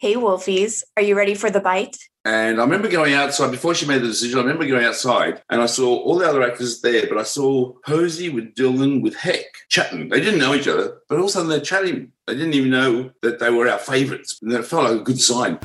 [0.00, 1.98] Hey, Wolfies, are you ready for the bite?
[2.24, 4.38] And I remember going outside before she made the decision.
[4.38, 7.74] I remember going outside and I saw all the other actors there, but I saw
[7.84, 10.08] Posey with Dylan with Heck chatting.
[10.08, 12.12] They didn't know each other, but all of a sudden they're chatting.
[12.26, 14.38] They didn't even know that they were our favourites.
[14.40, 15.58] And that felt like a good sign.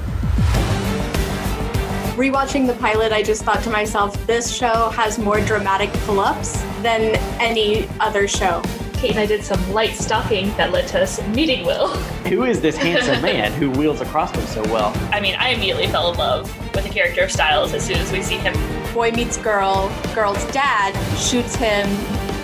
[2.18, 6.62] Rewatching the pilot, I just thought to myself, this show has more dramatic pull ups
[6.82, 8.62] than any other show.
[8.98, 11.90] Kate and I did some light stalking that led to us meeting Will.
[12.30, 14.94] Who is this handsome man who wields a crossbow so well?
[15.12, 16.44] I mean, I immediately fell in love
[16.74, 18.54] with the character of Stiles as soon as we see him.
[18.94, 21.90] Boy meets girl, girl's dad shoots him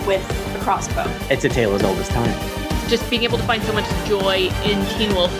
[0.05, 0.22] with
[0.55, 1.05] a crossbow.
[1.30, 2.38] It's a tale as old as time.
[2.89, 5.31] Just being able to find so much joy in Teen Wolf.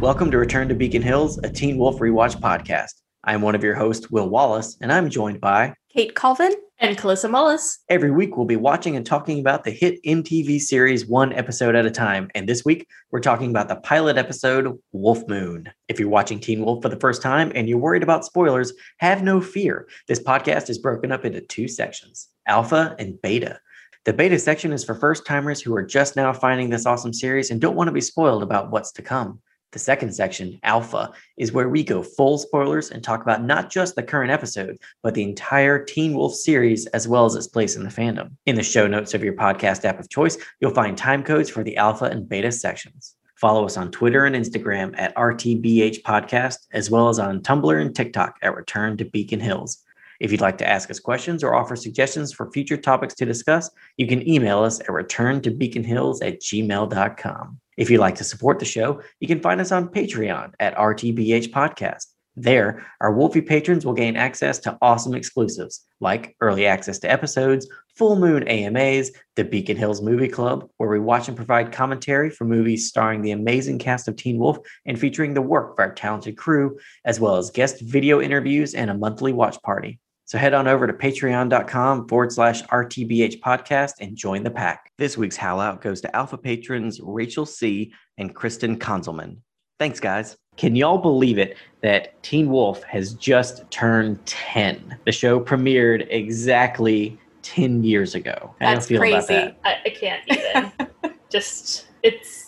[0.00, 3.02] Welcome to Return to Beacon Hills, a Teen Wolf rewatch podcast.
[3.24, 7.30] I'm one of your hosts, Will Wallace, and I'm joined by Kate Colvin and Calissa
[7.30, 7.78] Mullis.
[7.88, 11.86] Every week, we'll be watching and talking about the hit MTV series one episode at
[11.86, 12.30] a time.
[12.34, 15.70] And this week, we're talking about the pilot episode, Wolf Moon.
[15.88, 19.22] If you're watching Teen Wolf for the first time and you're worried about spoilers, have
[19.22, 19.88] no fear.
[20.06, 23.58] This podcast is broken up into two sections Alpha and Beta.
[24.04, 27.50] The beta section is for first timers who are just now finding this awesome series
[27.50, 29.40] and don't want to be spoiled about what's to come.
[29.72, 33.94] The second section, Alpha, is where we go full spoilers and talk about not just
[33.94, 37.82] the current episode, but the entire Teen Wolf series as well as its place in
[37.82, 38.30] the fandom.
[38.46, 41.62] In the show notes of your podcast app of choice, you'll find time codes for
[41.62, 43.16] the Alpha and Beta sections.
[43.34, 47.94] Follow us on Twitter and Instagram at RTBH Podcast, as well as on Tumblr and
[47.94, 49.82] TikTok at Return to Beacon Hills.
[50.20, 53.70] If you'd like to ask us questions or offer suggestions for future topics to discuss,
[53.98, 57.60] you can email us at returntobeaconhills at gmail.com.
[57.76, 61.50] If you'd like to support the show, you can find us on Patreon at RTBH
[61.50, 62.06] Podcast.
[62.38, 67.66] There, our Wolfie patrons will gain access to awesome exclusives like early access to episodes,
[67.96, 72.44] full moon AMAs, the Beacon Hills Movie Club, where we watch and provide commentary for
[72.44, 76.36] movies starring the amazing cast of Teen Wolf and featuring the work of our talented
[76.36, 79.98] crew, as well as guest video interviews and a monthly watch party.
[80.26, 84.90] So head on over to patreon.com forward slash RTBH podcast and join the pack.
[84.98, 87.92] This week's Howl Out goes to Alpha patrons Rachel C.
[88.18, 89.36] and Kristen Konzelman.
[89.78, 90.36] Thanks, guys.
[90.56, 94.98] Can y'all believe it that Teen Wolf has just turned 10?
[95.04, 98.52] The show premiered exactly 10 years ago.
[98.58, 99.40] That's do you feel about crazy.
[99.44, 99.60] that?
[99.64, 100.72] I, I can't even.
[101.30, 102.45] Just, it's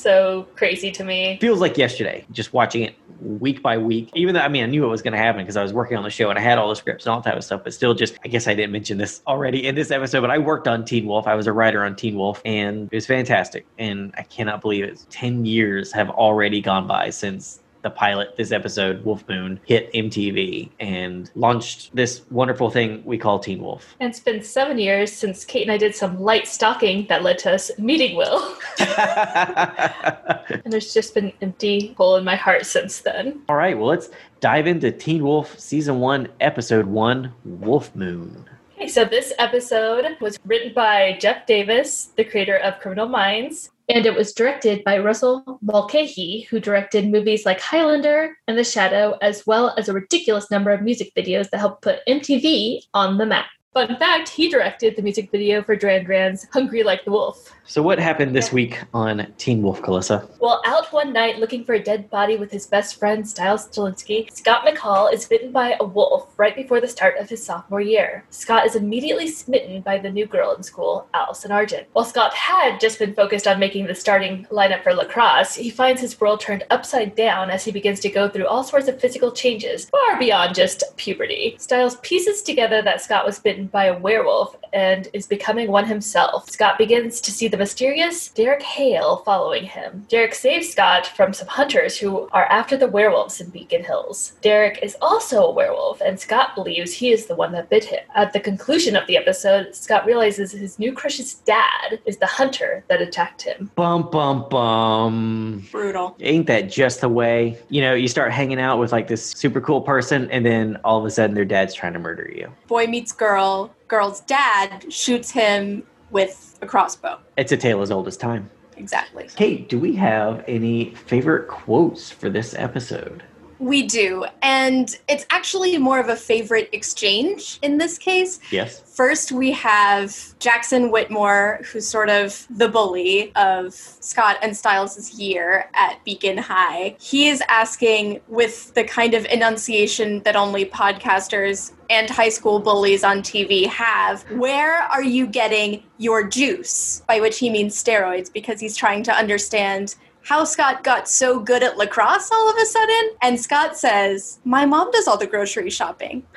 [0.00, 1.38] so crazy to me.
[1.40, 4.10] Feels like yesterday, just watching it week by week.
[4.14, 5.96] Even though, I mean, I knew it was going to happen because I was working
[5.96, 7.62] on the show and I had all the scripts and all that type of stuff,
[7.64, 10.38] but still just, I guess I didn't mention this already in this episode, but I
[10.38, 11.26] worked on Teen Wolf.
[11.26, 13.66] I was a writer on Teen Wolf and it was fantastic.
[13.78, 15.04] And I cannot believe it.
[15.10, 20.70] 10 years have already gone by since the pilot, this episode, Wolf Moon, hit MTV
[20.80, 23.96] and launched this wonderful thing we call Teen Wolf.
[24.00, 27.38] And it's been seven years since Kate and I did some light stalking that led
[27.40, 28.56] to us meeting Will.
[30.64, 33.42] And there's just been an empty hole in my heart since then.
[33.48, 34.10] All right, well, let's
[34.40, 38.44] dive into Teen Wolf Season 1, Episode 1, Wolf Moon.
[38.80, 44.06] Okay, so this episode was written by Jeff Davis, the creator of Criminal Minds, and
[44.06, 49.46] it was directed by Russell Mulcahy, who directed movies like Highlander and The Shadow, as
[49.46, 53.48] well as a ridiculous number of music videos that helped put MTV on the map.
[53.72, 57.52] Fun fact, he directed the music video for Duran Duran's Hungry Like the Wolf.
[57.62, 60.28] So, what happened this week on Teen Wolf, Calissa?
[60.40, 64.28] Well, out one night looking for a dead body with his best friend, Stiles Stilinski,
[64.36, 68.24] Scott McCall is bitten by a wolf right before the start of his sophomore year.
[68.30, 71.86] Scott is immediately smitten by the new girl in school, Allison Argent.
[71.92, 76.00] While Scott had just been focused on making the starting lineup for lacrosse, he finds
[76.00, 79.30] his world turned upside down as he begins to go through all sorts of physical
[79.30, 81.54] changes, far beyond just puberty.
[81.60, 86.48] Stiles pieces together that Scott was bitten by a werewolf and is becoming one himself.
[86.48, 90.06] Scott begins to see the mysterious Derek Hale following him.
[90.08, 94.32] Derek saves Scott from some hunters who are after the werewolves in Beacon Hills.
[94.42, 98.00] Derek is also a werewolf, and Scott believes he is the one that bit him.
[98.14, 102.84] At the conclusion of the episode, Scott realizes his new crush's dad is the hunter
[102.88, 103.70] that attacked him.
[103.74, 105.66] Bum, bum, bum.
[105.70, 106.16] Brutal.
[106.20, 107.58] Ain't that just the way?
[107.68, 110.98] You know, you start hanging out with like this super cool person, and then all
[110.98, 112.50] of a sudden their dad's trying to murder you.
[112.68, 113.49] Boy meets girl,
[113.88, 117.18] girl's dad shoots him with a crossbow.
[117.36, 118.50] It's a tale as old as time.
[118.76, 119.28] Exactly.
[119.36, 123.22] Kate, do we have any favorite quotes for this episode?
[123.60, 124.24] We do.
[124.40, 128.40] And it's actually more of a favorite exchange in this case.
[128.50, 128.80] Yes.
[128.80, 135.70] First, we have Jackson Whittemore, who's sort of the bully of Scott and Stiles' year
[135.74, 136.96] at Beacon High.
[136.98, 143.04] He is asking, with the kind of enunciation that only podcasters and high school bullies
[143.04, 147.02] on TV have, where are you getting your juice?
[147.06, 149.96] By which he means steroids, because he's trying to understand
[150.30, 153.10] how Scott got so good at lacrosse all of a sudden.
[153.20, 156.22] And Scott says, My mom does all the grocery shopping.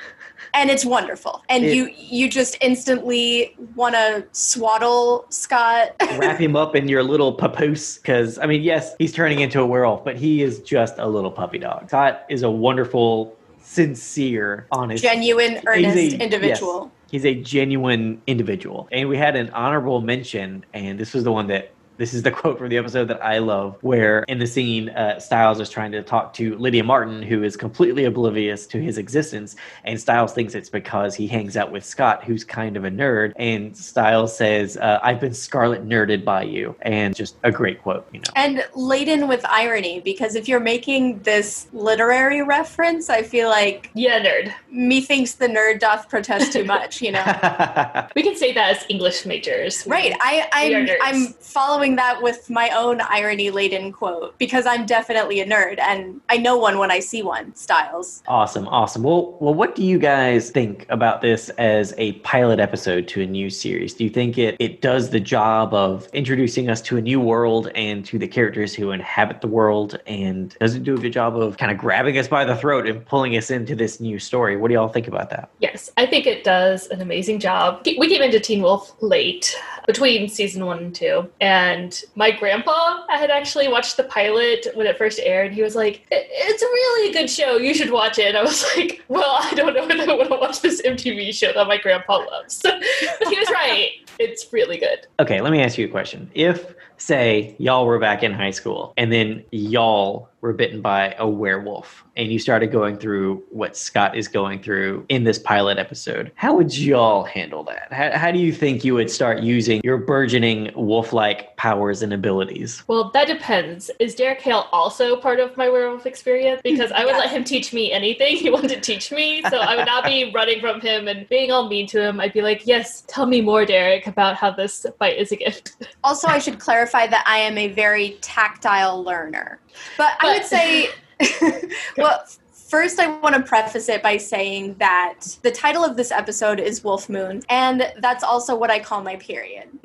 [0.52, 1.42] And it's wonderful.
[1.48, 5.96] And It- you you just instantly want to swaddle Scott.
[6.16, 7.98] Wrap him up in your little papoose.
[7.98, 11.30] Because, I mean, yes, he's turning into a werewolf, but he is just a little
[11.32, 11.88] puppy dog.
[11.88, 16.92] Scott is a wonderful, sincere, honest, Genuine, earnest a- individual.
[17.10, 18.86] He's a genuine individual.
[18.92, 22.30] And we had an honorable mention, and this was the one that this is the
[22.30, 25.92] quote from the episode that I love, where in the scene, uh, Stiles is trying
[25.92, 29.54] to talk to Lydia Martin, who is completely oblivious to his existence.
[29.84, 33.32] And Stiles thinks it's because he hangs out with Scott, who's kind of a nerd.
[33.36, 36.74] And Stiles says, uh, I've been scarlet nerded by you.
[36.82, 38.24] And just a great quote, you know.
[38.34, 44.20] And laden with irony, because if you're making this literary reference, I feel like Yeah,
[44.24, 44.52] nerd.
[44.70, 47.22] methinks the nerd doth protest too much, you know?
[48.16, 49.86] We can say that as English majors.
[49.86, 50.14] Right.
[50.20, 50.88] I, I'm.
[51.02, 56.20] I'm following that with my own irony laden quote because I'm definitely a nerd and
[56.30, 57.54] I know one when I see one.
[57.54, 58.22] Stiles.
[58.26, 59.02] Awesome, awesome.
[59.02, 63.26] Well, well, what do you guys think about this as a pilot episode to a
[63.26, 63.92] new series?
[63.92, 67.70] Do you think it it does the job of introducing us to a new world
[67.74, 71.36] and to the characters who inhabit the world, and does it do a good job
[71.36, 74.56] of kind of grabbing us by the throat and pulling us into this new story?
[74.56, 75.50] What do y'all think about that?
[75.58, 77.82] Yes, I think it does an amazing job.
[77.84, 79.54] We came into Teen Wolf late,
[79.86, 81.73] between season one and two, and
[82.14, 85.52] my grandpa had actually watched the pilot when it first aired.
[85.52, 87.56] He was like, "It's a really good show.
[87.56, 90.30] You should watch it." And I was like, "Well, I don't know if I want
[90.30, 92.82] to watch this MTV show that my grandpa loves." but
[93.28, 93.90] he was right.
[94.18, 95.06] It's really good.
[95.18, 96.30] Okay, let me ask you a question.
[96.34, 101.26] If, say, y'all were back in high school and then y'all were bitten by a
[101.26, 106.30] werewolf and you started going through what Scott is going through in this pilot episode,
[106.34, 107.90] how would y'all handle that?
[107.90, 112.12] How, how do you think you would start using your burgeoning wolf like powers and
[112.12, 112.84] abilities?
[112.88, 113.90] Well, that depends.
[113.98, 116.60] Is Derek Hale also part of my werewolf experience?
[116.62, 117.20] Because I would Yes.
[117.20, 119.42] let him teach me anything he wanted to teach me.
[119.48, 122.20] So I would not be running from him and being all mean to him.
[122.20, 125.76] I'd be like, yes, tell me more, Derek, about how this fight is a gift.
[126.04, 129.58] Also, I should clarify that I am a very tactile learner.
[129.96, 130.88] But I would say,
[131.96, 136.58] well, first, I want to preface it by saying that the title of this episode
[136.58, 139.68] is Wolf Moon, and that's also what I call my period.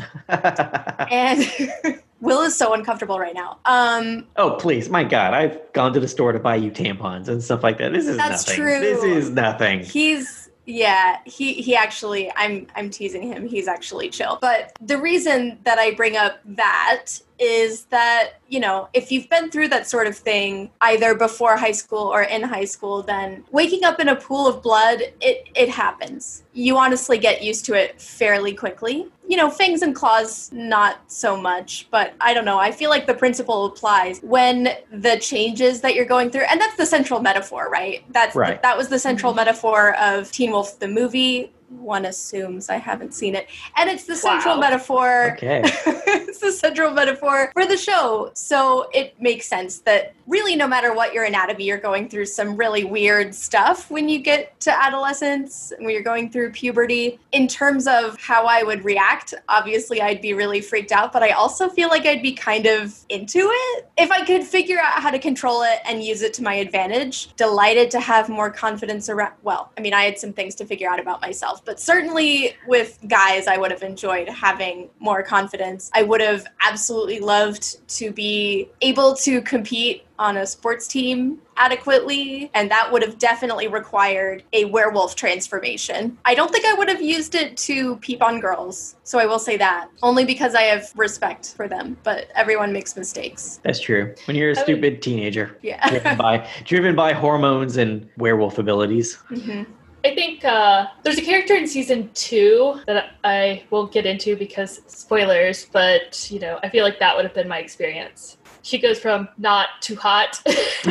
[1.12, 1.44] And
[2.22, 3.60] Will is so uncomfortable right now.
[3.66, 7.44] Um, oh, please, my God, I've gone to the store to buy you tampons and
[7.44, 7.94] stuff like that.
[7.94, 8.64] This is That's nothing.
[8.64, 8.80] true.
[8.80, 9.80] This is nothing.
[9.80, 13.48] He's yeah, he he actually I'm I'm teasing him.
[13.48, 14.38] He's actually chill.
[14.42, 17.08] But the reason that I bring up that
[17.40, 21.72] is that, you know, if you've been through that sort of thing either before high
[21.72, 25.70] school or in high school, then waking up in a pool of blood, it it
[25.70, 26.44] happens.
[26.54, 29.08] You honestly get used to it fairly quickly.
[29.28, 32.58] You know, fangs and claws not so much, but I don't know.
[32.60, 36.76] I feel like the principle applies when the changes that you're going through and that's
[36.76, 38.04] the central metaphor, right?
[38.12, 38.62] That's Right.
[38.62, 39.38] that was the central mm-hmm.
[39.38, 41.52] metaphor of Teen Wolf the movie.
[41.70, 43.48] One assumes I haven't seen it.
[43.78, 44.62] And it's the central Wow.
[44.62, 45.62] metaphor Okay.
[45.66, 48.32] it's the central metaphor for the show.
[48.34, 52.56] So it makes sense that really, no matter what your anatomy, you're going through some
[52.56, 57.20] really weird stuff when you get to adolescence, when you're going through puberty.
[57.32, 61.30] In terms of how I would react, obviously, I'd be really freaked out, but I
[61.32, 63.90] also feel like I'd be kind of into it.
[63.98, 67.34] If I could figure out how to control it and use it to my advantage,
[67.36, 69.34] delighted to have more confidence around.
[69.44, 72.98] Well, I mean, I had some things to figure out about myself, but certainly with
[73.08, 75.90] guys, I would have enjoyed having more confidence.
[75.94, 82.52] I would have absolutely loved to be able to compete on a sports team adequately,
[82.54, 86.18] and that would have definitely required a werewolf transformation.
[86.26, 89.40] I don't think I would have used it to peep on girls, so I will
[89.40, 93.60] say that, only because I have respect for them, but everyone makes mistakes.
[93.64, 94.14] That's true.
[94.26, 96.16] When you're a I would- stupid teenager, driven Yeah.
[96.16, 99.18] by driven by hormones and werewolf abilities.
[99.30, 99.66] Mhm.
[100.04, 104.82] I think uh, there's a character in season two that I won't get into because
[104.88, 108.38] spoilers, but you know, I feel like that would have been my experience.
[108.62, 110.42] She goes from not too hot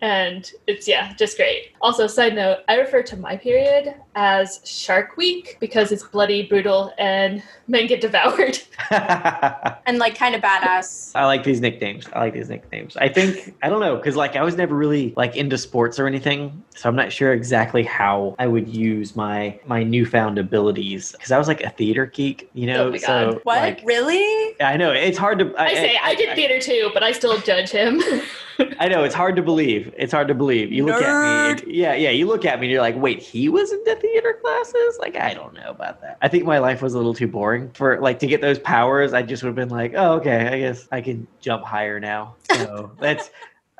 [0.00, 5.16] and it's yeah just great also side note i refer to my period as shark
[5.16, 8.58] week because it's bloody brutal and men get devoured
[9.86, 11.12] And like kind of badass.
[11.14, 12.06] I like these nicknames.
[12.12, 12.96] I like these nicknames.
[12.96, 16.06] I think I don't know because like I was never really like into sports or
[16.06, 21.32] anything, so I'm not sure exactly how I would use my my newfound abilities because
[21.32, 22.88] I was like a theater geek, you know.
[22.88, 23.58] Oh my so What?
[23.58, 24.54] like really?
[24.60, 25.54] I know it's hard to.
[25.58, 28.00] i say i, I, did theater too, but I still judge him.
[28.78, 29.92] I know it's hard to believe.
[29.98, 30.70] It's hard to believe.
[30.70, 32.10] You look at me, and- yeah, yeah.
[32.10, 35.34] You look at me, and you're like, "Wait, he was into theater classes?" Like, I
[35.34, 36.18] don't know about that.
[36.22, 39.12] I think my life was a little too boring for like to get those powers.
[39.12, 42.36] I just would have been like, "Oh, okay, I guess I can jump higher now."
[42.52, 43.30] So that's.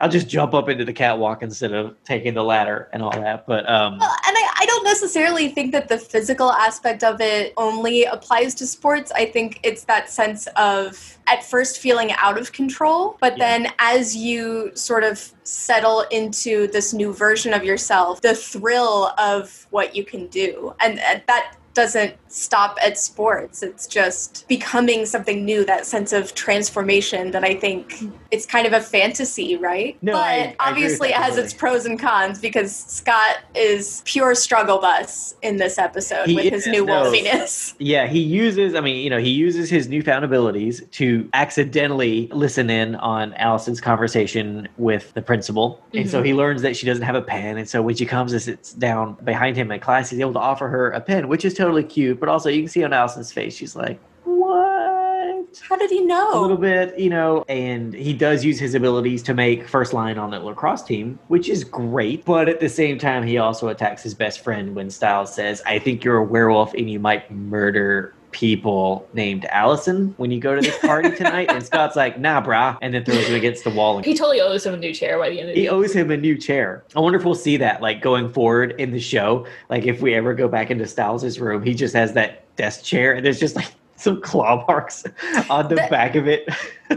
[0.00, 3.46] I'll just jump up into the catwalk instead of taking the ladder and all that.
[3.46, 7.52] But um, Well, and I, I don't necessarily think that the physical aspect of it
[7.56, 9.12] only applies to sports.
[9.12, 13.62] I think it's that sense of at first feeling out of control, but Yeah.
[13.62, 19.68] then as you sort of settle into this new version of yourself, the thrill of
[19.70, 20.74] what you can do.
[20.80, 23.62] And that doesn't stop at sports.
[23.62, 28.72] It's just becoming something new, that sense of transformation that I think it's kind of
[28.72, 29.96] a fantasy, right?
[30.02, 34.34] No, but I- I obviously it has its pros and cons because Scott is pure
[34.34, 37.04] struggle bus in this episode He with his new no.
[37.04, 37.74] wolfiness.
[37.78, 42.68] Yeah, he uses, I mean, you know, he uses his newfound abilities to accidentally listen
[42.68, 45.80] in on Allison's conversation with the principal.
[45.92, 46.26] And so mm-hmm.
[46.26, 47.58] he learns that she doesn't have a pen.
[47.58, 50.40] And so when she comes and sits down behind him in class, he's able to
[50.40, 52.24] offer her a pen, which is totally cute.
[52.25, 55.61] But also, you can see on Allison's face, she's like, what?
[55.69, 56.40] How did he know?
[56.40, 60.16] a little bit, you know, and he does use his abilities to make first line
[60.16, 62.25] on the lacrosse team, which is great.
[62.25, 65.78] But at the same time, he also attacks his best friend when Stiles says, I
[65.78, 70.60] think you're a werewolf and you might murder people named Allison when you go to
[70.60, 71.50] this party tonight.
[71.50, 74.02] and Scott's like, nah, brah, and then throws him against the wall.
[74.02, 76.10] he totally owes him a new chair by the end of the He owes him
[76.10, 76.82] a new chair.
[76.96, 79.46] I wonder if we'll see that like going forward in the show.
[79.70, 83.12] Like if we ever go back into Stiles' room, he just has that desk chair
[83.14, 85.04] and there's just like some claw marks
[85.48, 86.48] on the That- back of it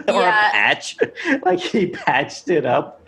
[0.08, 0.48] or Yeah.
[0.48, 0.98] a patch.
[1.44, 3.04] like he patched it up.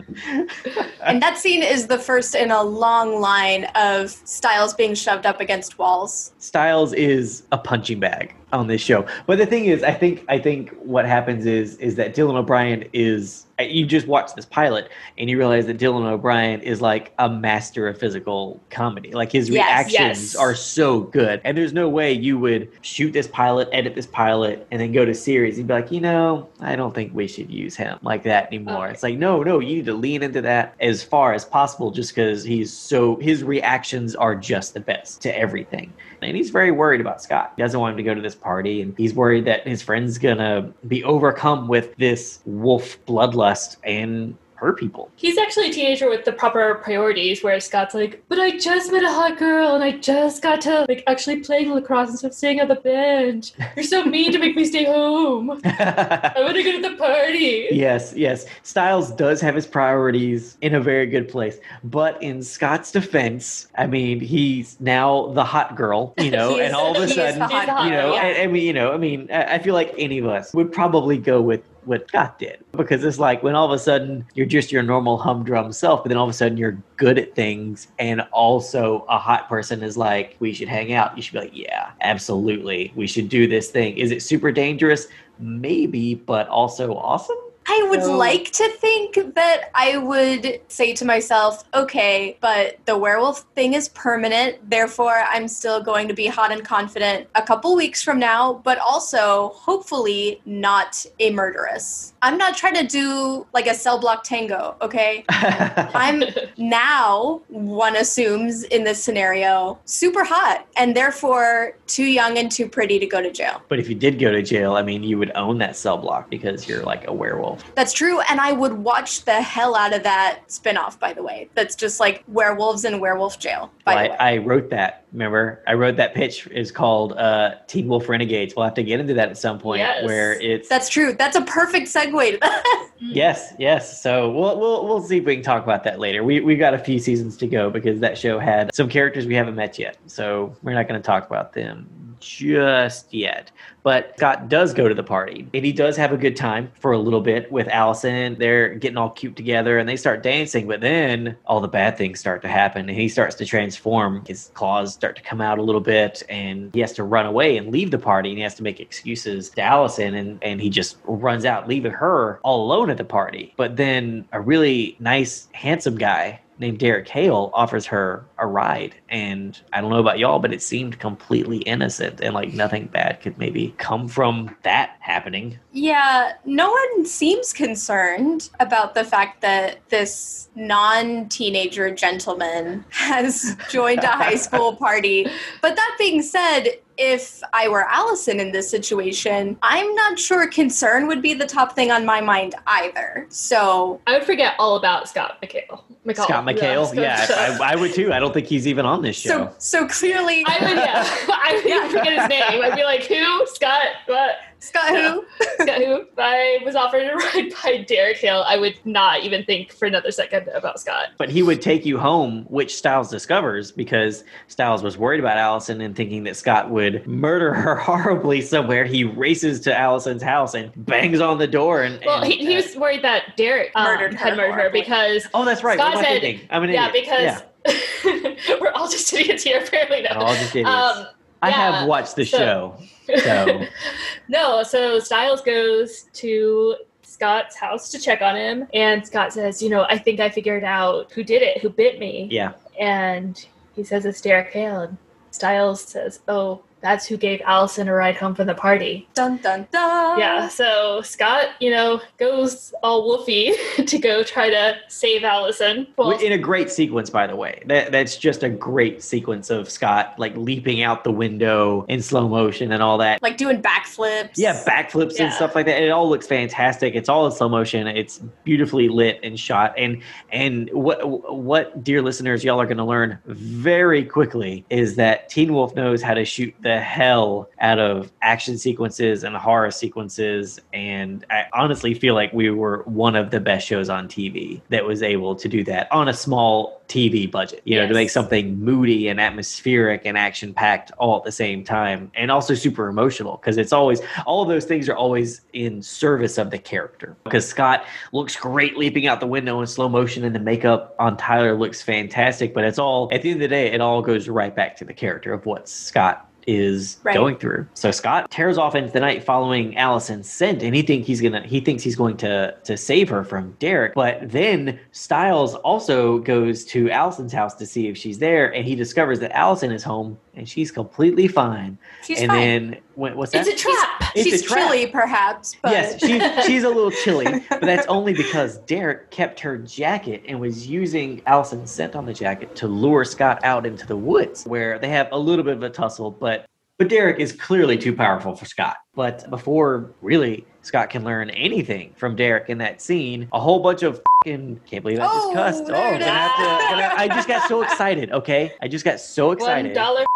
[1.04, 5.40] And that scene is the first in a long line of Stiles being shoved up
[5.40, 6.34] against walls.
[6.40, 9.06] Stiles is a punching bag on this show.
[9.28, 12.86] But the thing is, I think I think what happens is is that Dylan O'Brien
[12.94, 17.30] is you just watch this pilot and you realize that Dylan O'Brien is like a
[17.30, 19.12] master of physical comedy.
[19.12, 20.36] Like his Yes, reactions yes.
[20.36, 21.42] are so good.
[21.44, 25.04] And there's no way you would shoot this pilot, edit this pilot, and then go
[25.06, 28.24] to series and be like, you know, I don't think we should use him like
[28.24, 28.86] that anymore.
[28.86, 28.94] Okay.
[28.94, 32.16] It's like, no, no, you need to lean into that as far as possible just
[32.16, 35.94] because he's so his reactions are just the best to everything.
[36.22, 37.54] And he's very worried about Scott.
[37.56, 40.18] He doesn't want him to go to this party, and he's worried that his friend's
[40.18, 45.10] gonna be overcome with this wolf bloodlust and hurt people.
[45.16, 49.04] He's actually a teenager with the proper priorities, where Scott's like, "But I just met
[49.04, 52.62] a hot girl, and I just got to like actually playing lacrosse instead of staying
[52.62, 53.54] on the bench.
[53.76, 55.52] You're so mean to make me stay home.
[55.64, 58.46] I want to go to the party." Yes, yes.
[58.64, 61.58] Stiles does have his priorities in a very good place.
[61.84, 66.96] But in Scott's defense, I mean, he's now the hot girl, you know, and all
[66.96, 68.22] of a sudden, the He's the hot you know, yeah.
[68.22, 71.18] I, I mean, you know, I mean, I feel like any of us would probably
[71.18, 74.72] go with what Scott did because it's like when all of a sudden you're just
[74.72, 78.22] your normal humdrum self, but then all of a sudden you're good at things, and
[78.32, 81.18] also a hot person is like, we should hang out.
[81.18, 83.98] You should be like, yeah, absolutely, we should do this thing.
[83.98, 85.08] Is it super dangerous?
[85.40, 87.38] Maybe, but also awesome.
[87.72, 92.98] I would So- like to think that I would say to myself, okay, but the
[92.98, 97.76] werewolf thing is permanent, therefore I'm still going to be hot and confident a couple
[97.76, 102.14] weeks from now, but also hopefully not a murderess.
[102.24, 105.24] I'm not trying to do like a cell block tango, okay?
[105.30, 106.24] I'm
[106.58, 112.98] now, one assumes in this scenario, super hot and therefore too young and too pretty
[112.98, 113.62] to go to jail.
[113.68, 116.32] But if you did go to jail, I mean, you would own that cell block
[116.32, 117.59] because you're like a werewolf.
[117.76, 121.00] That's true, and I would watch the hell out of that spinoff.
[121.00, 123.72] By the way, that's just like werewolves in werewolf jail.
[123.86, 125.06] By Well, the way, I, I wrote that.
[125.14, 126.48] Remember, I wrote that pitch.
[126.48, 128.56] is called uh, Teen Wolf Renegades.
[128.56, 129.80] We'll have to get into that at some point.
[129.80, 130.06] Yes.
[130.06, 131.14] Where it's that's true.
[131.14, 132.90] That's a perfect segue to that.
[133.00, 134.02] yes, yes.
[134.02, 136.24] So we'll we'll we'll see if we can talk about that later.
[136.24, 139.36] We we got a few seasons to go because that show had some characters we
[139.36, 139.98] haven't met yet.
[140.08, 143.52] So we're not going to talk about them just yet.
[143.84, 146.92] But Scott does go to the party and he does have a good time for
[146.92, 148.36] a little bit with Allison.
[148.38, 152.20] They're getting all cute together and they start dancing, but then all the bad things
[152.20, 154.24] start to happen and he starts to transform.
[154.28, 157.58] His claws start to come out a little bit and he has to run away
[157.58, 160.70] and leave the party and he has to make excuses to Allison and, and he
[160.70, 163.54] just runs out, leaving her all alone at the party.
[163.58, 168.96] But then a really nice, handsome guy named Derek Hale offers her a ride.
[169.10, 173.22] And I don't know about y'all, but it seemed completely innocent and like nothing bad
[173.22, 175.60] could maybe come from that happening.
[175.72, 184.04] Yeah, no one seems concerned about the fact that this non teenager gentleman has joined
[184.04, 185.28] a high school party.
[185.62, 191.08] But that being said, if I were Allison in this situation, I'm not sure concern
[191.08, 193.26] would be the top thing on my mind either.
[193.30, 195.82] So I would forget all about Scott McHale.
[196.06, 196.26] McCall.
[196.26, 198.12] Scott McHale, yeah, I, I would too.
[198.12, 199.52] I don't think he's even on this show.
[199.60, 201.04] so so clearly I would, yeah.
[201.30, 202.62] I would even forget his name.
[202.62, 203.46] I'd be like, who?
[203.48, 203.88] Scott?
[204.08, 204.38] What?
[204.62, 205.26] Scott who?
[205.62, 206.06] Scott who?
[206.18, 208.44] I was offered a ride by Derek Hill.
[208.46, 211.10] I would not even think for another second about Scott.
[211.18, 215.80] But he would take you home, which Stiles discovers because Stiles was worried about Allison
[215.80, 218.84] and thinking that Scott would murder her horribly somewhere.
[218.84, 221.84] He races to Allison's house and bangs on the door.
[221.84, 224.56] And, Well, and, he, he uh, was worried that Derek um, Murdered her had murdered
[224.56, 225.80] her because oh, that's right.
[225.80, 227.06] Scott what I said- I'm an yeah, idiot.
[227.06, 227.42] because
[228.62, 230.02] we're all just idiots here apparently.
[230.04, 230.10] No.
[230.12, 230.70] all just idiots.
[230.70, 231.08] Um,
[231.42, 232.78] I yeah, have watched the so- show.
[233.24, 233.66] So
[234.28, 239.70] no, so Stiles goes to Scott's house to check on him, and Scott says, "You
[239.70, 243.44] know, I think I figured out who did it, who bit me." yeah, And
[243.76, 244.98] he says it's Derek Hale, and
[245.32, 249.68] Stiles says, "Oh, that's who gave Allison a ride home from the party." Dun dun
[249.72, 250.20] dun.
[250.20, 253.54] Yeah, so Scott, you know, goes all woofy
[253.86, 255.88] to go try to save Allison.
[255.98, 257.64] Well, in a great sequence, by the way.
[257.66, 262.28] That that's just a great sequence of Scott like leaping out the window in slow
[262.28, 263.22] motion and all that.
[263.22, 264.32] Like doing backflips.
[264.36, 265.82] Yeah, backflips and stuff like that.
[265.82, 266.96] It all looks fantastic.
[266.96, 267.88] It's all in slow motion.
[267.88, 269.74] It's beautifully lit and shot.
[269.78, 271.00] And and what
[271.34, 276.02] what dear listeners, y'all are going to learn very quickly is that Teen Wolf knows
[276.02, 280.60] how to shoot the hell out of action sequences and horror sequences.
[280.74, 284.86] And I honestly feel like we were one of the best shows on TV that
[284.86, 287.62] was able to do that on a small TV budget.
[287.64, 291.64] You know, to make something moody and atmospheric and action packed all at the same
[291.64, 295.82] time, and also super emotional because it's always all of those things are always in
[295.82, 297.16] service of the character.
[297.24, 301.16] Because Scott looks great leaping out the window in slow motion, and the makeup on
[301.16, 302.54] Tyler looks fantastic.
[302.54, 304.86] But it's all at the end of the day, it all goes right back to
[304.86, 307.14] the character of what Scott is Right.
[307.16, 307.68] going through.
[307.74, 311.42] So Scott tears off into the night following Allison's scent, and he think he's gonna
[311.42, 313.94] he thinks he's going to to save her from Derek.
[313.94, 318.76] But then Stiles also goes to Allison's house to see if she's there, and he
[318.76, 321.78] discovers that Allison is home and she's completely fine.
[322.04, 322.40] She's and fine.
[322.40, 323.46] then when, what's that?
[323.46, 324.12] it's a trap.
[324.16, 324.60] It's a She's trap.
[324.70, 329.40] chilly, perhaps, but Yes, she, she's a little chilly, but that's only because Derek kept
[329.42, 333.86] her jacket and was using Allison's scent on the jacket to lure Scott out into
[333.86, 336.10] the woods, where they have a little bit of a tussle.
[336.12, 336.39] But
[336.80, 338.78] but Derek is clearly too powerful for Scott.
[338.96, 343.84] But before really Scott can learn anything from Derek in that scene, a whole bunch
[343.84, 345.64] of fucking can't believe I just Oh, cussed.
[345.66, 348.12] Oh, there gonna have to, gonna- I just got so excited.
[348.12, 349.74] Okay, I just got so excited.
[349.74, 350.06] dollar.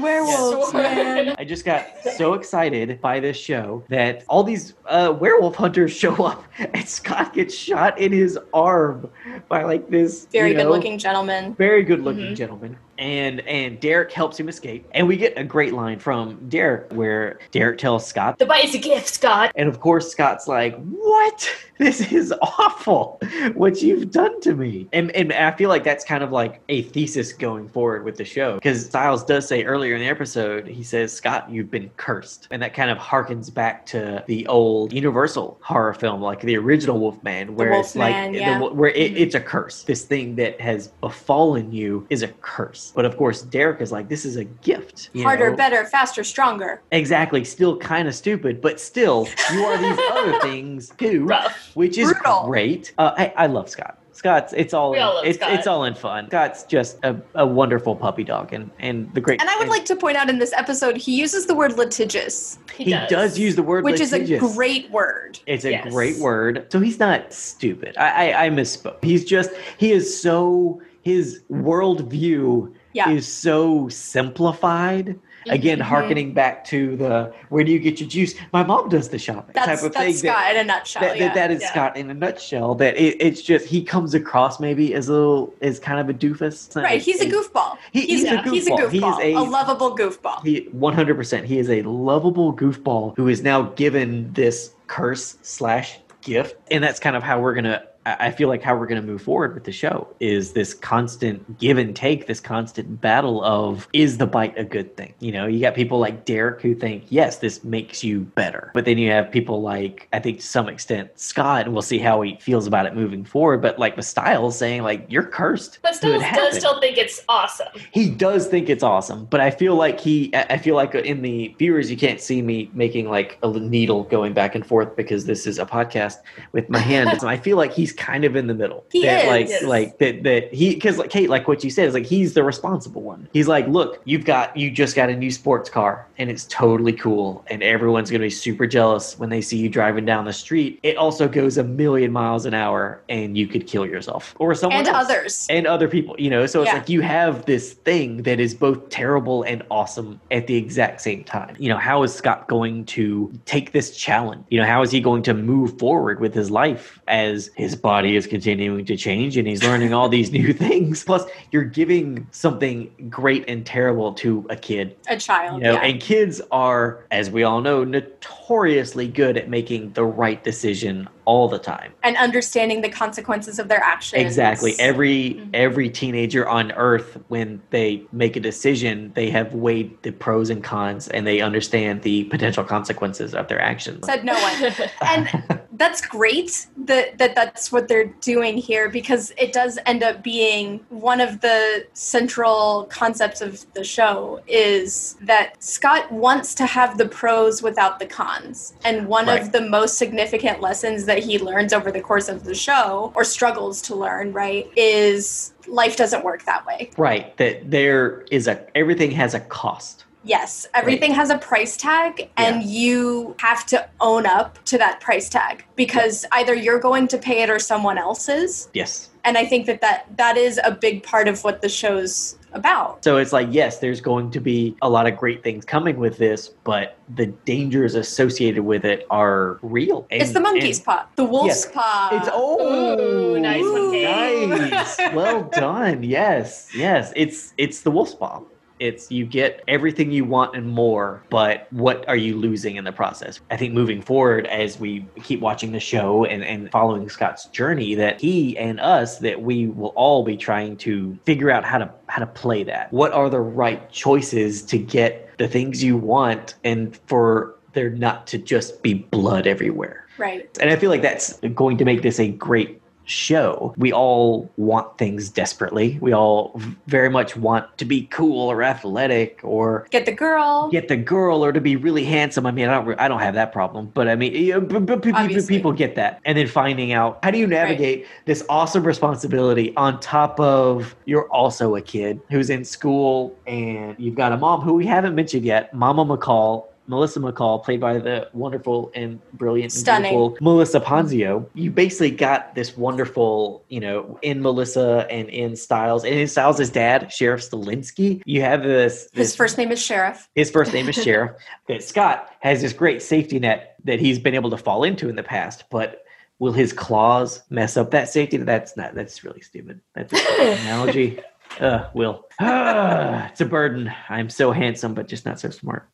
[0.00, 1.34] werewolves, man.
[1.38, 6.14] I just got so excited by this show that all these uh, werewolf hunters show
[6.24, 9.10] up and Scott gets shot in his arm
[9.50, 11.54] by like this Very you know, good looking gentleman.
[11.56, 12.36] very good looking Mhm.
[12.36, 12.78] gentleman.
[13.02, 14.86] And and Derek helps him escape.
[14.92, 18.76] And we get a great line from Derek where Derek tells Scott The bite is
[18.76, 19.50] a gift, Scott.
[19.56, 21.50] and of course, Scott's like, "What?
[21.78, 23.18] This is awful!
[23.54, 26.82] What you've done to me." And and I feel like that's kind of like a
[26.82, 30.84] thesis going forward with the show because Stiles does say earlier in the episode, he
[30.84, 35.58] says, "Scott, you've been cursed," and that kind of harkens back to the old Universal
[35.60, 39.20] horror film, like the original Wolfman, where it's like Wolfman, the- where it, Mhm.
[39.20, 39.82] it's a curse.
[39.82, 42.91] This thing that has befallen you is a curse.
[42.94, 45.56] But of course, Derek is like, "This is a gift." Harder, know?
[45.56, 46.82] better, faster, stronger.
[46.92, 47.44] Exactly.
[47.44, 51.70] Still kind of stupid, but still, you are these other things too, Rough.
[51.74, 52.44] which is Brutal.
[52.46, 52.92] great.
[52.98, 53.98] Uh, I, I love Scott.
[54.14, 55.52] Scott's it's all, all it's, Scott.
[55.54, 56.26] it's all in fun.
[56.26, 59.40] Scott's just a, a wonderful puppy dog, and and the great.
[59.40, 62.58] And I would like to point out in this episode, he uses the word litigious,
[62.76, 63.38] He, he does.
[63.38, 65.40] use the word which is a great word.
[65.46, 65.90] It's a Yes.
[65.90, 66.66] great word.
[66.70, 67.96] So he's not stupid.
[67.96, 69.02] I, I I misspoke.
[69.02, 73.10] He's just he is so his worldview Yeah.
[73.10, 75.18] is so simplified.
[75.48, 75.82] Again, Mhm.
[75.82, 78.34] harkening back to the where do you get your juice?
[78.52, 80.30] My mom does the shopping That's, type of that's thing.
[80.30, 81.02] that- Scott in a nutshell.
[81.02, 81.24] that, yeah.
[81.26, 81.70] that, that is Yeah.
[81.72, 82.76] Scott in a nutshell.
[82.76, 86.14] That it, it's just he comes across maybe as a little as kind of a
[86.14, 86.76] doofus.
[86.80, 87.76] right, he's a goofball.
[87.92, 88.90] He- he's, he's a, a he's a goofball.
[88.90, 90.44] He is a- a lovable goofball.
[90.44, 91.44] He one hundred percent.
[91.46, 97.00] He is a lovable goofball who is now given this curse slash gift, and that's
[97.00, 99.64] kind of how we're gonna I feel like how we're going to move forward with
[99.64, 104.58] the show is this constant give and take, this constant battle of is the bite
[104.58, 105.14] a good thing?
[105.20, 108.70] You know, you got people like Derek who think, yes, this makes you better.
[108.74, 111.98] But then you have people like, I think to some extent, Scott, and we'll see
[111.98, 113.62] how he feels about it moving forward.
[113.62, 115.78] But like with Stiles saying, like, you're cursed.
[115.82, 117.68] But still, does still think it's awesome.
[117.92, 121.22] he does think it's awesome but i feel like he i I feel like in
[121.22, 125.24] the viewers you can't see me making like a needle going back and forth because
[125.24, 126.16] this is a podcast
[126.52, 129.22] with my hand so i feel like he's kind of in the middle He that,
[129.24, 129.26] is.
[129.28, 129.62] like Yes.
[129.64, 132.42] like that that he because like kate like what you said is like he's the
[132.44, 136.30] responsible one he's like look you've got you just got a new sports car and
[136.30, 140.24] it's totally cool and everyone's gonna be super jealous when they see you driving down
[140.24, 144.34] the street it also goes a million miles an hour and you could kill yourself
[144.38, 145.46] or someone and else others.
[145.50, 146.78] and other people you know so it's Yeah.
[146.78, 151.24] like you have this thing that is both terrible and awesome at the exact same
[151.24, 154.90] time you know how is scott going to take this challenge you know how is
[154.90, 159.36] he going to move forward with his life as his body is continuing to change
[159.36, 164.46] and he's learning all these new things plus you're giving something great and terrible to
[164.48, 165.56] a kid a child.
[165.56, 165.80] you know yeah.
[165.80, 171.48] and kids are as we all know notoriously good at making the right decision all
[171.48, 174.20] the time and understanding the consequences of their actions.
[174.20, 174.74] Exactly.
[174.78, 175.50] Every Mhm.
[175.54, 180.64] every teenager on earth when they make a decision, they have weighed the pros and
[180.64, 184.04] cons and they understand the potential consequences of their actions.
[184.06, 184.72] Said no one.
[185.06, 190.22] and that's great that, that that's what they're doing here because it does end up
[190.22, 196.98] being one of the central concepts of the show is that Scott wants to have
[196.98, 198.74] the pros without the cons.
[198.84, 199.40] And one Right.
[199.40, 203.24] of the most significant lessons that he learns over the course of the show or
[203.24, 206.90] struggles to learn, right, is life doesn't work that way.
[206.96, 207.36] right.
[207.36, 210.04] That there is a everything has a cost.
[210.24, 215.28] Yes, everything has a price tag, and you have to own up to that price
[215.28, 218.68] tag because either you're going to pay it or someone else is.
[218.72, 219.10] Yes.
[219.24, 223.02] And I think that that, that is a big part of what the show's about.
[223.04, 226.18] So it's like yes, there's going to be a lot of great things coming with
[226.18, 230.06] this, but the dangers associated with it are real.
[230.10, 231.72] it's the monkey's and paw, the wolf's Yes.
[231.72, 232.08] paw.
[232.12, 234.98] It's oh Ooh, nice oh, one, nice.
[235.14, 236.02] well done.
[236.02, 237.12] Yes, yes.
[237.16, 238.42] It's it's the wolf's paw.
[238.82, 242.90] It's you get everything you want and more, but what are you losing in the
[242.90, 243.38] process?
[243.48, 247.94] I think moving forward as we keep watching the show and, and following Scott's journey,
[247.94, 251.92] that he and us, that we will all be trying to figure out how to
[252.08, 252.92] how to play that.
[252.92, 258.26] What are the right choices to get the things you want and for there not
[258.26, 260.02] to just be blood everywhere?
[260.18, 260.58] right.
[260.60, 263.74] And I feel like that's going to make this a great show.
[263.76, 265.98] We all want things desperately.
[266.00, 270.68] We all very much want to be cool or athletic or Get the girl.
[270.70, 272.46] get the girl or to be really handsome.
[272.46, 275.02] I mean, I don't I don't have that problem, but I mean, yeah, but, but
[275.02, 275.56] pe- pe- Obviously.
[275.56, 276.20] people get that.
[276.24, 281.28] And then finding out how do you navigate this awesome responsibility on top of you're
[281.28, 285.44] also a kid who's in school and you've got a mom who we haven't mentioned
[285.44, 286.66] yet, Mama McCall.
[286.92, 290.12] Melissa McCall, played by the wonderful and brilliant, Stunning.
[290.12, 291.48] beautiful Melissa Ponzio.
[291.54, 296.68] You basically got this wonderful, you know, in Melissa and in Stiles, and in Stiles'
[296.70, 298.20] dad, Sheriff Stilinski.
[298.26, 299.08] You have this.
[299.14, 300.28] His first name is Sheriff.
[300.34, 301.32] his first name is Sheriff.
[301.68, 305.16] that Scott has this great safety net that he's been able to fall into in
[305.16, 306.04] the past, but
[306.38, 308.36] will his claws mess up that safety?
[308.36, 308.94] That's not.
[308.94, 309.80] That's really stupid.
[309.94, 311.20] That's a stupid analogy.
[311.60, 312.24] Uh, will.
[312.40, 313.92] Ah, it's a burden.
[314.08, 315.88] I'm so handsome, but just not so smart.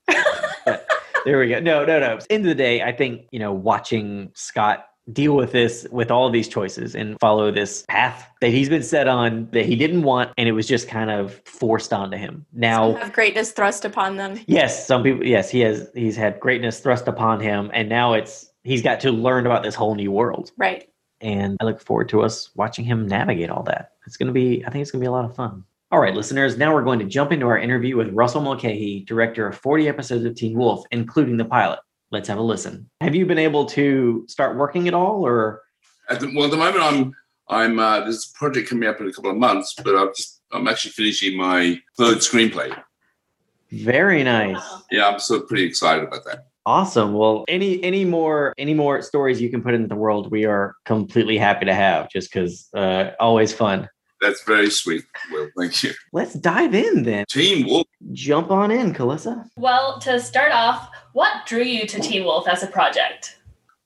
[1.28, 1.60] There we go.
[1.60, 2.18] No, no, no.
[2.30, 6.26] End of the day, I think you know, watching Scott deal with this with all
[6.26, 10.04] of these choices and follow this path that he's been set on that he didn't
[10.04, 14.16] want and it was just kind of forced onto him now Have greatness thrust upon
[14.16, 14.40] them.
[14.46, 15.22] Yes, some people.
[15.26, 15.90] Yes, he has.
[15.94, 19.74] He's had greatness thrust upon him, and now it's he's got to learn about this
[19.74, 20.50] whole new world.
[20.56, 20.88] Right.
[21.20, 23.92] And I look forward to us watching him navigate all that.
[24.06, 24.64] It's going to be.
[24.64, 25.64] I think it's going to be a lot of fun.
[25.90, 26.58] All right, listeners.
[26.58, 30.26] Now we're going to jump into our interview with Russell Mulcahy, director of 40 episodes
[30.26, 31.78] of Teen Wolf, including the pilot.
[32.10, 32.90] Let's have a listen.
[33.00, 35.62] Have you been able to start working at all, or
[36.10, 37.14] At the, well, at the moment, I'm
[37.48, 40.42] I'm uh, there's a project coming up in a couple of months, but I've just
[40.52, 42.76] I'm actually finishing my third screenplay.
[43.72, 44.62] very nice?
[44.90, 46.48] Yeah, I'm so pretty excited about that.
[46.66, 47.14] Awesome.
[47.14, 50.74] Well, any any more any more stories you can put into the world, we are
[50.84, 52.10] completely happy to have.
[52.10, 53.88] Just because, uh, always fun.
[54.20, 55.04] That's very sweet.
[55.30, 55.92] Will, thank you.
[56.12, 57.24] Let's dive in then.
[57.28, 57.86] Teen Wolf.
[58.12, 59.48] Jump on in, Calissa.
[59.56, 63.36] Well, to start off, what drew you to Teen Wolf as a project?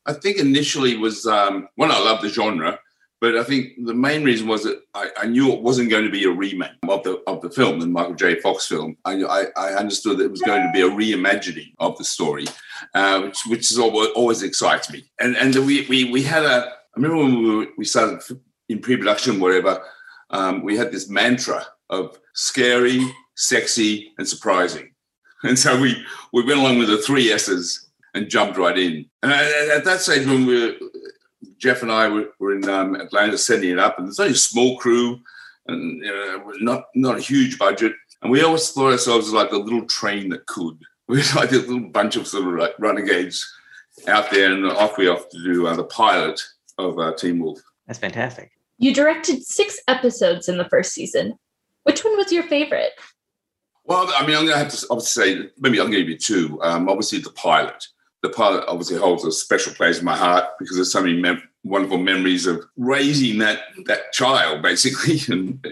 [0.07, 2.79] I think initially was um, one I love the genre,
[3.21, 6.11] but I think the main reason was that I, I knew it wasn't going to
[6.11, 8.41] be a remake of the of the film, the Michael J.
[8.41, 8.97] Fox film.
[9.05, 12.47] I, I, I understood that it was going to be a reimagining of the story,
[12.95, 15.05] uh, which which is always, always excites me.
[15.21, 18.21] And and we we we had a I remember when we, were, we started
[18.69, 19.83] in pre-production, whatever.
[20.33, 23.01] Um, we had this mantra of scary,
[23.35, 24.89] sexy, and surprising.
[25.45, 26.01] And so we
[26.33, 29.07] we went along with the three S's and jumped right in.
[29.25, 30.75] And at that stage, when we were,
[31.59, 34.37] Jeff and I were, were in um, Atlanta setting it up, and it's only a
[34.37, 35.19] small crew,
[35.67, 37.93] and know, not not a huge budget.
[38.23, 40.79] And we always thought ourselves like a little train that could.
[41.09, 43.45] We were like a little bunch of sort of like renegades
[44.07, 46.41] out there, and off we off to do uh, the pilot
[46.79, 47.61] of uh, Teen Wolf.
[47.87, 48.53] That's fantastic.
[48.79, 51.35] You directed six episodes in the first season.
[51.85, 52.93] Which one was your favorite?
[53.85, 56.61] Well, I mean, I'm going to have to obviously say, maybe I'll give you two.
[56.63, 57.85] Um, obviously, the pilot.
[58.23, 61.43] The pilot obviously holds a special place in my heart because there's so many mem-
[61.65, 65.67] wonderful memories of raising that that child, basically, and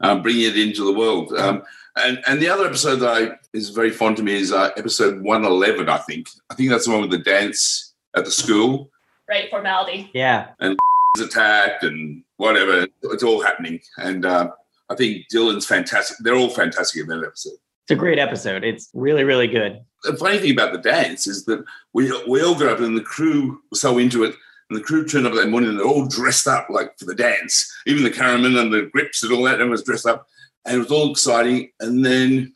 [0.00, 1.32] uh, bringing it into the world.
[1.32, 1.62] Um,
[1.96, 5.20] and and the other episode that I, is very fond to me is uh, episode
[5.22, 6.28] 111, I think.
[6.50, 8.90] I think that's the one with the dance at the school.
[9.28, 10.10] Right, formality.
[10.14, 10.48] Yeah.
[10.60, 10.78] And
[11.18, 12.86] is attacked and whatever.
[13.02, 13.80] It's all happening.
[13.98, 14.50] And uh,
[14.88, 16.16] I think Dylan's fantastic.
[16.20, 17.58] They're all fantastic in that episode.
[17.84, 18.64] It's a great episode.
[18.64, 19.80] It's really, really good.
[20.04, 23.02] The funny thing about the dance is that we we all got up and the
[23.02, 24.34] crew were so into it.
[24.70, 27.14] And the crew turned up that morning and they're all dressed up like for the
[27.14, 27.70] dance.
[27.86, 30.26] Even the cameramen and the grips and all that, everyone was dressed up.
[30.66, 31.70] And it was all exciting.
[31.80, 32.52] And then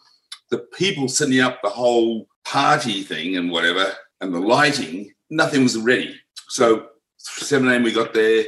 [0.51, 3.87] the people setting up the whole party thing and whatever,
[4.21, 6.15] and the lighting, nothing was ready.
[6.49, 7.83] So 7 a.m.
[7.83, 8.45] we got there.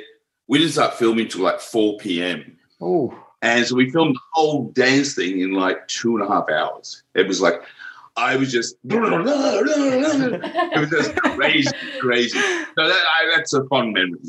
[0.47, 2.57] We didn't start filming till like 4 p.m.
[2.81, 3.19] Oh.
[3.43, 7.03] And so we filmed the whole dance thing in like two and a half hours.
[7.15, 7.63] It was like,
[8.17, 12.39] I was just, it was just crazy, crazy.
[12.39, 14.21] So that, I, that's a fun memory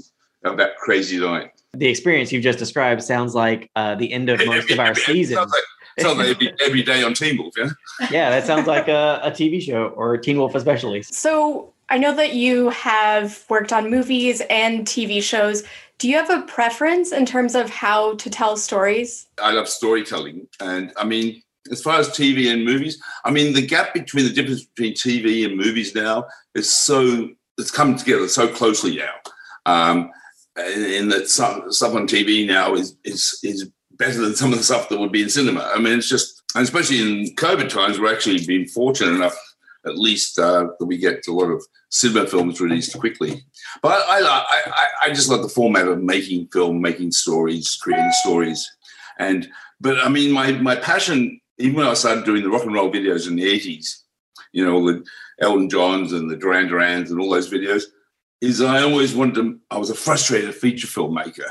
[0.44, 1.52] of that crazy night.
[1.74, 5.36] The experience you've just described sounds like uh, the end of most of our season.
[5.36, 7.70] Sounds like, sounds like every, every day on Teen Wolf, yeah?
[8.12, 11.04] yeah, that sounds like a, a TV show or Teen Wolf especially.
[11.04, 15.64] So I know that you have worked on movies and TV shows.
[15.98, 19.28] Do you have a preference in terms of how to tell stories?
[19.42, 20.48] I love storytelling.
[20.60, 24.34] And I mean, as far as TV and movies, I mean, the gap between the
[24.34, 29.14] difference between TV and movies now is so, it's come together so closely now.
[29.66, 30.12] Um,
[30.58, 34.64] in that some stuff on TV now is, is, is better than some of the
[34.64, 35.70] stuff that would be in cinema.
[35.74, 39.38] I mean, it's just, and especially in COVID times, we're actually been fortunate enough
[39.86, 43.44] at least uh, we get a lot of cinema films released quickly.
[43.82, 48.70] But I, I, I, just love the format of making film, making stories, creating stories,
[49.20, 49.48] and
[49.80, 52.92] but I mean, my my passion, even when I started doing the rock and roll
[52.92, 54.04] videos in the eighties,
[54.54, 55.06] you know, the
[55.40, 57.84] Elton Johns and the Duran Durans and all those videos,
[58.42, 59.60] is I always wanted to.
[59.70, 61.50] I was a frustrated feature filmmaker,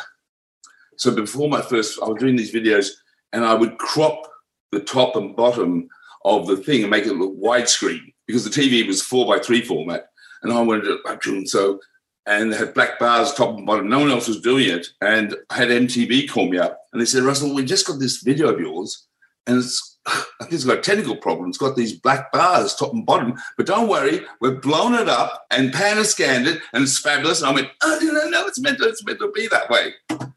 [0.96, 2.90] so before my first, I was doing these videos,
[3.32, 4.28] and I would crop
[4.72, 5.88] the top and bottom
[6.24, 9.62] of the thing and make it look widescreen because the TV was four by three
[9.62, 10.06] format,
[10.42, 11.80] and I wanted it to so
[12.26, 13.88] and they had black bars top and bottom.
[13.88, 17.06] No one else was doing it, and I had MTV call me up and they
[17.06, 19.06] said, "Russell, we just got this video of yours,
[19.46, 21.48] and it's I think it's got technical problem.
[21.48, 25.44] It's got these black bars top and bottom, but don't worry, we've blown it up
[25.50, 28.60] and pan and scanned it, and it's fabulous." And I went, "Oh no, no, it's
[28.60, 29.94] meant to, it's meant to be that way."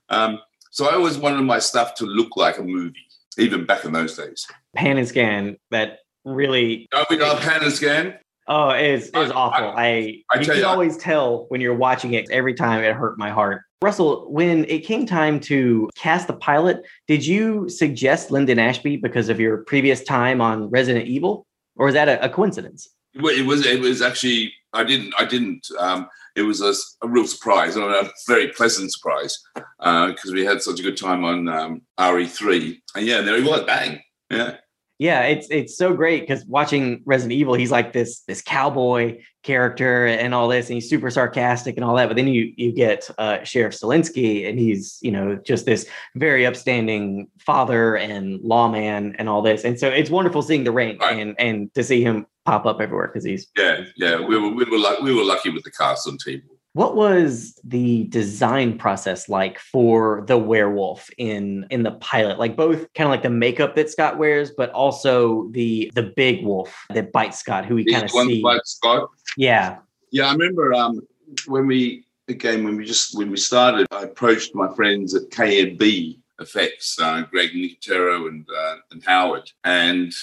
[0.10, 0.40] Um,
[0.72, 3.06] so I always wanted my stuff to look like a movie,
[3.38, 4.46] even back in those days.
[4.76, 6.88] Pan and scan that really.
[6.92, 8.16] Don't we know pan scan?
[8.48, 9.74] Oh, it's it's I- awful.
[9.76, 12.30] I, I you can you, I- always tell when you're watching it.
[12.30, 13.64] Every time it hurt my heart.
[13.84, 19.30] Russell, when it came time to cast the pilot, did you suggest Linden Ashby because
[19.30, 22.88] of your previous time on Resident Evil, or was that a, a coincidence?
[23.20, 27.28] Well, it was it was actually I didn't I didn't um, it was a real
[27.28, 29.38] surprise and a very pleasant surprise
[29.80, 33.64] because we had such a good time on um, RE3 and yeah there he was
[33.64, 34.58] bang yeah
[35.00, 40.08] Yeah, it's it's so great because watching Resident Evil, he's like this this cowboy character
[40.08, 42.08] and all this, and he's super sarcastic and all that.
[42.08, 46.48] But then you you get uh, Sheriff Stilinski, and he's you know just this very
[46.48, 51.20] upstanding father and lawman and all this, and so it's wonderful seeing the range Right.
[51.20, 53.48] and and to see him pop up everywhere because he's.
[53.56, 56.42] yeah yeah we were we were luck- we were lucky with the cast on TV.
[56.78, 62.38] What was the design process like for the werewolf in in the pilot?
[62.38, 66.46] Like both kind of like the makeup that Scott wears, but also the the big
[66.46, 68.44] wolf that bites Scott, who we kind of see.
[68.44, 69.78] by Scott Yeah,
[70.12, 71.02] yeah I remember um,
[71.48, 76.20] when we again when we just when we started I approached my friends at KNB
[76.40, 80.14] Effects uh, Greg Nicotero and uh, and Howard and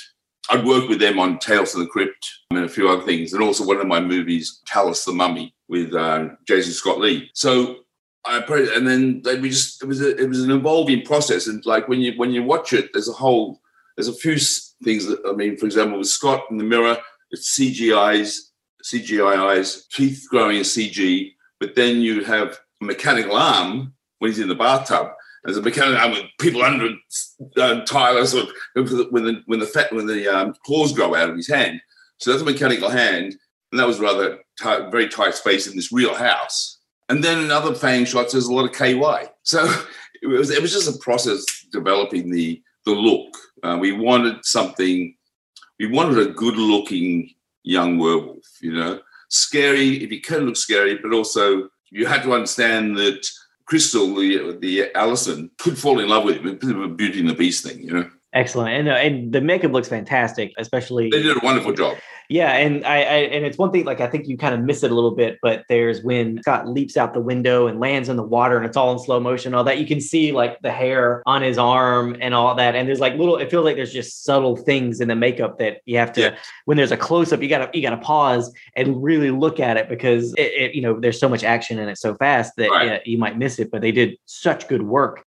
[0.51, 3.43] I'd worked with them on Tales of the Crypt and a few other things, and
[3.43, 7.31] also one of my movies, Talos the Mummy, with uh, Jason Scott Lee.
[7.35, 7.77] So
[8.25, 11.47] I approached, and then they, we just it was a, it was an evolving process,
[11.47, 13.61] and like when you when you watch it, there's a whole
[13.97, 14.37] there's a few
[14.83, 16.97] things that I mean, for example, with Scott in the mirror,
[17.31, 18.53] it's CGI's
[18.85, 24.41] CGI eyes, teeth growing in CG, but then you have a mechanical arm when he's
[24.41, 25.09] in the bathtub.
[25.43, 26.91] There's a mechanical arm with people under
[27.57, 31.31] uh, Tyler sort of when the when the fat when the um, claws grow out
[31.31, 31.81] of his hand.
[32.19, 33.37] So that's a mechanical hand,
[33.71, 36.79] and that was rather tight, very tight space in this real house.
[37.09, 39.29] And then in other fang shots, there's a lot of KY.
[39.43, 39.65] So
[40.23, 43.37] it was it was just a process developing the the look.
[43.63, 45.15] Uh, we wanted something.
[45.79, 47.31] We wanted a good looking
[47.63, 48.47] young werewolf.
[48.61, 53.27] You know, scary if he can look scary, but also you had to understand that
[53.67, 56.49] Crystal, the the Allison, could fall in love with him.
[56.49, 58.11] A bit of a Beauty and the Beast thing, you know.
[58.33, 61.09] Excellent, and uh, and the makeup looks fantastic, especially.
[61.09, 61.97] They did a wonderful job.
[62.29, 64.83] Yeah, and I, I, and it's one thing like I think you kind of miss
[64.83, 68.17] it a little bit, but there's when Scott leaps out the window and lands in
[68.17, 70.71] the water and it's all in slow motion, all that you can see like the
[70.71, 73.37] hair on his arm and all that, and there's like little.
[73.37, 76.21] It feels like there's just subtle things in the makeup that you have to.
[76.21, 76.37] Yeah.
[76.65, 79.89] When there's a close up, you gotta you gotta pause and really look at it
[79.89, 82.87] because it, it you know there's so much action in it so fast that Right.
[82.87, 85.25] yeah, you might miss it, but they did such good work.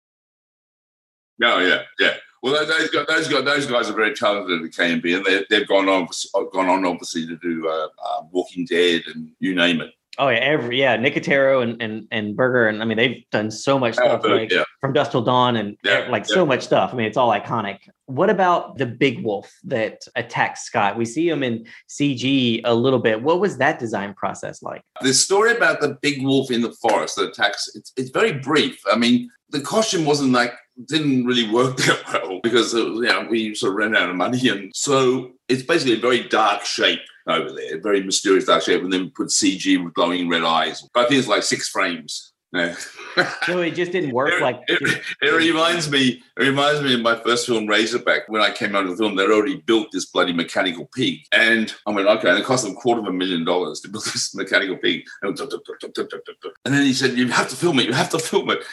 [1.40, 2.14] No, yeah, yeah.
[2.44, 5.68] Well, those guys, those guys, those guys are very talented at KNB, and they, they've
[5.68, 6.08] gone on,
[6.52, 9.92] gone on obviously to do uh, uh, Walking Dead and you name it.
[10.20, 13.80] Oh yeah, every yeah, Nicotero and and and Berger, and I mean they've done so
[13.80, 14.64] much stuff like yeah.
[14.80, 16.36] from Dusk Till Dawn and Yeah, like yeah.
[16.36, 16.94] so much stuff.
[16.94, 17.80] I mean, it's all iconic.
[18.06, 20.98] What about the big wolf that attacks Scott?
[20.98, 23.24] We see him in CG a little bit.
[23.24, 24.84] What was that design process like?
[25.02, 28.80] The story about the big wolf in the forest that attacks, it's, it's very brief.
[28.92, 30.54] I mean, the costume wasn't like,
[30.88, 34.10] didn't really work that well because, it was, you know, we sort of ran out
[34.10, 34.48] of money.
[34.50, 38.84] And so it's basically a very dark shape over there, a very mysterious dark shape.
[38.84, 40.88] And then put CG with glowing red eyes.
[40.94, 42.34] But I think it's like six frames.
[43.46, 44.32] So it just didn't work.
[44.32, 46.24] It, Like it, it reminds me.
[46.38, 48.28] It reminds me of my first film, Razorback.
[48.28, 51.74] When I came out of the film, they'd already built this bloody mechanical pig, and
[51.86, 54.06] I went, okay, and it cost them a quarter of a million dollars to build
[54.14, 55.04] this mechanical pig.
[56.66, 57.86] And then he said, you have to film it.
[57.86, 58.64] You have to film it.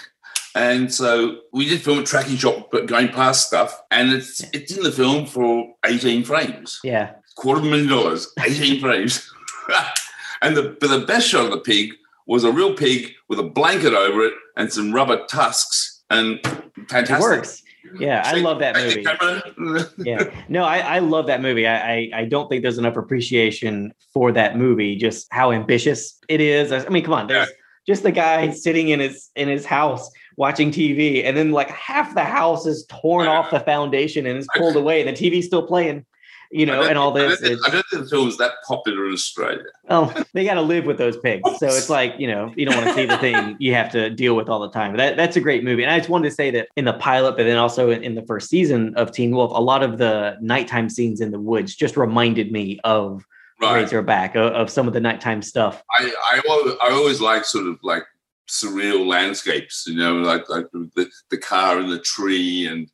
[0.55, 4.77] And so we did film a tracking shot, but going past stuff, and it's it's
[4.77, 9.33] in the film for eighteen frames yeah, quarter of a million dollars, 18 frames.
[10.43, 11.93] and the but the best shot of the pig
[12.27, 16.41] was a real pig with a blanket over it and some rubber tusks and
[16.89, 17.17] fantastic.
[17.17, 17.63] it works.
[17.99, 19.91] Yeah, I love that movie.
[20.09, 23.93] yeah no I, I love that movie I, I i don't think there's enough appreciation
[24.13, 27.49] for that movie just how ambitious it is i mean come on there's
[27.87, 32.15] just the guy sitting in his in his house watching tv and then like half
[32.15, 35.67] the house is torn off the foundation and is pulled away and the tv's still
[35.67, 36.05] playing
[36.51, 38.53] you know and all this I don't, think, I don't think the film is that
[38.67, 39.63] popular in Australia.
[39.89, 42.77] oh they got to live with those pigs so it's like you know you don't
[42.77, 44.93] want to see the thing you have to deal with all the time.
[44.93, 46.95] But that, that's a great movie and i just wanted to say that in the
[46.95, 49.99] pilot but then also in, in the first season of teen wolf a lot of
[49.99, 53.25] the nighttime scenes in the woods just reminded me of
[53.61, 53.83] Right.
[53.83, 57.67] razorback of, of some of the nighttime stuff I, I, always, I always like sort
[57.67, 58.05] of like
[58.49, 62.91] surreal landscapes, you know, like like the, the car and the tree and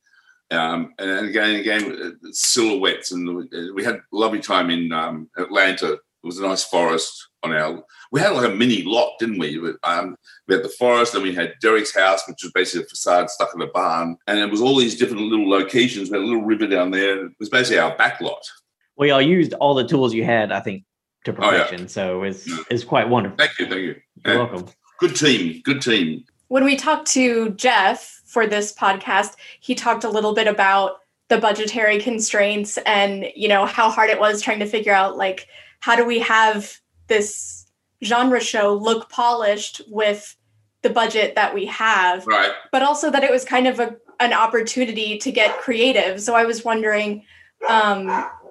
[0.51, 3.11] um, and again and again uh, silhouettes.
[3.13, 5.93] And we had a lovely time in um, Atlanta.
[5.95, 7.83] It was a nice forest on our.
[8.13, 9.59] We had like a mini lot, didn't we?
[9.59, 12.89] We- Um, we had the forest, and we had Derek's house, which was basically a
[12.89, 16.11] facade stuck in a barn, and it was all these different little locations.
[16.11, 17.27] We had a little river down there.
[17.27, 18.43] It was basically our back lot.
[18.97, 20.85] Well y'all used all the tools you had i think
[21.25, 21.63] to Oh, yeah.
[21.63, 22.57] perfection so it's Yeah.
[22.71, 23.97] it's quite wonderful Thank you, thank you.
[24.25, 24.37] you're Yeah.
[24.37, 24.67] welcome
[24.99, 26.25] Good team, good team.
[26.49, 31.37] When we talked to Jeff for this podcast, he talked a little bit about the
[31.37, 35.49] budgetary constraints and, you know, how hard it was trying to figure out like
[35.81, 36.79] how do we have
[37.09, 37.67] this
[38.03, 40.35] genre show look polished with
[40.81, 42.53] the budget that we have Right.
[42.73, 46.23] but also that it was kind of a, an opportunity to get creative.
[46.23, 47.23] So I was wondering,
[47.69, 48.07] um,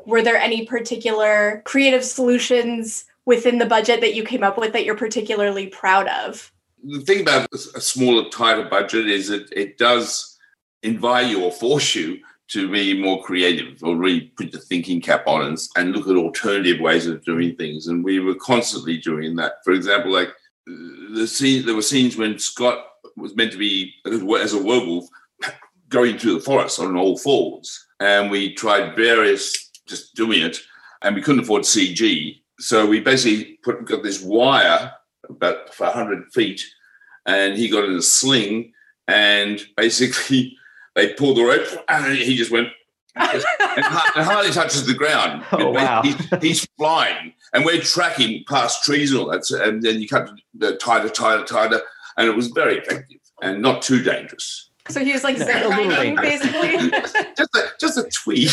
[0.05, 4.85] were there any particular creative solutions within the budget that you came up with that
[4.85, 6.51] you're particularly proud of?
[6.85, 10.37] the thing about a smaller, tighter budget is that it does
[10.83, 15.23] invite you or force you to be more creative or really put the thinking cap
[15.25, 17.87] on and, and look at alternative ways of doing things.
[17.87, 19.53] And we were constantly doing that.
[19.63, 20.29] For example, like
[20.67, 22.85] the scene, there were scenes when Scott
[23.17, 25.05] was meant to be as a werewolf
[25.89, 30.57] going through the forest on all fours, and we tried various just doing it,
[31.01, 32.41] and we couldn't afford CG.
[32.59, 34.93] So we basically put got this wire
[35.29, 36.63] about for 100 feet,
[37.25, 38.73] and he got in a sling,
[39.07, 40.57] and basically
[40.95, 42.69] they pulled the rope, and he just went.
[43.17, 43.43] and
[43.77, 45.43] and hardly touches the ground.
[45.53, 46.01] Oh, wow.
[46.01, 49.45] He's, he's flying, and we're tracking past trees and all that.
[49.45, 51.81] So, and then you cut the tighter, tighter, tighter,
[52.17, 54.64] and it was very effective and not too dangerous.
[54.89, 56.39] So he was like No, zip a little lining, dangerous.
[56.41, 56.89] basically.
[57.37, 58.51] just a just a tweak.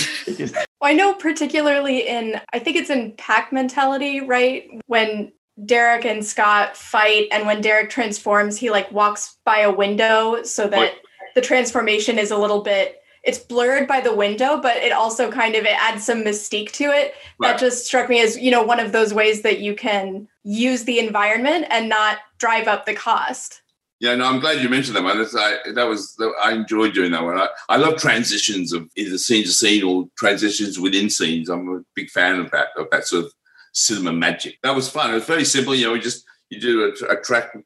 [0.81, 4.69] Well, I know particularly in I think it's in pack mentality, right?
[4.87, 5.33] When
[5.67, 10.67] Derek and Scott fight, and when Derek transforms, he like walks by a window so
[10.69, 10.95] that Right.
[11.35, 12.99] the transformation is a little bit.
[13.23, 16.85] It's blurred by the window, but it also kind of it adds some mystique to
[16.85, 17.15] it.
[17.39, 17.51] Right.
[17.53, 20.85] That just struck me as you know one of those ways that you can use
[20.85, 23.62] the environment and not drive up the cost.
[24.03, 25.17] Yeah, no, I'm glad you mentioned that one.
[25.17, 27.39] I, that was I enjoyed doing that one.
[27.39, 31.49] I, I love transitions of either scene to scene or transitions within scenes.
[31.49, 33.33] I'm a big fan of that of that sort of
[33.73, 34.59] cinema magic.
[34.65, 35.13] That was fun.
[35.13, 35.73] It was very simple.
[35.73, 37.57] You know, we just you do a, a track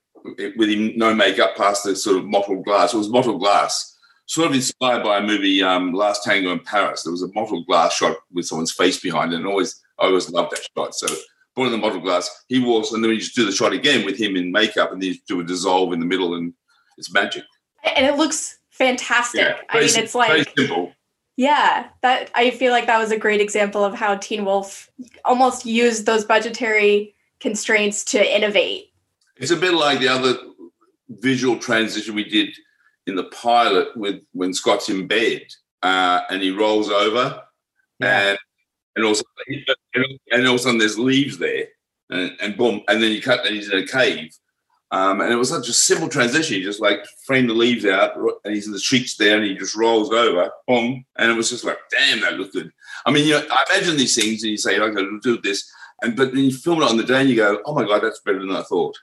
[0.59, 2.93] with him no makeup past the sort of mottled glass.
[2.93, 7.03] It was mottled glass, sort of inspired by a movie, um, Last Tango in Paris.
[7.03, 10.29] There was a mottled glass shot with someone's face behind it, and always I always
[10.29, 10.95] loved that shot.
[10.95, 11.07] So
[11.57, 12.31] brought in the model glass.
[12.49, 15.03] He walks, and then we just do the shot again with him in makeup, and
[15.03, 16.53] then you do a dissolve in the middle, and
[16.99, 17.43] it's magic.
[17.83, 19.41] And it looks fantastic.
[19.41, 20.93] Yeah, I mean, it's like simple.
[21.37, 24.91] Yeah, that I feel like that was a great example of how Teen Wolf
[25.25, 28.93] almost used those budgetary constraints to innovate.
[29.37, 30.35] It's a bit like the other
[31.09, 32.49] visual transition we did
[33.07, 35.43] in the pilot with when Scott's in bed
[35.83, 37.43] uh, and he rolls over,
[38.01, 38.31] Yeah.
[38.31, 38.39] and
[38.97, 39.23] and also
[40.33, 41.67] and all of a sudden there's leaves there,
[42.11, 44.33] and, and boom, and then you cut and he's in a cave.
[44.93, 46.57] Um, and it was such a simple transition.
[46.57, 49.55] You just like frame the leaves out, and he's in the streets there, and he
[49.55, 52.71] just rolls over, boom, and it was just like, damn, that looked good.
[53.05, 55.69] I mean, you know, I imagine these things, and you say, okay, we'll do this,
[56.03, 58.03] and but then you film it on the day, and you go, oh my god,
[58.03, 58.97] that's better than I thought.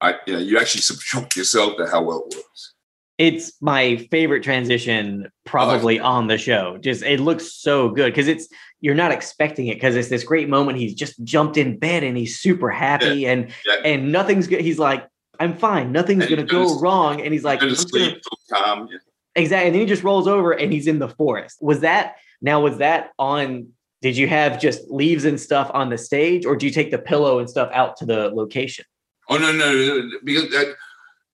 [0.00, 2.73] I, you know, you actually shock yourself to how well it works.
[3.16, 6.78] It's my favorite transition probably oh, on the show.
[6.78, 8.48] Just it looks so good because it's
[8.80, 10.78] you're not expecting it because it's this great moment.
[10.78, 13.76] He's just jumped in bed and he's super happy and Yeah.
[13.84, 14.60] and nothing's good.
[14.62, 15.06] He's like,
[15.38, 15.92] I'm fine.
[15.92, 17.20] Nothing's And gonna go goes- wrong.
[17.20, 18.16] And he's like, Go "I'm to just gonna-"
[18.50, 18.88] calm.
[18.90, 18.98] Yeah.
[19.36, 19.66] exactly.
[19.68, 21.58] And then he just rolls over and he's in the forest.
[21.60, 22.60] Was that now?
[22.60, 23.68] Was that on?
[24.02, 26.98] Did you have just leaves and stuff on the stage, or do you take the
[26.98, 28.84] pillow and stuff out to the location?
[29.30, 30.74] Oh no, no, because that,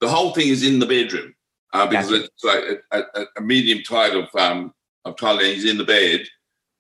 [0.01, 1.35] the whole thing is in the bedroom
[1.73, 2.25] uh, because Gotcha.
[2.25, 4.73] it's like a, a, a medium tide of um
[5.05, 5.43] of Tyler.
[5.45, 6.23] He's in the bed,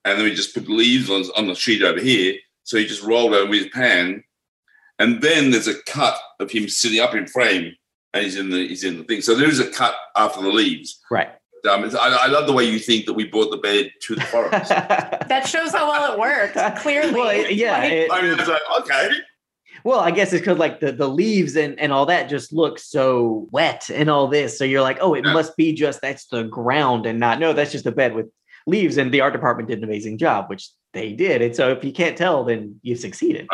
[0.05, 2.34] and then we just put the leaves on on the sheet over here.
[2.64, 4.22] So he just rolled over with his pan,
[4.99, 7.74] and then there's a cut of him sitting up in frame,
[8.14, 9.20] and he's in the he's in the thing.
[9.22, 11.01] So there is a cut after the leaves.
[11.11, 11.30] Right.
[11.70, 14.22] Um, I, I love the way you think that we brought the bed to the
[14.22, 14.70] forest.
[15.30, 16.57] That shows how well it worked.
[16.80, 17.78] Clearly, Well, yeah.
[17.78, 19.11] Like, it- I mean, it's like okay.
[19.85, 22.78] Well, I guess it's because like the, the leaves and, and all that just look
[22.78, 24.59] so wet and all this.
[24.59, 25.33] So you're like, oh, it Yeah.
[25.33, 28.26] must be just that's the ground and not no, that's just a bed with
[28.66, 28.97] leaves.
[28.97, 31.41] And the art department did an amazing job, which they did.
[31.43, 33.49] And so if you can't tell, then you've succeeded.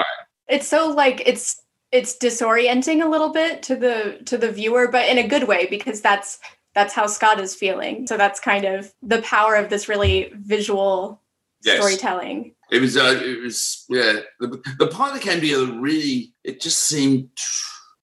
[0.49, 1.63] it's so like it's
[1.93, 5.67] it's disorienting a little bit to the to the viewer, but in a good way
[5.67, 6.39] because that's
[6.75, 8.07] that's how Scott is feeling.
[8.07, 11.23] So that's kind of the power of this really visual
[11.65, 11.77] Yes.
[11.79, 12.55] storytelling.
[12.71, 14.21] It was, uh, it was, yeah.
[14.41, 16.33] The, the pilot came together really.
[16.45, 17.29] It just seemed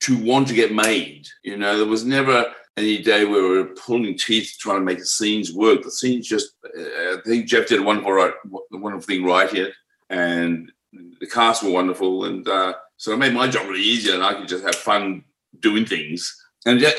[0.02, 1.28] to want to get made.
[1.44, 2.46] You know, there was never
[2.78, 5.84] any day where we were pulling teeth trying to make the scenes work.
[5.84, 6.54] The scenes just.
[6.66, 8.34] Uh, I think Jeff did a wonderful, right,
[8.72, 9.72] wonderful thing right here,
[10.10, 10.72] and
[11.20, 14.34] the cast were wonderful, and uh, so it made my job really easier, and I
[14.34, 15.24] could just have fun
[15.60, 16.36] doing things.
[16.66, 16.96] And it,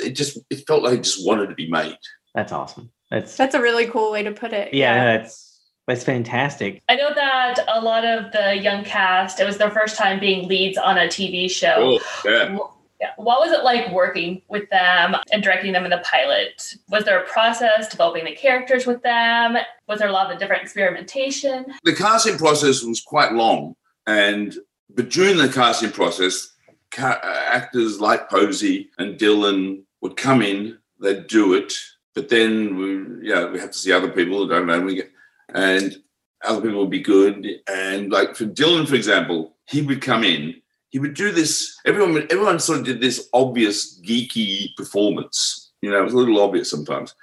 [0.00, 1.98] it just it felt like it just wanted to be made.
[2.34, 2.90] That's awesome.
[3.10, 4.74] That's That's a really cool way to put it.
[4.74, 5.45] yeah, that's
[5.86, 6.82] that's fantastic.
[6.88, 10.48] I know that a lot of the young cast, it was their first time being
[10.48, 12.00] leads on a TV show.
[12.00, 12.58] Oh, yeah.
[12.98, 13.10] Yeah.
[13.16, 16.74] What was it like working with them and directing them in the pilot?
[16.88, 19.58] Was there a process developing the characters with them?
[19.86, 21.66] Was there a lot of different experimentation?
[21.84, 23.76] the casting process was quite long,
[24.06, 24.56] and
[24.88, 26.54] but during the casting process,
[26.90, 31.74] ca- uh, actors like Posey and Dylan would come in, they'd do it,
[32.14, 34.46] but then we, yeah, we have to see other people.
[34.46, 35.10] Don't know, we get,
[35.56, 35.96] and
[36.44, 37.46] other people would be good.
[37.68, 40.54] And like for Dylan, for example, he would come in.
[40.90, 41.76] He would do this.
[41.84, 45.72] Everyone, everyone sort of did this obvious geeky performance.
[45.82, 47.14] You know, it was a little obvious sometimes.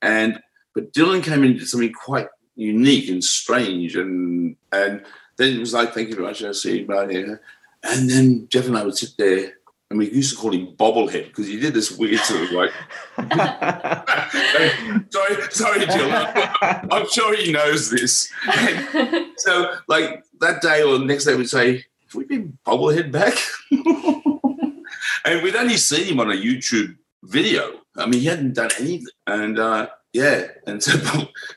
[0.00, 0.40] And
[0.74, 5.04] but Dylan came in did something quite unique and strange and and
[5.36, 7.38] then it was like thank you very much I see you
[7.82, 9.54] and then Jeff and I would sit there
[9.92, 12.70] and we used to call him bobblehead because he did this weird sort of like
[15.10, 18.32] sorry sorry Dylan I'm sure he knows this.
[19.36, 23.34] So like that day or the next day we'd say have we been bobblehead back?
[25.24, 27.80] And we'd only seen him on a YouTube video.
[27.96, 29.06] I mean he hadn't done anything.
[29.26, 30.46] And uh yeah.
[30.66, 30.92] And so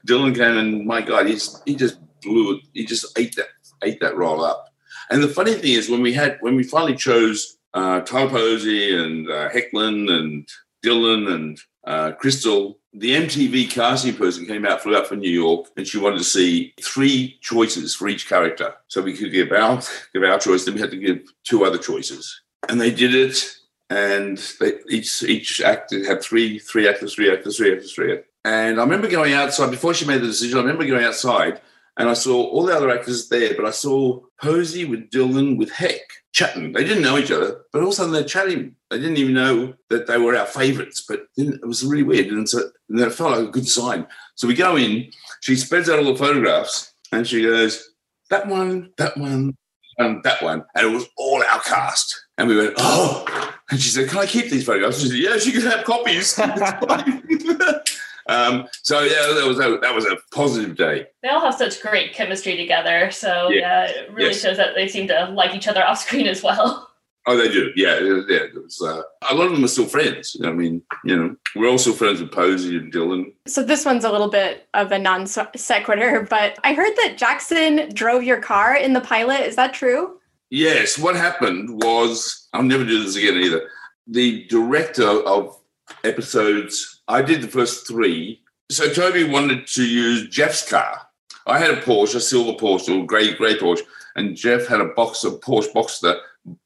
[0.07, 2.63] Dylan came and my God, he's he just blew it.
[2.73, 3.47] He just ate that
[3.81, 4.65] ate that role up.
[5.09, 8.97] And the funny thing is, when we had when we finally chose uh, Tyler Posey
[8.97, 10.47] and uh, Hoechlin and
[10.83, 15.67] Dylan and uh, Crystal, the MTV casting person came out, flew out from New York,
[15.75, 18.73] and she wanted to see three choices for each character.
[18.87, 19.81] So we could give our
[20.13, 23.45] give our choice, then we had to give two other choices, and they did it.
[23.91, 28.29] And they, each each actor had three three actors, three actors, three actors, three actors.
[28.45, 30.57] And I remember going outside before she made the decision.
[30.57, 31.61] I remember going outside
[31.97, 35.71] and I saw all the other actors there, but I saw Posey with Dylan with
[35.71, 36.01] Heck
[36.33, 36.73] chatting.
[36.73, 38.75] They didn't know each other, but all of a sudden they're chatting.
[38.89, 42.27] They didn't even know that they were our favourites, but it was really weird.
[42.27, 44.07] And so and it felt like a good sign.
[44.35, 47.91] So we go in, she spreads out all the photographs and she goes,
[48.29, 49.55] that one, that one,
[49.97, 50.65] and that one.
[50.75, 52.25] And it was all our cast.
[52.37, 53.53] And we went, oh.
[53.69, 54.99] And she said, can I keep these photographs?
[54.99, 56.37] She said, yes, you can have copies.
[58.27, 61.07] Um, so yeah, that was a, that was a positive day.
[61.21, 63.11] They all have such great chemistry together.
[63.11, 64.41] So yeah, yeah it really yes.
[64.41, 66.89] shows that they seem to like each other off screen as well.
[67.27, 67.71] Oh, they do.
[67.75, 67.99] Yeah,
[68.29, 68.43] yeah.
[68.53, 69.01] Was, uh,
[69.31, 70.37] a lot of them are still friends.
[70.43, 73.33] I mean, you know, we're also friends with Posey and Dylan.
[73.47, 77.89] So this one's a little bit of a non sequitur, but I heard that Jackson
[77.93, 79.41] drove your car in the pilot.
[79.41, 80.19] Is that true?
[80.51, 80.99] Yes.
[80.99, 83.69] What happened was I'll never do this again either.
[84.05, 85.59] The director of
[86.03, 88.41] episodes I did the first three.
[88.71, 91.01] So Toby wanted to use Jeff's car.
[91.47, 93.83] I had a Porsche, a silver Porsche, or grey grey Porsche,
[94.15, 96.19] and Jeff had a box of Porsche Boxster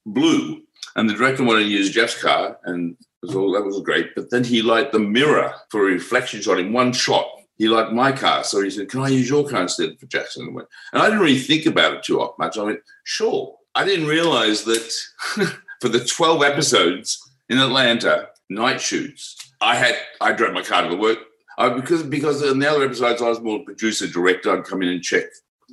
[0.05, 0.61] blue.
[0.95, 4.15] And the director wanted to use Jeff's car, and was all that was great.
[4.15, 7.27] But then he liked the mirror for a reflection shot in one shot.
[7.57, 10.47] He liked my car, so he said, "Can I use your car instead for Jackson?"
[10.47, 12.57] And I didn't really think about it too much.
[12.57, 14.93] I went, "Sure." I didn't realize that
[15.81, 20.89] for the twelve episodes in Atlanta night shoots, I had I drove my car to
[20.89, 21.19] the work
[21.59, 24.51] I, because because in the other episodes I was more producer director.
[24.51, 25.25] I'd come in and check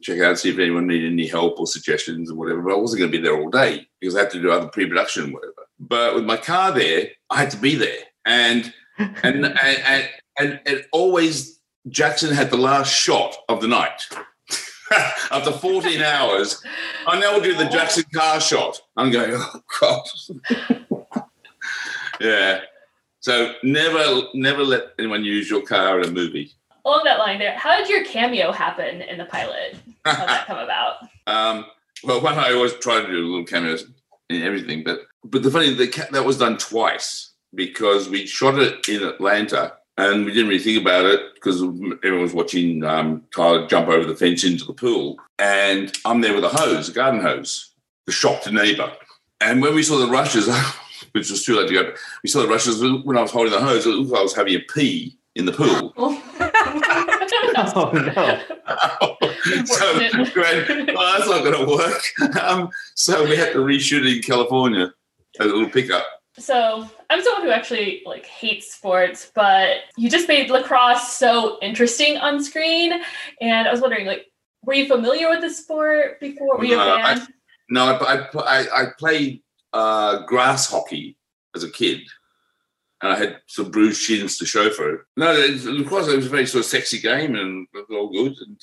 [0.03, 2.61] check out see if anyone needed any help or suggestions or whatever.
[2.62, 4.68] But I wasn't going to be there all day because I had to do other
[4.68, 5.55] pre-production and whatever.
[5.78, 10.09] But with my car there, I had to be there, and and and, and
[10.39, 14.09] and and always Jackson had the last shot of the night.
[15.32, 16.62] After 14 hours,
[17.07, 18.80] I now do the Jackson car shot.
[18.97, 20.03] I'm going, oh God.
[22.20, 22.61] yeah.
[23.27, 26.53] So never, never let anyone use your car in a movie.
[26.85, 29.74] Along that line, there, how did your cameo happen in the pilot?
[30.05, 30.99] How did that come about?
[31.29, 31.66] Um,
[32.05, 33.85] well, one I always try to do little cameos
[34.31, 38.89] in everything, but but the funny that that was done twice because we shot it
[38.89, 43.66] in Atlanta and we didn't really think about it because everyone was watching um, Tyler
[43.66, 47.20] jump over the fence into the pool, and I'm there with a hose, a garden
[47.20, 47.72] hose,
[48.05, 48.93] the shocked neighbour.
[49.41, 50.47] And when we saw the rushes,
[51.17, 51.95] which was too late to go.
[52.23, 53.87] We saw the rushes when I was holding the hose.
[53.87, 55.93] It looked like I was having a pee in the pool.
[55.97, 59.64] oh no!
[59.64, 60.09] so we
[60.41, 62.03] went, well, that's not going to work.
[62.43, 64.93] Um, so we had to reshoot it in California,
[65.41, 66.05] a little pickup.
[66.39, 72.19] So I'm someone who actually like hates sports, but you just made lacrosse so interesting
[72.19, 72.93] on screen,
[73.41, 74.27] and I was wondering, like,
[74.62, 76.59] were you familiar with the sport before?
[76.59, 77.21] Were you a fan?
[77.21, 77.27] I,
[77.71, 79.43] no, I, I, I played
[79.77, 81.16] uh, grass hockey
[81.55, 82.01] as a kid,
[83.03, 85.01] and I had some bruised shins to show for it.
[85.16, 88.59] No, lacrosse it was a very sort of sexy game and all good, and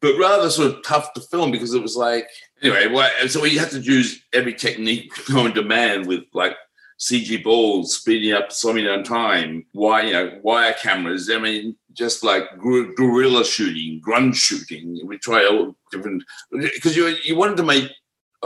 [0.00, 2.28] but rather sort of tough to film because it was like
[2.62, 2.86] anyway.
[2.88, 6.54] Well, so we had to use every technique to man with like
[7.00, 11.30] CG balls, speeding up, slowing down time, wire, you know, wire cameras.
[11.30, 15.00] I mean, just like guerrilla shooting, grunge shooting.
[15.06, 17.90] We try all different because you you wanted to make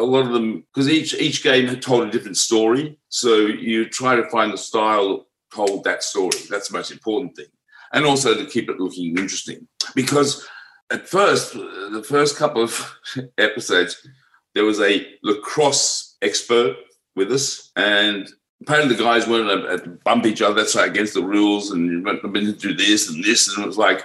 [0.01, 2.98] a lot of them because each each game had told a different story.
[3.09, 6.38] So you try to find the style told that story.
[6.48, 7.46] That's the most important thing,
[7.92, 9.68] and also to keep it looking interesting.
[9.94, 10.46] Because
[10.90, 12.98] at first, the first couple of
[13.38, 14.07] episodes,
[14.55, 16.76] there was a lacrosse expert
[17.14, 18.28] with us, and
[18.62, 20.55] apparently the guys weren't to bump each other.
[20.55, 23.62] That's like against the rules, and you have been to do this and this, and
[23.62, 24.05] it was like,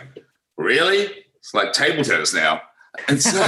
[0.58, 1.10] really?
[1.38, 2.62] It's like table tennis now.
[3.08, 3.42] And so,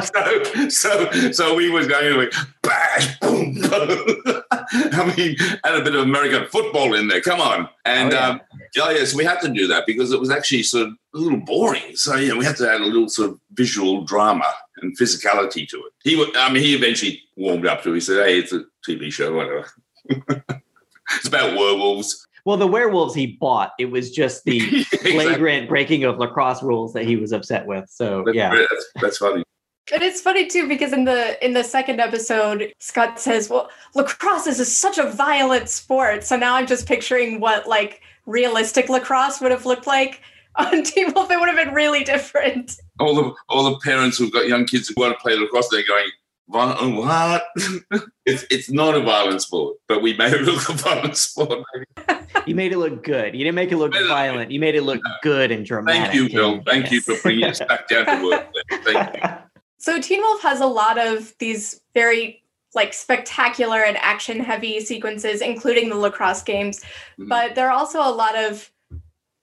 [0.00, 2.32] so, so, so we was going like
[2.62, 4.42] bash, boom, boom.
[4.52, 7.20] I mean, had a bit of American football in there.
[7.20, 8.28] Come on, and oh, yeah.
[8.28, 8.40] Um,
[8.74, 9.04] yeah.
[9.04, 11.96] So we had to do that because it was actually sort of a little boring.
[11.96, 15.76] So yeah, we had to add a little sort of visual drama and physicality to
[15.78, 15.92] it.
[16.02, 17.94] He, I mean, he eventually warmed up to it.
[17.94, 19.70] He said, "Hey, it's a TV show, whatever."
[20.08, 22.26] it's about werewolves.
[22.44, 25.12] Well, the werewolves he bought, it was just the exactly.
[25.12, 27.88] flagrant breaking of lacrosse rules that he was upset with.
[27.88, 29.44] So that's, yeah, that's, that's funny.
[29.92, 34.46] And it's funny too because in the in the second episode, Scott says, "Well, lacrosse
[34.46, 39.50] is such a violent sport." So now I'm just picturing what like realistic lacrosse would
[39.50, 40.20] have looked like
[40.56, 41.30] on Teen Wolf.
[41.30, 42.76] It would have been really different.
[43.00, 45.86] All the all the parents who've got young kids who want to play lacrosse, they're
[45.86, 47.44] going, Violent, what?
[48.26, 51.64] it's it's not a violent sport, but we made it look a violent sport.
[52.44, 53.34] You made it look good.
[53.36, 54.50] You didn't make it look Made it look- violent.
[54.50, 56.10] You made it look good and dramatic.
[56.10, 56.54] Thank you, Bill.
[56.54, 58.48] and- Thank you for bringing us back down to work.
[58.82, 59.30] Thank you.
[59.78, 62.42] So Teen Wolf has a lot of these very
[62.74, 66.80] like spectacular and action heavy sequences, including the lacrosse games.
[67.20, 67.28] Mhm.
[67.28, 68.68] But there are also a lot of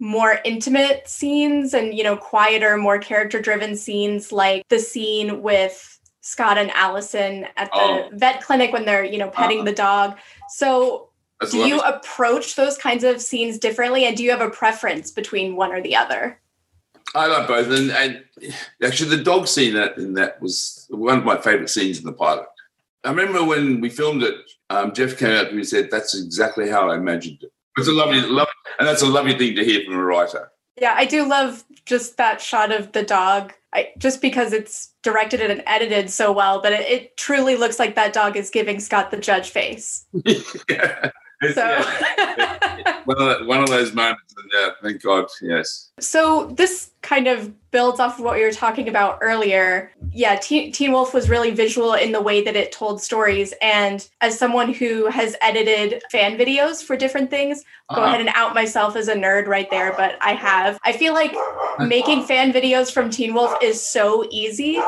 [0.01, 5.98] more intimate scenes and you know quieter, more character driven scenes, like the scene with
[6.29, 8.09] Scott and Allison at the Oh.
[8.13, 9.65] vet clinic when they're you know petting Uh-huh.
[9.65, 10.17] the dog.
[10.49, 11.09] So
[11.39, 15.09] That's do you approach those kinds of scenes differently, and do you have a preference
[15.11, 16.39] between one or the other?
[17.15, 18.23] I like both, and, and
[18.83, 22.13] actually, the dog scene that in that was one of my favorite scenes in the
[22.13, 22.45] pilot.
[23.03, 24.35] I remember when we filmed it,
[24.69, 27.87] um, Jeff came out to me and said, "That's exactly how I imagined it." It's
[27.87, 30.51] a lovely, lovely, and that's a lovely thing to hear from a writer.
[30.79, 33.53] Yeah, I do love just that shot of the dog.
[33.73, 37.95] I, just because it's directed and edited so well, but it, it truly looks like
[37.95, 40.05] that dog is giving Scott the judge face.
[40.67, 41.11] yeah.
[41.41, 41.65] It's- So,
[42.37, 42.55] yeah.
[43.05, 45.89] One, of, one of those moments, yeah, thank God, yes.
[45.99, 49.91] so this kind of builds off of what we were talking about earlier.
[50.11, 53.53] Yeah, Teen, Teen Wolf was really visual in the way that it told stories.
[53.63, 57.63] And as someone who has edited fan videos for different things,
[57.93, 60.77] go Uh, ahead and out myself as a nerd right there, but I have.
[60.83, 61.33] I feel like
[61.79, 64.79] making fan videos from Teen Wolf is so easy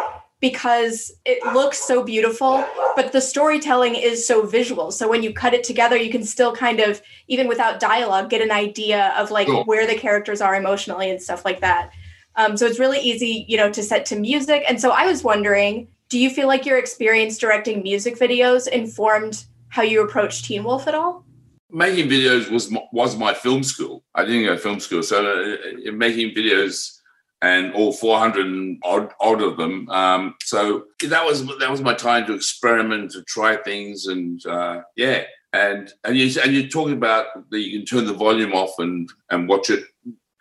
[0.42, 2.66] because it looks so beautiful,
[2.96, 4.92] but the storytelling is so visual.
[4.92, 8.42] So when you cut it together, you can still kind of, even without dialogue, get
[8.42, 9.64] an idea of like Cool.
[9.66, 11.92] where the characters are emotionally and stuff like that.
[12.36, 14.64] Um, so it's really easy, you know, to set to music.
[14.68, 19.46] And so I was wondering, do you feel like your experience directing music videos informed
[19.70, 21.24] how you approach Teen Wolf at all?
[21.72, 24.04] making videos was my, was my film school.
[24.14, 27.00] I didn't go to film school, so uh, uh, making videos
[27.42, 29.90] and all 400 and odd, odd of them.
[29.90, 34.82] Um, so that was that was my time to experiment, to try things, and uh,
[34.96, 35.24] yeah.
[35.54, 39.10] And and you and you're talking about that you can turn the volume off and
[39.30, 39.84] and watch it.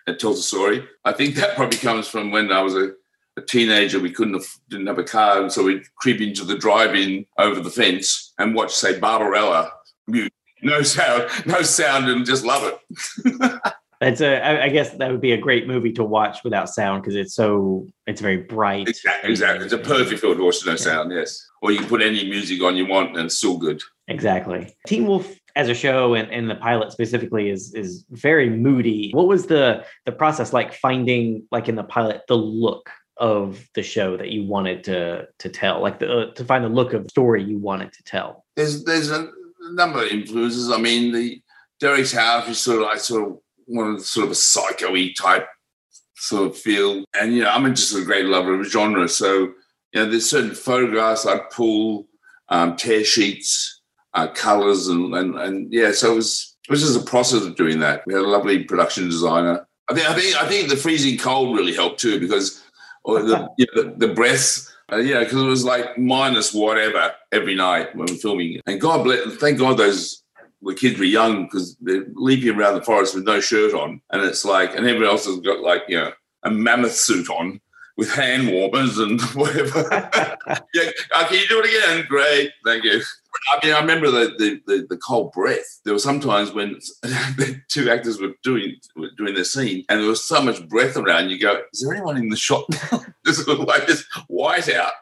[0.06, 0.86] It tells a story.
[1.04, 2.92] I think that probably comes from when I was a,
[3.36, 3.98] a teenager.
[4.00, 7.60] We couldn't have, didn't have a car, and so we'd creep into the drive-in over
[7.60, 9.72] the fence and watch, say, Barbarella
[10.06, 10.32] mute
[10.62, 13.60] no sound, no sound, and just love it.
[14.00, 14.42] It's a.
[14.42, 17.34] I I guess that would be a great movie to watch without sound because it's
[17.34, 17.86] so.
[18.06, 18.88] It's very bright.
[18.88, 19.64] Exactly, exactly.
[19.64, 21.12] It's a perfect film to watch no sound.
[21.12, 23.82] Yes, or you can put any music on you want, and it's still good.
[24.08, 24.74] Exactly.
[24.86, 29.10] Teen Wolf as a show and, and the pilot specifically is is very moody.
[29.12, 33.82] What was the the process like finding like in the pilot the look of the
[33.82, 37.04] show that you wanted to to tell, like the uh, to find the look of
[37.04, 38.44] the story you wanted to tell?
[38.56, 39.30] There's there's a
[39.72, 40.70] number of influences.
[40.70, 41.40] I mean, the
[41.78, 43.38] Derek's house is sort of like sort of
[43.70, 45.46] one of the sort of a psycho-y type
[46.16, 49.08] sort of feel, and you know, I'm just a great lover of genre.
[49.08, 49.52] So
[49.92, 52.06] you know, there's certain photographs I'd pull,
[52.48, 53.80] um, tear sheets,
[54.14, 55.92] uh, colors, and, and and yeah.
[55.92, 58.02] So it was it was just a process of doing that.
[58.06, 59.66] We had a lovely production designer.
[59.88, 62.62] I think I think I think the freezing cold really helped too because
[63.04, 64.66] or the you know, the, the breaths.
[64.92, 68.60] Uh, yeah, because it was like minus whatever every night when we we're filming.
[68.66, 70.24] And God bless, thank God those
[70.62, 74.22] the kids were young because they're leaping around the forest with no shirt on, and
[74.22, 77.60] it's like, and everyone else has got like you know a mammoth suit on
[77.96, 80.08] with hand warmers and whatever.
[80.74, 82.06] yeah, uh, can you do it again?
[82.08, 83.00] Great, thank you.
[83.52, 85.80] I mean, I remember the, the, the, the cold breath.
[85.84, 90.08] There were sometimes when the two actors were doing were doing their scene, and there
[90.08, 91.30] was so much breath around.
[91.30, 92.64] You go, is there anyone in the shot?
[93.24, 94.92] this looked like this white out.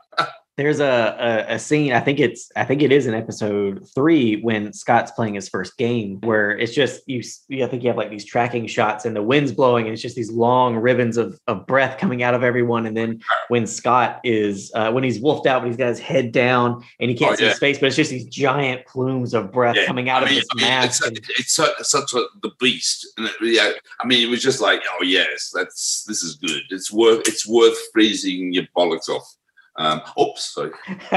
[0.59, 1.93] There's a, a a scene.
[1.93, 5.79] I think it's I think it is in episode three when Scott's playing his first
[5.79, 7.23] game, where it's just you.
[7.49, 10.03] you- I think you have like these tracking shots, and the wind's blowing, and it's
[10.03, 12.87] just these long ribbons of, of breath coming out of everyone.
[12.87, 16.33] And then when Scott is uh, when he's wolfed out, but he's got his head
[16.33, 17.51] down, and he can't Oh, see yeah.
[17.51, 20.39] his face, but it's just these giant plumes of breath Yeah, coming out I mean,
[20.39, 21.07] of this I mean, mask.
[21.07, 24.43] It's, and- it's so, such a, the beast, and it, yeah, I mean, it was
[24.43, 26.63] just like, oh yes, that's this is good.
[26.71, 29.37] It's worth it's worth freezing your bollocks off.
[29.79, 30.73] Um, oops, sorry.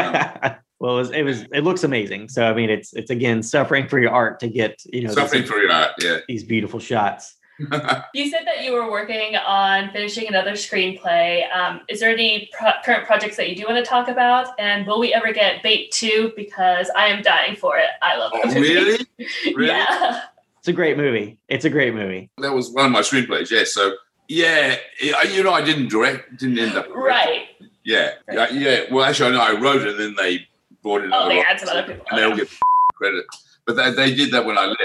[0.79, 2.29] well, it was, it was it looks amazing.
[2.29, 5.41] So I mean, it's it's again suffering for your art to get you know Suffering
[5.41, 6.19] these, for your art, yeah.
[6.27, 7.35] these beautiful shots.
[8.13, 11.49] You said that you were working on finishing another screenplay.
[11.51, 14.59] Um, is there any pro- current projects that you do want to talk about?
[14.59, 16.33] And will we ever get Bait 2?
[16.35, 17.85] Because I am dying for it.
[18.01, 19.05] I love oh, really?
[19.55, 19.67] Really?
[19.67, 20.23] Yeah.
[20.57, 21.37] It's a great movie.
[21.49, 22.31] It's a great movie.
[22.39, 23.51] That was one of my screenplays.
[23.51, 23.63] Yeah.
[23.65, 23.93] So
[24.27, 26.87] yeah, yeah, you know, I didn't direct, didn't end up.
[26.87, 27.03] directing.
[27.03, 27.47] Right.
[27.83, 28.79] Yeah, yeah, yeah.
[28.91, 30.47] Well, actually, I know I wrote it, and then they
[30.83, 31.09] brought it.
[31.13, 32.05] Oh, they had some other people.
[32.09, 32.49] and they all get
[32.95, 33.25] credit.
[33.65, 34.81] But they, they did that when I left.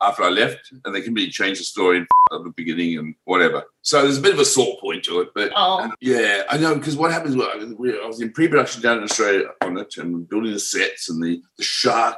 [0.00, 3.64] after I left, and they completely changed the story and at the beginning and whatever.
[3.82, 6.74] So there's a bit of a sore point to it, but Oh, yeah, I know
[6.74, 7.34] because what happens?
[7.36, 11.22] well, I was in pre-production down in Australia on it, and building the sets and
[11.22, 12.16] the the shark.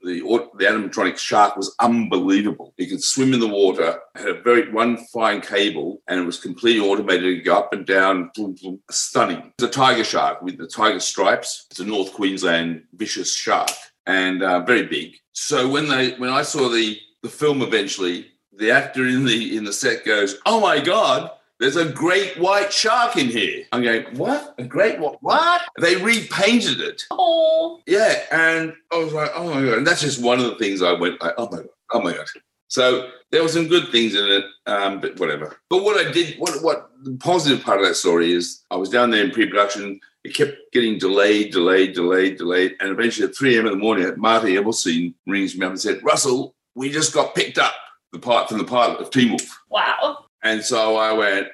[0.00, 0.20] The,
[0.56, 2.72] the animatronic shark was unbelievable.
[2.76, 6.40] He could swim in the water, had a very one fine cable, and it was
[6.40, 8.30] completely automated to go up and down.
[8.34, 9.52] boom, boom, Stunning.
[9.58, 11.66] It's a tiger shark with the tiger stripes.
[11.70, 13.70] It's a North Queensland vicious shark
[14.06, 15.16] and uh, very big.
[15.32, 19.64] So when they when I saw the the film eventually, the actor in the in
[19.64, 21.30] the set goes, "Oh my god,
[21.60, 24.54] there's a great white shark in here." I'm going, "What?
[24.58, 25.22] A great what?
[25.22, 27.04] What?" They repainted it.
[27.10, 30.56] oh, Yeah, and I was like, "Oh my god!" And that's just one of the
[30.56, 32.26] things I went, like, "Oh my god, oh my god."
[32.70, 35.56] So there were some good things in it, um, but whatever.
[35.70, 38.90] But what I did, what what the positive part of that story is, I was
[38.90, 40.00] down there in pre-production.
[40.24, 43.66] It kept getting delayed, delayed, delayed, delayed, and eventually at 3 a.m.
[43.66, 47.56] in the morning, Marty Adelstein rings me up and said, "Russell, we just got picked
[47.56, 47.74] up
[48.12, 50.26] the part from the pilot of Teen Wolf." wow.
[50.42, 51.48] And so I went,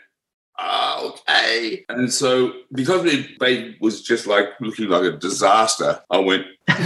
[0.58, 1.84] oh, okay.
[1.88, 6.80] And so because it they was just like looking like a disaster, I went, Fair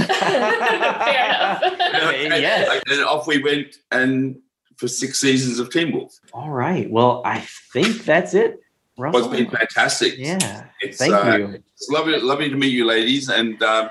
[0.75, 1.63] enough.
[1.63, 2.83] and, Yes.
[2.89, 4.37] and off we went and
[4.77, 6.19] for six seasons of Teen Wolf.
[6.33, 6.89] All right.
[6.91, 7.41] Well, I
[7.73, 8.61] think that's it.
[8.97, 10.15] Well, it's been fantastic.
[10.17, 10.65] Yeah.
[10.81, 11.63] It's, Thank uh, you.
[11.75, 13.91] It's lovely, lovely to meet you, ladies, and um,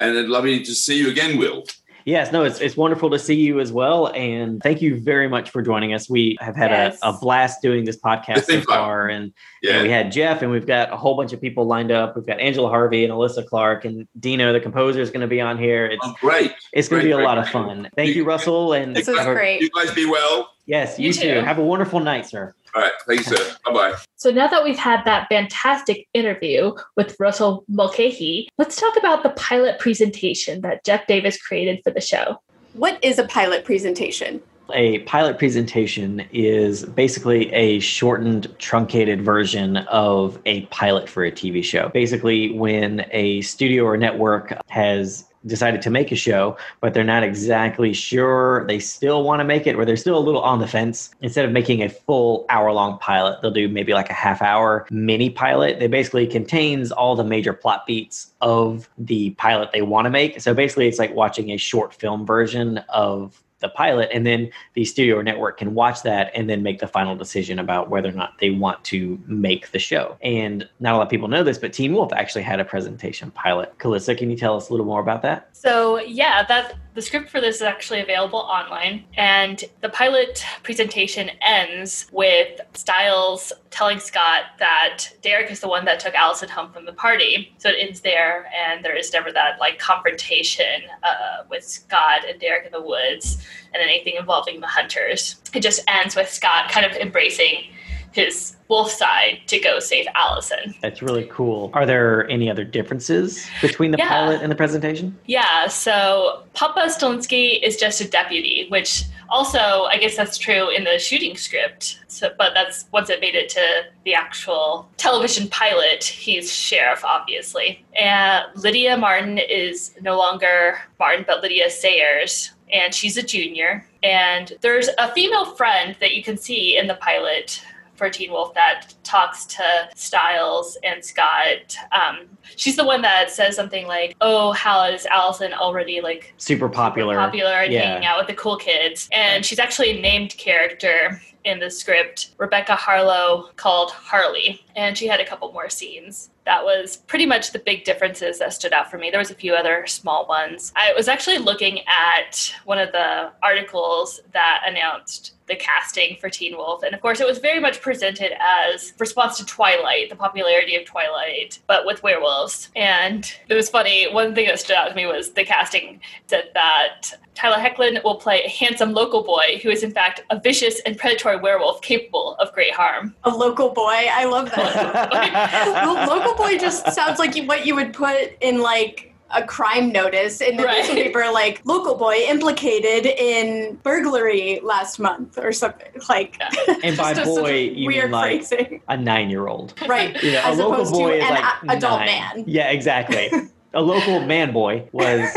[0.00, 1.64] and it's lovely to see you again, Will.
[2.06, 5.50] Yes, no, it's it's wonderful to see you as well, and thank you very much
[5.50, 6.08] for joining us.
[6.08, 7.00] We have had Yes.
[7.02, 10.52] a, a blast doing this podcast so far, and Yeah, know, we had Jeff, and
[10.52, 12.14] we've got a whole bunch of people lined up.
[12.14, 15.40] We've got Angela Harvey and Alyssa Clark, and Dino, the composer, is going to be
[15.40, 15.86] on here.
[15.86, 16.54] It's oh, great.
[16.72, 17.90] it's going to be a great, lot of fun.
[17.96, 19.60] Thank you, Russell, and This was have great.
[19.60, 20.55] You guys be well.
[20.66, 21.34] Yes, you, You too.
[21.34, 21.40] too.
[21.40, 22.54] Have a wonderful night, sir.
[22.74, 23.56] All right, thank you, sir.
[23.64, 23.94] Bye bye.
[24.16, 29.30] So now that we've had that fantastic interview with Russell Mulcahy, let's talk about the
[29.30, 32.40] pilot presentation that Jeff Davis created for the show.
[32.74, 34.42] What is a pilot presentation?
[34.74, 41.62] A pilot presentation is basically a shortened, truncated version of a pilot for a TV
[41.62, 41.88] show.
[41.90, 47.22] Basically, when a studio or network has decided to make a show, but they're not
[47.22, 50.66] exactly sure they still want to make it, or they're still a little on the
[50.66, 54.42] fence, instead of making a full hour long pilot, they'll do maybe like a half
[54.42, 59.82] hour mini pilot that basically contains all the major plot beats of the pilot they
[59.82, 60.40] want to make.
[60.40, 64.84] So basically, it's like watching a short film version of the pilot and then the
[64.84, 68.12] studio or network can watch that and then make the final decision about whether or
[68.12, 70.16] not they want to make the show.
[70.22, 73.30] And not a lot of people know this, but Teen Wolf actually had a presentation
[73.32, 73.76] pilot.
[73.78, 75.48] Calissa, can you tell us a little more about that?
[75.52, 81.30] So yeah, that the script for this is actually available online, and the pilot presentation
[81.46, 86.86] ends with Stiles telling Scott that Derek is the one that took Allison home from
[86.86, 87.52] the party.
[87.58, 92.40] So it ends there, and there is never that like confrontation uh, with Scott and
[92.40, 93.44] Derek in the woods,
[93.74, 95.36] and anything involving the hunters.
[95.54, 97.64] It just ends with Scott kind of embracing
[98.12, 100.74] his wolf side to go save Allison.
[100.80, 101.70] That's really cool.
[101.74, 104.08] Are there any other differences between the Yeah.
[104.08, 105.16] pilot and the presentation?
[105.26, 110.84] Yeah, so Papa Stilinski is just a deputy, which also I guess that's true in
[110.84, 111.98] the shooting script.
[112.08, 117.84] So, but that's once it made it to the actual television pilot, he's sheriff, obviously.
[118.00, 123.86] And Lydia Martin is no longer Martin, but Lydia Sayers, and she's a junior.
[124.02, 127.62] And there's a female friend that you can see in the pilot
[127.94, 131.76] for Teen Wolf that talks to Stiles and Scott.
[131.92, 136.68] Um, she's the one that says something like, "Oh, how is Allison already like Super
[136.68, 137.16] popular.
[137.16, 137.80] popular and Yeah.
[137.94, 142.34] hanging out with the cool kids?" And she's actually a named character in the script,
[142.38, 146.30] Rebecca Harlow, called Harley, and she had a couple more scenes.
[146.44, 149.10] That was pretty much the big differences that stood out for me.
[149.10, 150.72] There was a few other small ones.
[150.76, 156.56] I was actually looking at one of the articles that announced the casting for Teen
[156.56, 156.82] Wolf.
[156.82, 160.84] And of course, it was very much presented as response to Twilight, the popularity of
[160.84, 162.68] Twilight, but with werewolves.
[162.74, 164.12] And it was funny.
[164.12, 168.16] One thing that stood out to me was the casting said that Tyler Hoechlin will
[168.16, 172.34] play a handsome local boy who is, in fact, a vicious and predatory werewolf capable
[172.38, 173.14] of great harm.
[173.24, 174.06] A local boy.
[174.10, 176.06] I love that.
[176.08, 180.56] Local boy just sounds like what you would put in like a crime notice in
[180.56, 180.78] the Right.
[180.84, 185.90] newspaper, like local boy implicated in burglary last month or something.
[186.08, 186.38] Like,
[186.84, 189.74] And by a boy, you mean like phrasing, a nine year old.
[189.88, 190.14] right?
[190.22, 192.06] You know, As a local boy to is an like a- adult nine.
[192.06, 192.44] man.
[192.46, 193.30] Yeah, exactly.
[193.76, 195.28] a local man boy was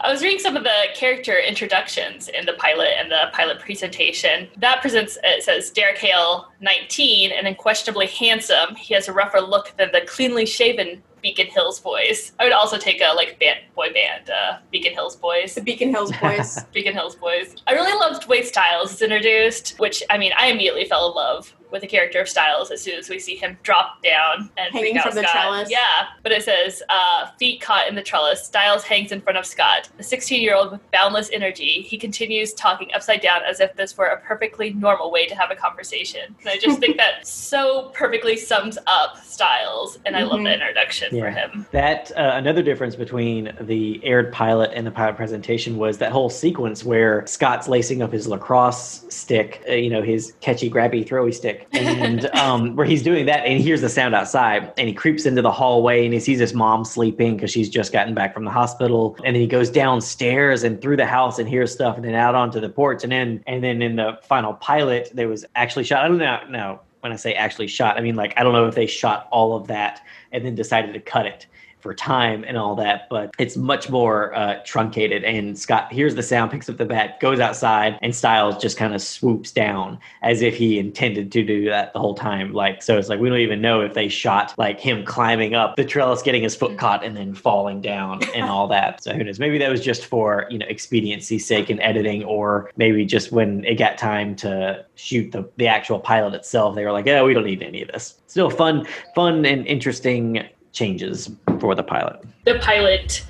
[0.00, 4.48] I was reading some of the character introductions in the pilot and the pilot presentation.
[4.56, 8.76] That presents it says Derek Hale, 19, and unquestionably handsome.
[8.76, 12.32] He has a rougher look than the cleanly shaven Beacon Hills Boys.
[12.38, 15.56] I would also take a like band, boy band, uh, Beacon Hills Boys.
[15.56, 16.62] The Beacon Hills Boys.
[16.72, 17.56] Beacon Hills Boys.
[17.66, 21.52] I really loved Wade Stiles is introduced, which I mean, I immediately fell in love
[21.70, 24.92] with the character of Stiles as soon as we see him drop down and Hanging
[24.94, 25.32] freak out from the Scott.
[25.32, 25.70] trellis.
[25.70, 28.44] Yeah, but it says uh, feet caught in the trellis.
[28.44, 29.88] Stiles hangs in front of Scott.
[29.98, 31.82] A 16-year-old with boundless energy.
[31.82, 35.50] He continues talking upside down as if this were a perfectly normal way to have
[35.50, 36.34] a conversation.
[36.40, 40.44] And I just think that so perfectly sums up Stiles, and I love Mhm.
[40.44, 41.66] the introduction for him.
[41.72, 46.30] That uh, another difference between the aired pilot and the pilot presentation was that whole
[46.30, 51.34] sequence where Scott's lacing up his lacrosse stick, uh, you know, his catchy, grabby, throwy
[51.34, 54.94] stick, and um, where he's doing that, and he hears the sound outside, and he
[54.94, 58.34] creeps into the hallway, and he sees his mom sleeping because she's just gotten back
[58.34, 61.96] from the hospital, and then he goes downstairs and through the house and hears stuff,
[61.96, 65.28] and then out onto the porch, and then and then in the final pilot, there
[65.28, 66.04] was actually shot.
[66.04, 66.40] I don't know.
[66.48, 69.28] No, when I say actually shot, I mean like I don't know if they shot
[69.30, 70.02] all of that
[70.32, 71.46] and then decided to cut it
[71.86, 75.22] for time and all that, but it's much more uh, truncated.
[75.22, 78.92] And Scott hears the sound, picks up the bat, goes outside, and Stiles just kind
[78.92, 82.52] of swoops down as if he intended to do that the whole time.
[82.52, 85.76] Like, so it's like we don't even know if they shot like him climbing up
[85.76, 89.02] the trellis, getting his foot caught, and then falling down and all that.
[89.02, 89.38] So who knows?
[89.38, 93.64] Maybe that was just for you know expediency's sake in editing, or maybe just when
[93.64, 97.32] it got time to shoot the the actual pilot itself, they were like, yeah, we
[97.32, 98.20] don't need any of this.
[98.26, 102.20] Still fun, fun and interesting changes for the pilot.
[102.44, 103.24] the pilot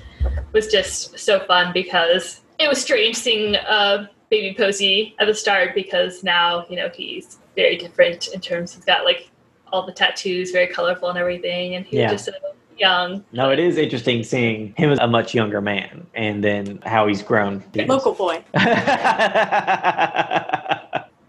[0.53, 5.73] was just so fun because it was strange seeing uh, baby Posey at the start
[5.75, 9.29] because now you know he's very different in terms he's got like
[9.71, 12.11] all the tattoos, very colorful and everything, and he's Yeah.
[12.11, 12.31] just so
[12.77, 13.23] young.
[13.33, 17.21] No, it is interesting seeing him as a much younger man and then how he's
[17.23, 17.63] grown.
[17.75, 18.43] Local boy.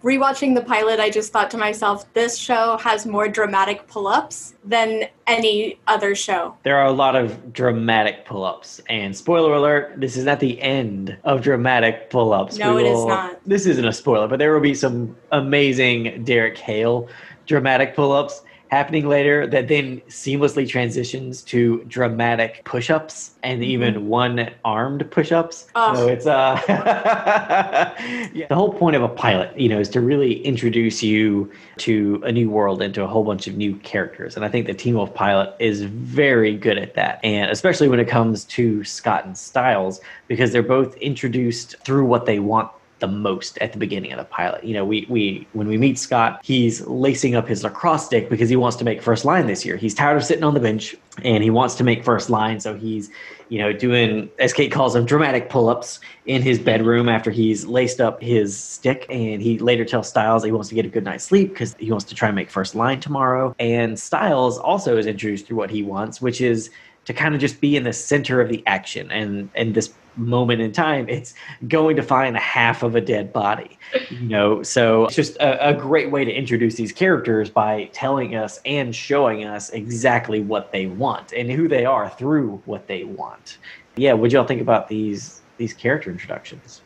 [0.03, 4.55] Rewatching the pilot, I just thought to myself, this show has more dramatic pull ups
[4.65, 6.57] than any other show.
[6.63, 8.81] there are a lot of dramatic pull ups.
[8.89, 12.59] And spoiler alert, this is not the end of dramatic pull ups.
[12.59, 13.41] No, it is not.
[13.45, 17.09] This isn't a spoiler, but there will be some amazing Derek Hale
[17.47, 24.09] dramatic pull ups happening later that then seamlessly transitions to dramatic push ups and even
[24.09, 25.67] one armed push ups.
[25.75, 25.97] Ugh.
[25.97, 26.61] So it's uh
[28.33, 28.47] yeah.
[28.49, 32.33] the whole point of a pilot, you know, is to really introduce you to a
[32.33, 34.37] new world and to a whole bunch of new characters.
[34.37, 37.21] And I think the Teen Wolf pilot is very good at that.
[37.25, 42.27] And especially when it comes to Scott and Stiles, because they're both introduced through what
[42.27, 42.71] they want
[43.01, 44.65] the most at the beginning of the pilot.
[44.65, 48.49] You know, we we when we meet Scott, he's lacing up his lacrosse stick because
[48.49, 49.77] he wants to make first line this year.
[49.77, 52.75] He's tired of sitting on the bench and he wants to make first line, so
[52.75, 53.11] he's
[53.49, 58.01] you know doing as Kate calls them dramatic pull-ups in his bedroom after he's laced
[58.01, 61.25] up his stick and he later tells Stiles he wants to get a good night's
[61.25, 63.55] sleep because he wants to try and make first line tomorrow.
[63.59, 66.71] And Stiles also is introduced through what he wants, which is
[67.05, 70.61] to kind of just be in the center of the action and and this moment
[70.61, 71.35] in time it's
[71.69, 73.79] going to find a half of a dead body
[74.11, 74.63] you know?
[74.63, 78.95] So it's just a, a great way to introduce these characters by telling us and
[78.95, 83.59] showing us exactly what they want and who they are through what they want.
[83.97, 86.83] Yeah what y'all think about these these character introductions?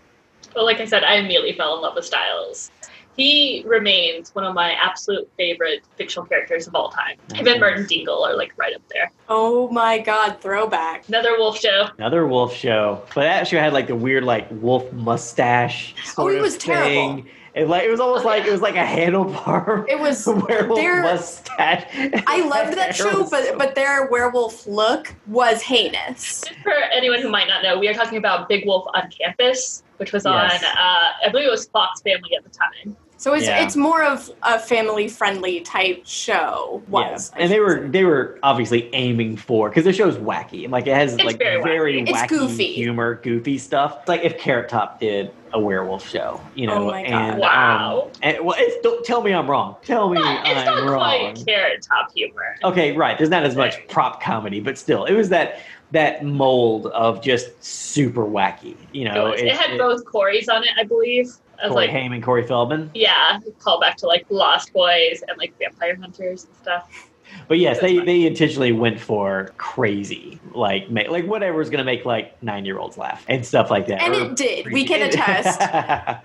[0.55, 2.70] Well, like I said, I immediately fell in love with Stiles.
[3.17, 7.17] He remains one of my absolute favorite fictional characters of all time.
[7.35, 9.11] Him and Merton Dingle are like right up there.
[9.29, 11.09] Oh my god, throwback.
[11.09, 11.89] Another Wolf show.
[11.99, 16.35] another wolf show but that show had like the weird like wolf mustache Oh, sort
[16.35, 17.25] it of was terrible.
[17.55, 21.03] it like it was almost like it was like a handlebar It was werewolf there-
[21.03, 21.85] mustache
[22.27, 26.41] I loved that show, but but their werewolf look was heinous.
[26.43, 29.83] Just for anyone who might not know, we are talking about Big Wolf on Campus,
[29.99, 30.63] which was Yes.
[30.63, 32.97] on, uh, I believe it was Fox Family at the time.
[33.23, 33.62] So it's Yeah.
[33.62, 36.83] it's more of a family friendly type show.
[36.89, 37.43] Was Yeah.
[37.45, 37.89] And they were say.
[37.89, 41.39] they were obviously aiming for because the show's wacky and like it has It's like
[41.39, 42.09] very very, wacky.
[42.09, 42.73] Wacky goofy.
[42.73, 43.99] humor, goofy stuff.
[44.01, 46.83] It's like if Carrot Top did a werewolf show, you know.
[46.83, 47.12] Oh my God.
[47.12, 48.03] And, Wow.
[48.07, 49.77] Um, and well, it's, don't tell me I'm wrong.
[49.85, 50.99] Tell me But it's I'm not wrong.
[51.35, 52.57] quite Carrot Top humor.
[52.64, 53.16] Okay, right.
[53.16, 55.61] There's not as much prop comedy, but still, it was that
[55.93, 58.75] that mold of just super wacky.
[58.93, 61.31] You know, it, was- it had both Corey's on it, I believe.
[61.63, 62.91] I Corey like, Haim and Corey Feldman.
[62.95, 67.09] yeah, call back to like Lost Boys and like Vampire Hunters and stuff.
[67.49, 68.05] But yes, they, fine.
[68.05, 72.99] they intentionally went for crazy, like ma- like whatever's gonna make like nine year olds
[72.99, 74.03] laugh and stuff like that.
[74.03, 74.71] and Or it did.
[74.71, 75.59] We can attest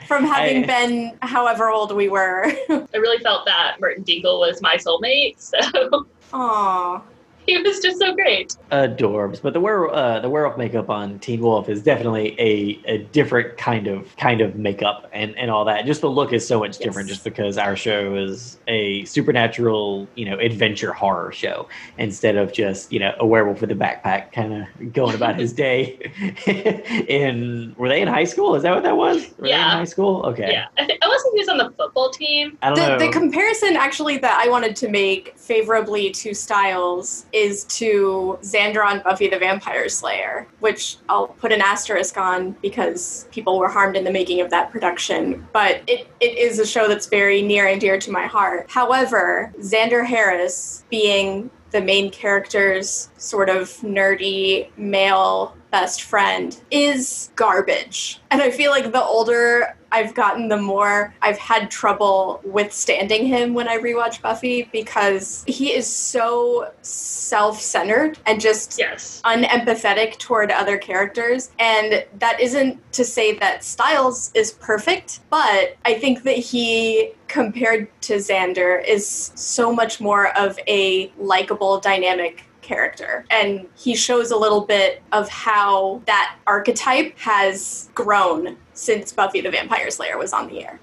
[0.05, 2.45] from having I- been however old we were.
[2.69, 5.39] I really felt that Merton Dingle was my soulmate.
[5.39, 7.01] So Aw.
[7.47, 8.55] He was just so great.
[8.71, 9.41] adorbs.
[9.41, 13.57] But the were uh, the werewolf makeup on Teen Wolf is definitely a, a different
[13.57, 15.85] kind of kind of makeup and, and all that.
[15.85, 20.25] Just the look is so much different, just because our show is a supernatural, you
[20.25, 21.67] know, adventure horror show
[21.97, 25.53] instead of just you know a werewolf with a backpack, kind of going about his
[25.65, 26.11] day.
[27.07, 28.55] in were they in high school?
[28.55, 29.21] Is that what that was?
[29.37, 29.69] Were they in Yeah.
[29.71, 30.23] high school?
[30.25, 30.51] Okay.
[30.51, 32.57] Yeah, I, think, I wasn't he was on the football team.
[32.61, 32.99] I don't know.
[32.99, 38.83] The, the comparison actually that I wanted to make favorably to Stiles is to Xander
[38.83, 43.95] on Buffy the Vampire Slayer, which I'll put an asterisk on because people were harmed
[43.95, 45.47] in the making of that production.
[45.53, 48.65] But it, it is a show that's very near and dear to my heart.
[48.69, 58.19] However, Xander Harris being the main character's sort of nerdy male best friend is garbage.
[58.31, 63.53] And I feel like the older I've gotten, the more I've had trouble withstanding him
[63.53, 69.21] when I rewatch Buffy because he is so self centered and just Yes.
[69.25, 71.51] unempathetic toward other characters.
[71.59, 77.87] And that isn't to say that Stiles is perfect, but I think that he, compared
[78.01, 83.25] to Xander, is so much more of a likable, dynamic character.
[83.29, 89.49] And he shows a little bit of how that archetype has grown since Buffy the
[89.49, 90.79] Vampire Slayer was on the air.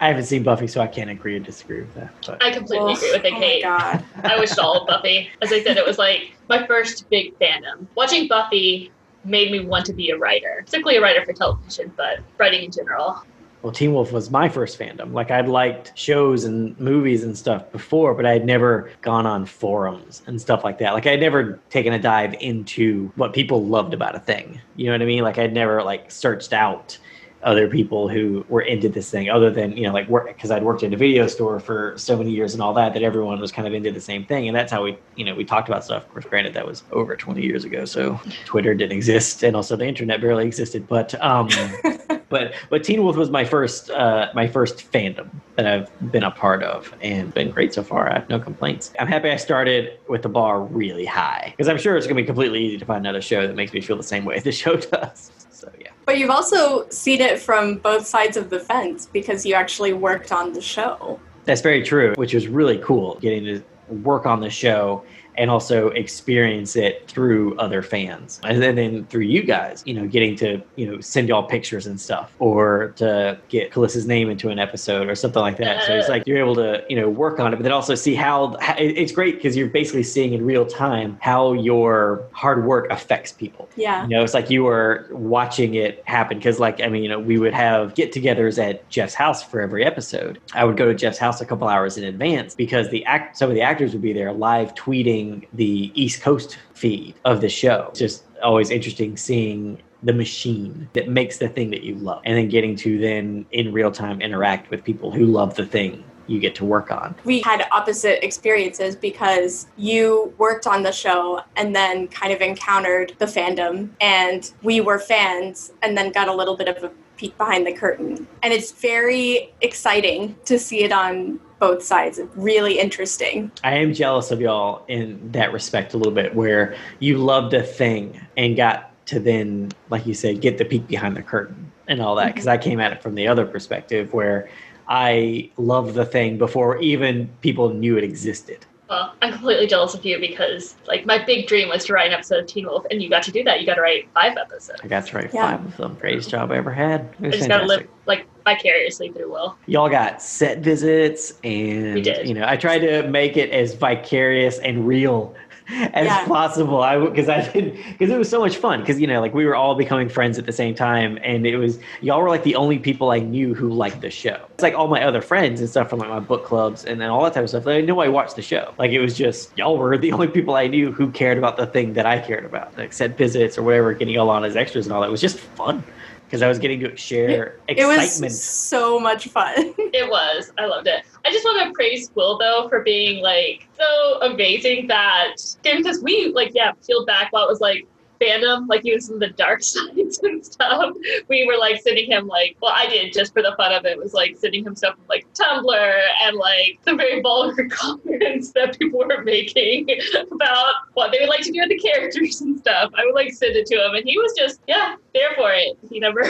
[0.00, 2.12] I haven't seen Buffy, so I can't agree or disagree with that.
[2.26, 3.32] But I completely agree with Kate.
[3.32, 3.62] oh my Kate.
[3.62, 4.04] god.
[4.24, 5.30] I watched all of Buffy.
[5.42, 7.86] As I said, it was like my first big fandom.
[7.94, 8.90] Watching Buffy
[9.24, 12.72] made me want to be a writer, particularly a writer for television, but writing in
[12.72, 13.22] general.
[13.62, 15.12] Well, Teen Wolf was my first fandom.
[15.12, 19.46] Like I'd liked shows and movies and stuff before, but I had never gone on
[19.46, 20.94] forums and stuff like that.
[20.94, 24.60] Like I'd never taken a dive into what people loved about a thing.
[24.74, 25.22] You know what I mean?
[25.22, 26.98] Like I'd never like searched out
[27.42, 30.62] other people who were into this thing other than you know like work because i'd
[30.62, 33.50] worked in a video store for so many years and all that that everyone was
[33.50, 35.84] kind of into the same thing and that's how we you know we talked about
[35.84, 39.56] stuff of course granted that was over 20 years ago so twitter didn't exist and
[39.56, 41.48] also the internet barely existed but um
[42.32, 46.30] but but teen wolf was my first uh my first fandom that i've been a
[46.30, 48.10] part of and been great so far.
[48.10, 48.92] I have no complaints.
[48.98, 52.22] I'm happy i started with the bar really high because i'm sure it's going to
[52.22, 54.50] be completely easy to find another show that makes me feel the same way the
[54.50, 55.30] show does.
[55.50, 55.90] So yeah.
[56.06, 60.32] But you've also seen it from both sides of the fence because you actually worked
[60.32, 61.20] on the show.
[61.44, 65.04] That's very true, which was really cool getting to work on the show
[65.36, 68.40] and also experience it through other fans.
[68.44, 71.86] And then, then through you guys, you know, getting to, you know, send y'all pictures
[71.86, 75.86] and stuff or to get Calissa's name into an episode or something like that.
[75.86, 78.14] So it's like you're able to, you know, work on it, but then also see
[78.14, 82.90] how, how it's great because you're basically seeing in real time how your hard work
[82.90, 83.68] affects people.
[83.76, 84.02] Yeah.
[84.02, 87.18] You know, it's like you were watching it happen because, like, I mean, you know,
[87.18, 90.40] we would have get-togethers at Jeff's house for every episode.
[90.54, 93.48] I would go to Jeff's house a couple hours in advance because the act, some
[93.48, 95.21] of the actors would be there live tweeting
[95.52, 97.86] the East Coast feed of the show.
[97.90, 102.36] It's just always interesting seeing the machine that makes the thing that you love, and
[102.36, 106.38] then getting to then in real time interact with people who love the thing you
[106.40, 107.14] get to work on.
[107.24, 113.12] we had opposite experiences because you worked on the show and then kind of encountered
[113.18, 117.36] the fandom and we were fans and then got a little bit of a peek
[117.38, 123.48] behind the curtain and it's very exciting to see it on both sides really interesting
[123.62, 127.62] I am jealous of y'all in that respect a little bit, where you loved a
[127.62, 132.00] thing and got to then, like you said, get the peek behind the curtain and
[132.00, 132.34] all that.
[132.34, 134.48] Because I came at it from the other perspective, where
[134.88, 138.66] I loved the thing before even people knew it existed.
[138.92, 142.12] Well, I'm completely jealous of you because, like, my big dream was to write an
[142.12, 143.58] episode of Teen Wolf, and you got to do that.
[143.58, 144.82] You got to write five episodes.
[144.84, 145.56] I got to write Yeah.
[145.56, 145.96] five of them.
[145.98, 147.00] Greatest job I ever had.
[147.00, 149.56] It I was just got to live, like, vicariously through Will.
[149.66, 152.28] Y'all got set visits, and We did.
[152.28, 155.34] you know I tried to make it as vicarious and real
[155.94, 156.26] as Yeah.
[156.26, 156.82] possible.
[156.82, 159.44] I because I did because it was so much fun because you know like we
[159.44, 162.54] were all becoming friends at the same time, and it was y'all were like the
[162.56, 164.38] only people I knew who liked the show.
[164.54, 167.10] It's like all my other friends and stuff from like my book clubs and then
[167.10, 167.66] all that type of stuff.
[167.66, 168.74] Like, nobody watched the show.
[168.78, 171.66] Like it was just y'all were the only people I knew who cared about the
[171.66, 174.86] thing that I cared about, like set visits or whatever, getting y'all on as extras
[174.86, 175.08] and all that.
[175.08, 175.84] It was just fun.
[176.26, 178.22] Because I was getting to share excitement.
[178.22, 180.50] it was so much fun It was.
[180.56, 181.04] I loved it.
[181.24, 186.32] I just want to praise Will though for being like so amazing that because we
[186.34, 187.86] like yeah peeled back while it was like
[188.22, 190.94] fandom like he was in the dark sides and stuff.
[191.28, 193.98] We were like sending him like well I did just for the fun of it
[193.98, 198.02] was like sending him stuff from like Tumblr and like some very vulgar comments
[198.32, 199.88] comments that people were making
[200.32, 202.92] about what they would like to do with the characters and stuff.
[202.94, 205.78] I would like send it to him, and he was just yeah there for it.
[205.90, 206.22] He never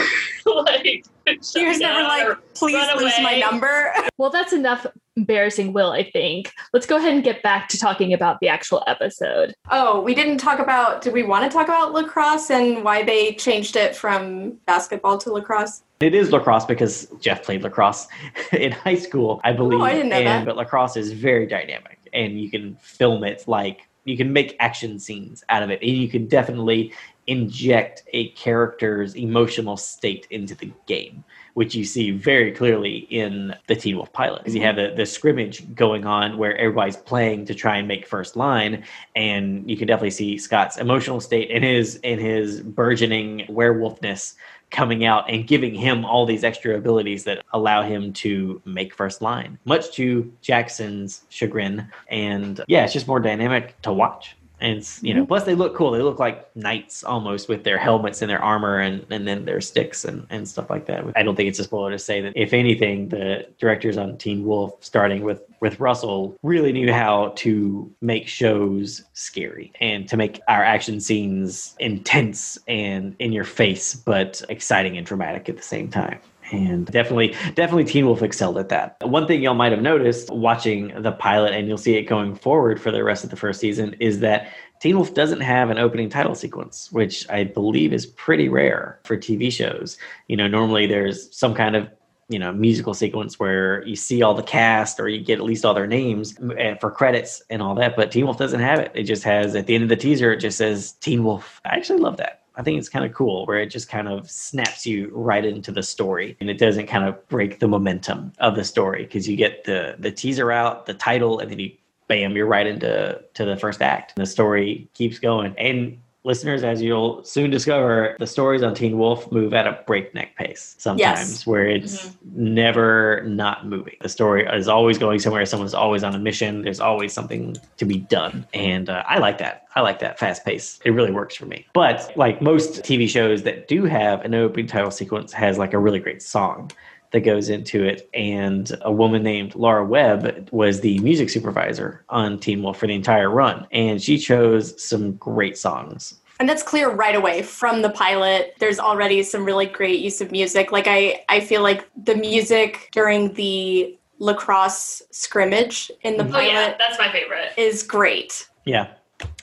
[0.46, 1.04] like.
[1.24, 3.94] He was never like, please run lose my number.
[4.18, 4.86] Well, that's enough
[5.16, 6.52] embarrassing will, I think.
[6.72, 9.54] Let's go ahead and get back to talking about the actual episode.
[9.70, 11.02] Oh, we didn't talk about.
[11.02, 15.32] Did we want to talk about lacrosse and why they changed it from basketball to
[15.32, 15.82] lacrosse?
[16.00, 18.08] It is lacrosse because Jeff played lacrosse
[18.52, 19.80] in high school, I believe.
[19.80, 20.44] Oh, I didn't know and, that.
[20.46, 24.98] But lacrosse is very dynamic, and you can film it like you can make action
[24.98, 26.92] scenes out of it, and you can definitely
[27.28, 31.22] inject a character's emotional state into the game,
[31.54, 34.38] which you see very clearly in the Teen Wolf pilot.
[34.38, 34.78] Because you mm-hmm.
[34.78, 38.84] have the, the scrimmage going on where everybody's playing to try and make first line,
[39.16, 44.34] and you can definitely see Scott's emotional state and his and his burgeoning werewolfness
[44.70, 49.20] coming out and giving him all these extra abilities that allow him to make first
[49.20, 51.86] line, much to Jackson's chagrin.
[52.08, 54.34] And yeah, it's just more dynamic to watch.
[54.62, 55.28] And you know, mm-hmm.
[55.28, 55.90] plus they look cool.
[55.90, 59.60] They look like knights almost with their helmets and their armor and, and then their
[59.60, 61.04] sticks and, and stuff like that.
[61.16, 64.44] I don't think it's a spoiler to say that if anything, the directors on Teen
[64.44, 70.40] Wolf, starting with with Russell, really knew how to make shows scary and to make
[70.48, 75.88] our action scenes intense and in your face, but exciting and dramatic at the same
[75.88, 76.20] time.
[76.50, 78.96] And definitely, definitely Teen Wolf excelled at that.
[79.02, 82.80] One thing y'all might have noticed watching the pilot, and you'll see it going forward
[82.80, 86.08] for the rest of the first season, is that Teen Wolf doesn't have an opening
[86.08, 89.96] title sequence, which I believe is pretty rare for TV shows.
[90.26, 91.88] You know, normally there's some kind of
[92.28, 95.64] you know musical sequence where you see all the cast or you get at least
[95.64, 98.90] all their names uh, for credits and all that but teen wolf doesn't have it
[98.94, 101.76] it just has at the end of the teaser it just says teen wolf i
[101.76, 104.86] actually love that i think it's kind of cool where it just kind of snaps
[104.86, 108.64] you right into the story and it doesn't kind of break the momentum of the
[108.64, 111.70] story because you get the the teaser out the title and then you
[112.12, 114.12] bam you're right into to the first act.
[114.14, 115.54] And the story keeps going.
[115.56, 120.36] And listeners, as you'll soon discover, the stories on Teen Wolf move at a breakneck
[120.36, 121.46] pace sometimes, Yes.
[121.46, 123.96] where it's never not moving.
[124.00, 125.44] The story is always going somewhere.
[125.46, 126.62] Someone's always on a mission.
[126.62, 128.46] There's always something to be done.
[128.54, 129.66] And uh, I like that.
[129.74, 130.78] I like that fast pace.
[130.84, 131.66] It really works for me.
[131.72, 135.78] But like most TV shows that do have an opening title sequence has like a
[135.78, 136.70] really great song
[137.12, 138.08] that goes into it.
[138.14, 142.94] And a woman named Laura Webb was the music supervisor on Teen Wolf for the
[142.94, 143.66] entire run.
[143.70, 146.14] And she chose some great songs.
[146.40, 148.54] And that's clear right away from the pilot.
[148.58, 150.72] There's already some really great use of music.
[150.72, 156.24] Like I, I feel like the music during the lacrosse scrimmage in the.
[156.24, 157.52] Oh pilot yeah, that's my favorite.
[157.56, 158.48] is great.
[158.64, 158.88] Yeah,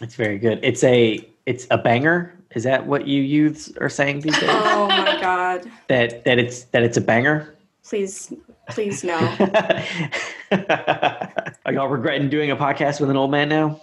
[0.01, 0.59] it's very good.
[0.61, 2.35] It's a it's a banger.
[2.55, 4.49] Is that what you youths are saying these days?
[4.51, 5.71] Oh my god.
[5.87, 7.55] that that it's that it's a banger?
[7.89, 8.31] Please,
[8.69, 9.17] please no.
[10.51, 13.81] are y'all regretting doing a podcast with an old man now?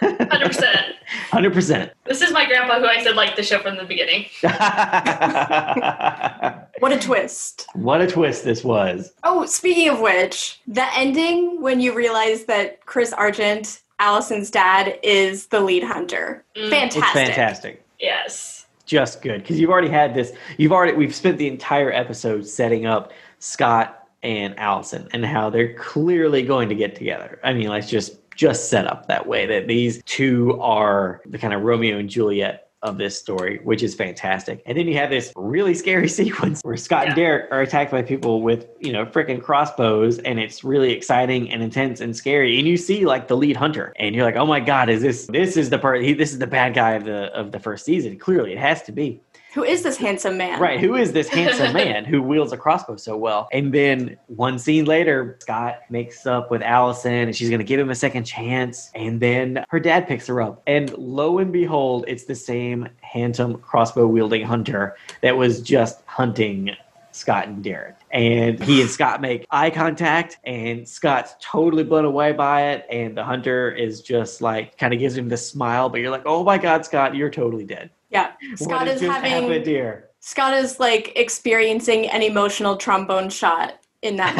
[0.00, 0.94] Hundred percent.
[1.30, 1.92] Hundred percent.
[2.06, 4.24] This is my grandpa who I said liked the show from the beginning.
[6.80, 7.66] What a twist.
[7.74, 9.12] What a twist this was.
[9.24, 15.46] Oh, speaking of which, the ending when you realize that Chris Argent, Allison's dad, is
[15.46, 16.44] the lead hunter.
[16.56, 16.70] Mm.
[16.70, 17.02] Fantastic.
[17.02, 17.84] It's fantastic.
[17.98, 18.57] Yes.
[18.88, 20.32] Just good because you've already had this.
[20.56, 25.74] You've already we've spent the entire episode setting up Scott and Allison and how they're
[25.74, 27.38] clearly going to get together.
[27.44, 31.52] I mean, let's just just set up that way that these two are the kind
[31.52, 34.62] of Romeo and Juliet of this story, which is fantastic.
[34.66, 38.02] And then you have this really scary sequence where Scott and Derek are attacked by
[38.02, 42.58] people with, you know, freaking crossbows, and it's really exciting and intense and scary.
[42.58, 45.26] And you see like the lead hunter, and you're like, oh my god, is this
[45.26, 46.02] this is the part?
[46.02, 48.18] He, this is the bad guy of the of the first season.
[48.18, 49.20] Clearly, it has to be.
[49.58, 50.60] Who is this handsome man?
[50.60, 50.78] Right.
[50.78, 53.48] Who is this handsome man who wields a crossbow so well?
[53.50, 57.80] And then one scene later, Scott makes up with Allison and she's going to give
[57.80, 58.92] him a second chance.
[58.94, 60.62] And then her dad picks her up.
[60.68, 66.70] And lo and behold, it's the same handsome crossbow wielding hunter that was just hunting
[67.10, 67.96] Scott and Derek.
[68.12, 72.86] And he and Scott make eye contact, and Scott's totally blown away by it.
[72.92, 76.26] And the hunter is just like, kind of gives him this smile, but you're like,
[76.26, 77.90] oh my God, Scott, you're totally dead.
[78.10, 78.32] Yeah.
[78.56, 80.08] Scott has is having here?
[80.20, 84.36] Scott is like experiencing an emotional trombone shot in that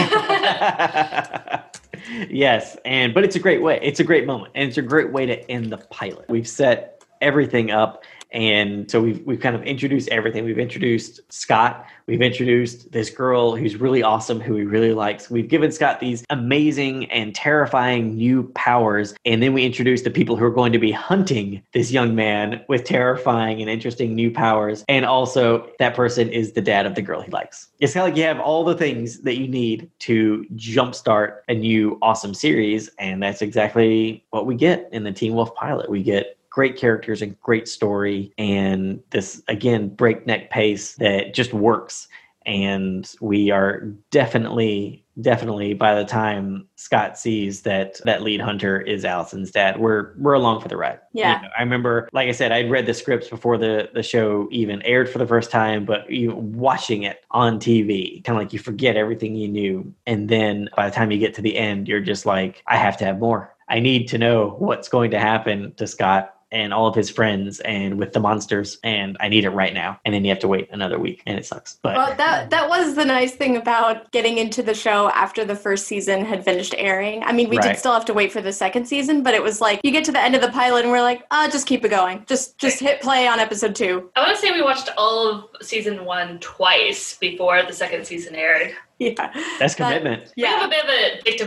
[2.03, 2.31] moment.
[2.31, 3.79] yes, and but it's a great way.
[3.83, 6.27] It's a great moment, and it's a great way to end the pilot.
[6.29, 10.45] We've set everything up, And so we've we've kind of introduced everything.
[10.45, 11.87] We've introduced Scott.
[12.07, 15.31] We've introduced this girl who's really awesome, who he really likes.
[15.31, 19.15] We've given Scott these amazing and terrifying new powers.
[19.25, 22.63] And then we introduce the people who are going to be hunting this young man
[22.69, 24.85] with terrifying and interesting new powers.
[24.89, 27.69] And also, that person is the dad of the girl he likes.
[27.81, 31.55] It's kind of like you have all the things that you need to jumpstart a
[31.55, 32.91] new awesome series.
[32.99, 35.91] And that's exactly what we get in the Teen Wolf pilot.
[35.91, 42.09] We get great characters and great story and this again breakneck pace that just works
[42.47, 43.81] and we are
[44.11, 50.15] definitely definitely by the time Scott sees that that lead hunter is Allison's dad, we're
[50.17, 51.01] we're along for the ride.
[51.13, 51.37] Yeah.
[51.37, 54.49] You know, I remember, like I said, I'd read the scripts before the the show
[54.51, 58.53] even aired for the first time, but you watching it on TV, kind of like
[58.53, 61.89] you forget everything you knew, and then by the time you get to the end,
[61.89, 63.55] you're just like, I have to have more.
[63.69, 67.61] I need to know what's going to happen to Scott and all of his friends
[67.61, 70.01] and with the monsters and I need it right now.
[70.05, 71.79] And then you have to wait another week and it sucks.
[71.83, 75.57] But Well, that that was the nice thing about getting into the show after the
[75.57, 77.23] first season had finished airing.
[77.25, 77.73] I mean, we Right.
[77.73, 80.05] did still have to wait for the second season, but it was like you get
[80.05, 82.25] to the end of the pilot and we're like, ah, just keep it going.
[82.27, 84.11] Just just hit play on episode two.
[84.17, 88.35] I want to say we watched all of season one twice before the second season
[88.35, 88.73] aired.
[89.01, 89.31] Yeah.
[89.61, 90.33] that's That- commitment.
[90.37, 90.67] We have Yeah.
[90.67, 90.91] a bit of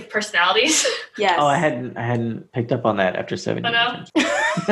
[0.03, 0.85] addictive personalities.
[1.17, 1.35] Yes.
[1.37, 4.05] Oh, I hadn't I hadn't picked up on that after seven Oh, no?
[4.15, 4.67] years.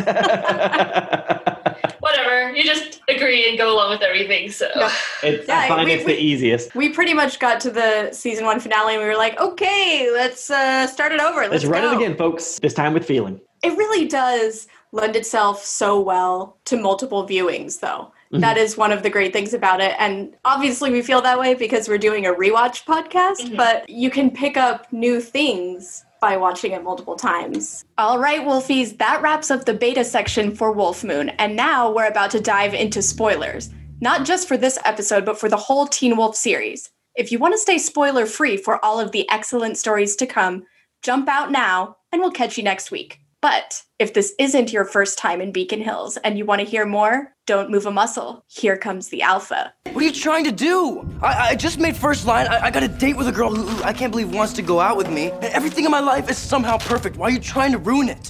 [1.99, 2.51] Whatever.
[2.55, 4.49] You just agree and go along with everything.
[4.51, 4.91] So Yeah.
[5.23, 6.75] it's, Yeah, I find we- it's we- the easiest.
[6.75, 10.49] we pretty much got to the season one finale and we were like, okay, let's
[10.49, 11.41] uh, start it over.
[11.41, 11.91] Let's, Let's run go.
[11.91, 12.59] it again, folks.
[12.59, 13.39] This time with feeling.
[13.63, 18.11] It really does lend itself so well to multiple viewings, though.
[18.33, 18.41] Mhm.
[18.41, 19.95] That is one of the great things about it.
[19.97, 23.57] And obviously, we feel that way because we're doing a rewatch podcast, Mhm.
[23.57, 27.85] but you can pick up new things by watching it multiple times.
[27.97, 31.29] All right, Wolfies, that wraps up the beta section for Wolf Moon.
[31.39, 33.69] And now we're about to dive into spoilers,
[34.01, 36.89] not just for this episode, but for the whole Teen Wolf series.
[37.15, 40.65] If you want to stay spoiler free for all of the excellent stories to come,
[41.01, 43.19] jump out now and we'll catch you next week.
[43.41, 46.85] But if this isn't your first time in Beacon Hills and you want to hear
[46.85, 48.43] more, don't move a muscle.
[48.47, 49.73] Here comes the alpha.
[49.91, 51.07] What are you trying to do?
[51.21, 52.47] I, I just made first line.
[52.47, 54.61] I, I got a date with a girl who, who I can't believe wants to
[54.61, 55.27] go out with me.
[55.41, 57.15] Everything in my life is somehow perfect.
[57.15, 58.29] Why are you trying to ruin it?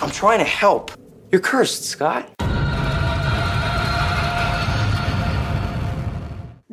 [0.00, 0.90] I'm trying to help.
[1.30, 2.30] You're cursed, Scott.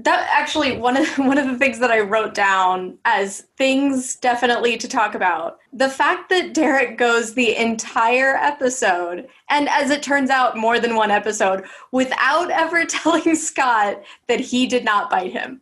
[0.08, 4.78] That actually one of one of the things that I wrote down as things definitely
[4.78, 5.58] to talk about.
[5.74, 10.96] The fact that Derek goes the entire episode and as it turns out more than
[10.96, 15.60] one episode without ever telling Scott that he did not bite him.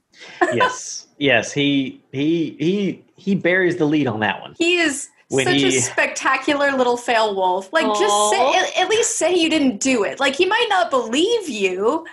[0.54, 1.02] yes.
[1.18, 1.54] Yes.
[1.54, 4.54] He he he he buries the lead on that one.
[4.58, 7.72] He is When such a spectacular little fail wolf.
[7.72, 10.20] Like, just say, at, at least say you didn't do it.
[10.20, 12.06] Like, he might not believe you,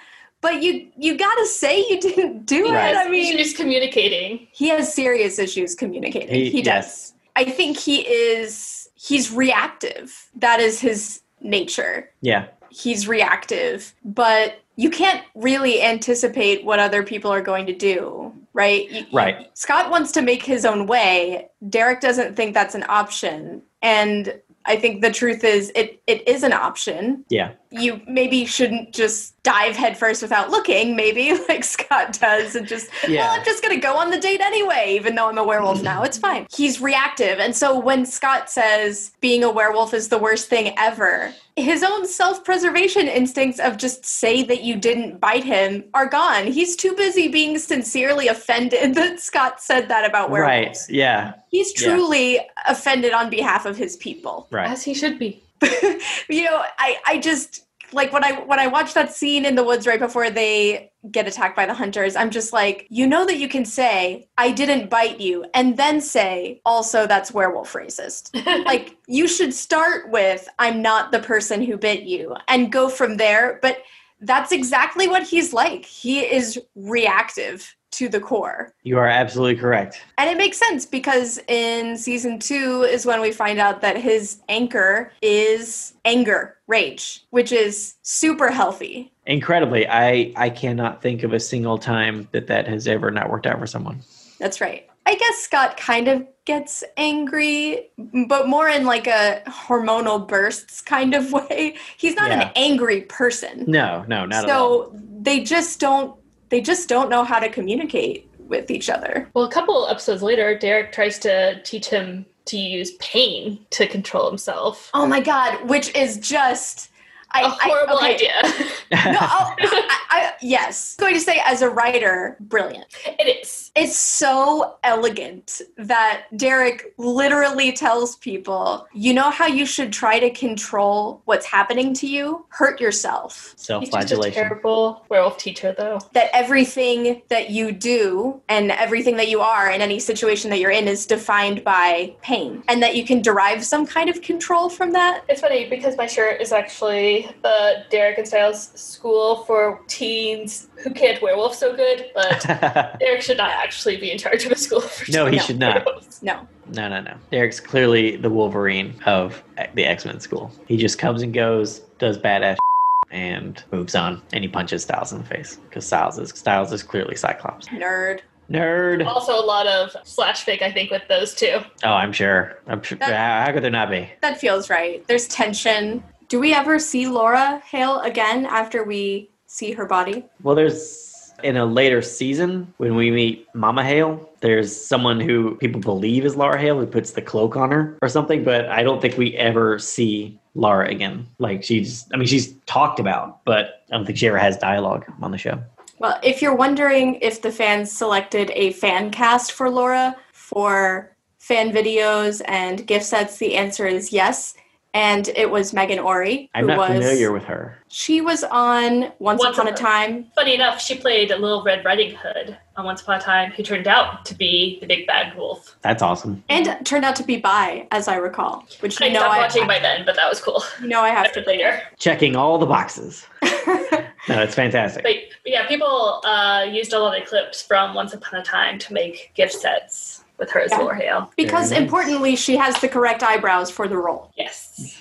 [0.42, 2.90] but you you gotta say you didn't do Right.
[2.90, 2.96] it.
[2.98, 4.46] I mean, he's communicating.
[4.52, 6.28] he has serious issues communicating.
[6.34, 6.74] He- He, does.
[6.84, 7.12] yes.
[7.36, 8.90] I think he is.
[8.94, 10.28] He's reactive.
[10.36, 12.10] That is his nature.
[12.20, 12.46] Yeah.
[12.70, 18.90] He's reactive, but you can't really anticipate what other people are going to do, right?
[18.90, 19.48] You- Right.
[19.54, 21.48] Scott wants to make his own way.
[21.68, 23.62] Derek doesn't think that's an option.
[23.82, 27.24] And I think the truth is it it is an option.
[27.28, 27.50] Yeah.
[27.72, 33.22] You maybe shouldn't just dive headfirst without looking, maybe like Scott does, and just Yeah.
[33.22, 36.02] well, I'm just gonna go on the date anyway, even though I'm a werewolf now.
[36.02, 36.46] It's fine.
[36.54, 37.38] He's reactive.
[37.40, 42.06] And so when Scott says being a werewolf is the worst thing ever, his own
[42.06, 46.46] self-preservation instincts of just say that you didn't bite him are gone.
[46.46, 50.86] He's too busy being sincerely offended that Scott said that about werewolves.
[50.88, 50.94] Right.
[50.96, 51.34] Yeah.
[51.50, 51.88] He's Yeah.
[51.94, 54.46] truly offended on behalf of his people.
[54.50, 54.70] Right.
[54.70, 55.42] As he should be.
[56.28, 59.64] you know, I, I just like when I when I watch that scene in the
[59.64, 63.36] woods right before they get attacked by the hunters, I'm just like, you know that
[63.36, 68.34] you can say, I didn't bite you, and then say, also that's werewolf racist.
[68.64, 73.16] like you should start with I'm not the person who bit you and go from
[73.16, 73.58] there.
[73.62, 73.82] But
[74.20, 75.84] that's exactly what he's like.
[75.84, 78.72] He is reactive to the core.
[78.82, 80.02] You are absolutely correct.
[80.18, 84.40] And it makes sense because in season two is when we find out that his
[84.48, 89.12] anchor is anger, rage, which is super healthy.
[89.26, 93.46] Incredibly, I I cannot think of a single time that that has ever not worked
[93.46, 94.00] out for someone.
[94.38, 94.88] That's right.
[95.04, 97.90] I guess Scott kind of gets angry,
[98.28, 101.76] but more in like a hormonal bursts kind of way.
[101.96, 102.46] He's not Yeah.
[102.48, 103.64] an angry person.
[103.68, 104.90] No, no, not at all.
[104.92, 106.14] so they just don't
[106.52, 109.26] they just don't know how to communicate with each other.
[109.32, 114.28] Well, a couple episodes later, Derek tries to teach him to use pain to control
[114.28, 114.90] himself.
[114.92, 116.90] Oh my god, which is just
[117.30, 118.14] I, A horrible I, okay.
[118.14, 118.68] idea.
[119.12, 120.94] No, I'll- I, I, yes.
[120.96, 122.84] going to say, as a writer, brilliant.
[123.06, 123.61] It is.
[123.74, 130.28] It's so elegant that Derek literally tells people, you know how you should try to
[130.28, 132.44] control what's happening to you?
[132.50, 133.32] Hurt yourself.
[133.34, 134.34] He's just a Self-flagellation.
[134.34, 136.00] terrible werewolf teacher, though.
[136.12, 140.70] That everything that you do and everything that you are in any situation that you're
[140.70, 144.92] in is defined by pain, and that you can derive some kind of control from
[144.92, 145.24] that.
[145.30, 150.90] It's funny because my shirt is actually the Derek and Stiles School for teens who
[150.90, 152.42] can't werewolf so good, but
[153.00, 155.58] Derek should not actually be in charge of a school for No, he teens should
[155.58, 155.86] not.
[156.22, 156.46] No.
[156.72, 157.14] No, no, no.
[157.30, 159.42] Derek's clearly the Wolverine of
[159.74, 160.50] the X Men school.
[160.66, 162.56] He just comes and goes, does badass
[163.10, 166.82] and moves on, and he punches Stiles in the face because Stiles is Stiles is
[166.82, 167.68] clearly Cyclops.
[167.68, 168.20] Nerd.
[168.50, 169.06] Nerd.
[169.06, 171.58] Also, a lot of slash fic, I think, with those two.
[171.84, 172.58] Oh, I'm sure.
[172.66, 172.98] I'm sure.
[172.98, 174.10] That- how, how could there not be?
[174.20, 175.06] That feels right.
[175.06, 176.02] There's tension.
[176.28, 180.24] Do we ever see Laura Hale again after we see her body?
[180.42, 181.11] Well, there's
[181.42, 184.30] in a later season when we meet Mama Hale.
[184.40, 188.08] There's someone who people believe is Laura Hale who puts the cloak on her or
[188.08, 191.26] something, but I don't think we ever see Laura again.
[191.38, 195.04] Like she's, I mean, she's talked about, but I don't think she ever has dialogue
[195.20, 195.62] on the show.
[195.98, 201.72] Well, if you're wondering if the fans selected a fan cast for Laura for fan
[201.72, 204.54] videos and gift sets, the answer is yes.
[204.94, 207.78] And it was Meghan Ory, I'm who not was familiar with her.
[207.88, 210.26] she was on Once, Once Upon a Time.
[210.34, 213.62] Funny enough, she played a Little Red Riding Hood on Once Upon a Time, who
[213.62, 215.78] turned out to be the big bad wolf.
[215.80, 216.44] That's awesome.
[216.50, 218.66] And turned out to be bi, as I recall.
[218.80, 220.62] Which you I know stopped I, watching by then, but that was cool.
[220.82, 221.80] you know I have to later.
[221.98, 223.26] Checking all the boxes.
[224.28, 225.02] No, it's fantastic.
[225.02, 228.92] But yeah, people uh, used a lot of clips from Once Upon a Time to
[228.92, 230.78] make gift sets with her as Yeah.
[230.78, 231.32] Laura Hale.
[231.36, 231.80] because nice.
[231.80, 234.30] importantly, she has the correct eyebrows for the role.
[234.36, 234.98] Yes.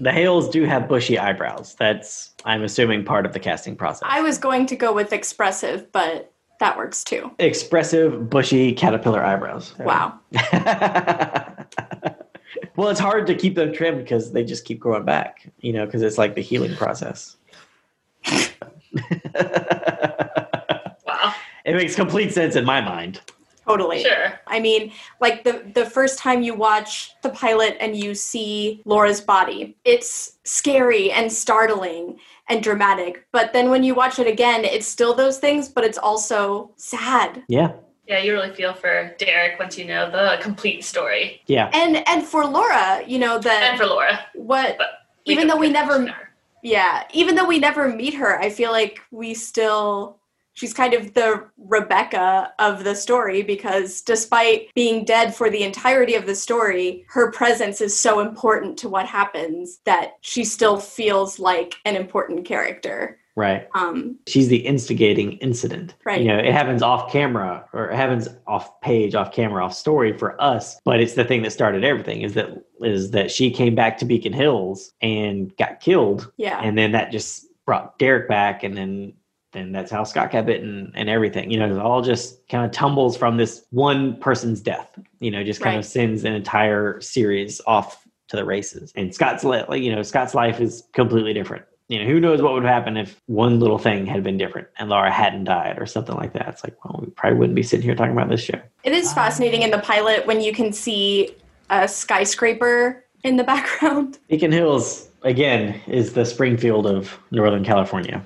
[0.00, 1.76] The Hales do have bushy eyebrows.
[1.78, 4.08] That's, I'm assuming, part of the casting process.
[4.10, 7.30] I was going to go with expressive, but that works too.
[7.38, 9.74] Expressive, bushy caterpillar eyebrows.
[9.78, 10.18] Wow.
[12.76, 15.86] well, it's hard to keep them trimmed because they just keep growing back, you know,
[15.86, 17.36] because it's like the healing process.
[21.06, 21.34] Wow.
[21.64, 23.20] it makes complete sense in my mind.
[23.66, 24.02] Totally.
[24.02, 24.38] Sure.
[24.46, 29.20] I mean, like the the first time you watch the pilot and you see Laura's
[29.20, 32.18] body, it's scary and startling
[32.48, 33.26] and dramatic.
[33.32, 37.42] But then when you watch it again, it's still those things, but it's also sad.
[37.48, 37.72] Yeah.
[38.06, 41.40] Yeah, you really feel for Derek once you know the complete story.
[41.46, 41.70] Yeah.
[41.72, 44.20] And and for Laura, you know the And for Laura.
[44.34, 44.88] what But
[45.24, 46.28] even though we never her.
[46.62, 50.18] yeah, even though we never meet her, I feel like we still
[50.54, 56.14] she's kind of the Rebecca of the story because despite being dead for the entirety
[56.14, 61.38] of the story, her presence is so important to what happens that she still feels
[61.38, 63.18] like an important character.
[63.36, 63.68] Right.
[63.74, 65.96] Um, She's the instigating incident.
[66.04, 66.20] Right.
[66.20, 70.16] You know, it happens off camera or it happens off page, off camera, off story
[70.16, 72.50] for us, but it's the thing that started everything is that
[72.80, 76.60] is that she came back to Beacon Hills and got killed yeah.
[76.62, 79.12] and then that just brought Derek back, and then
[79.54, 81.50] then that's how Scott got bitten and everything.
[81.50, 84.90] You know, it all just kind of tumbles from this one person's death.
[85.20, 85.84] You know, just kind Right.
[85.84, 88.92] of sends an entire series off to the races.
[88.96, 91.64] And Scott's li- like, you know, Scott's life is completely different.
[91.88, 94.88] You know, who knows what would happen if one little thing had been different and
[94.88, 96.48] Laura hadn't died or something like that.
[96.48, 98.58] It's like, well, we probably wouldn't be sitting here talking about this show.
[98.84, 101.34] It is um, fascinating in the pilot when you can see
[101.70, 104.18] a skyscraper in the background.
[104.28, 108.24] Beacon Hills, again, is the Springfield of Northern California.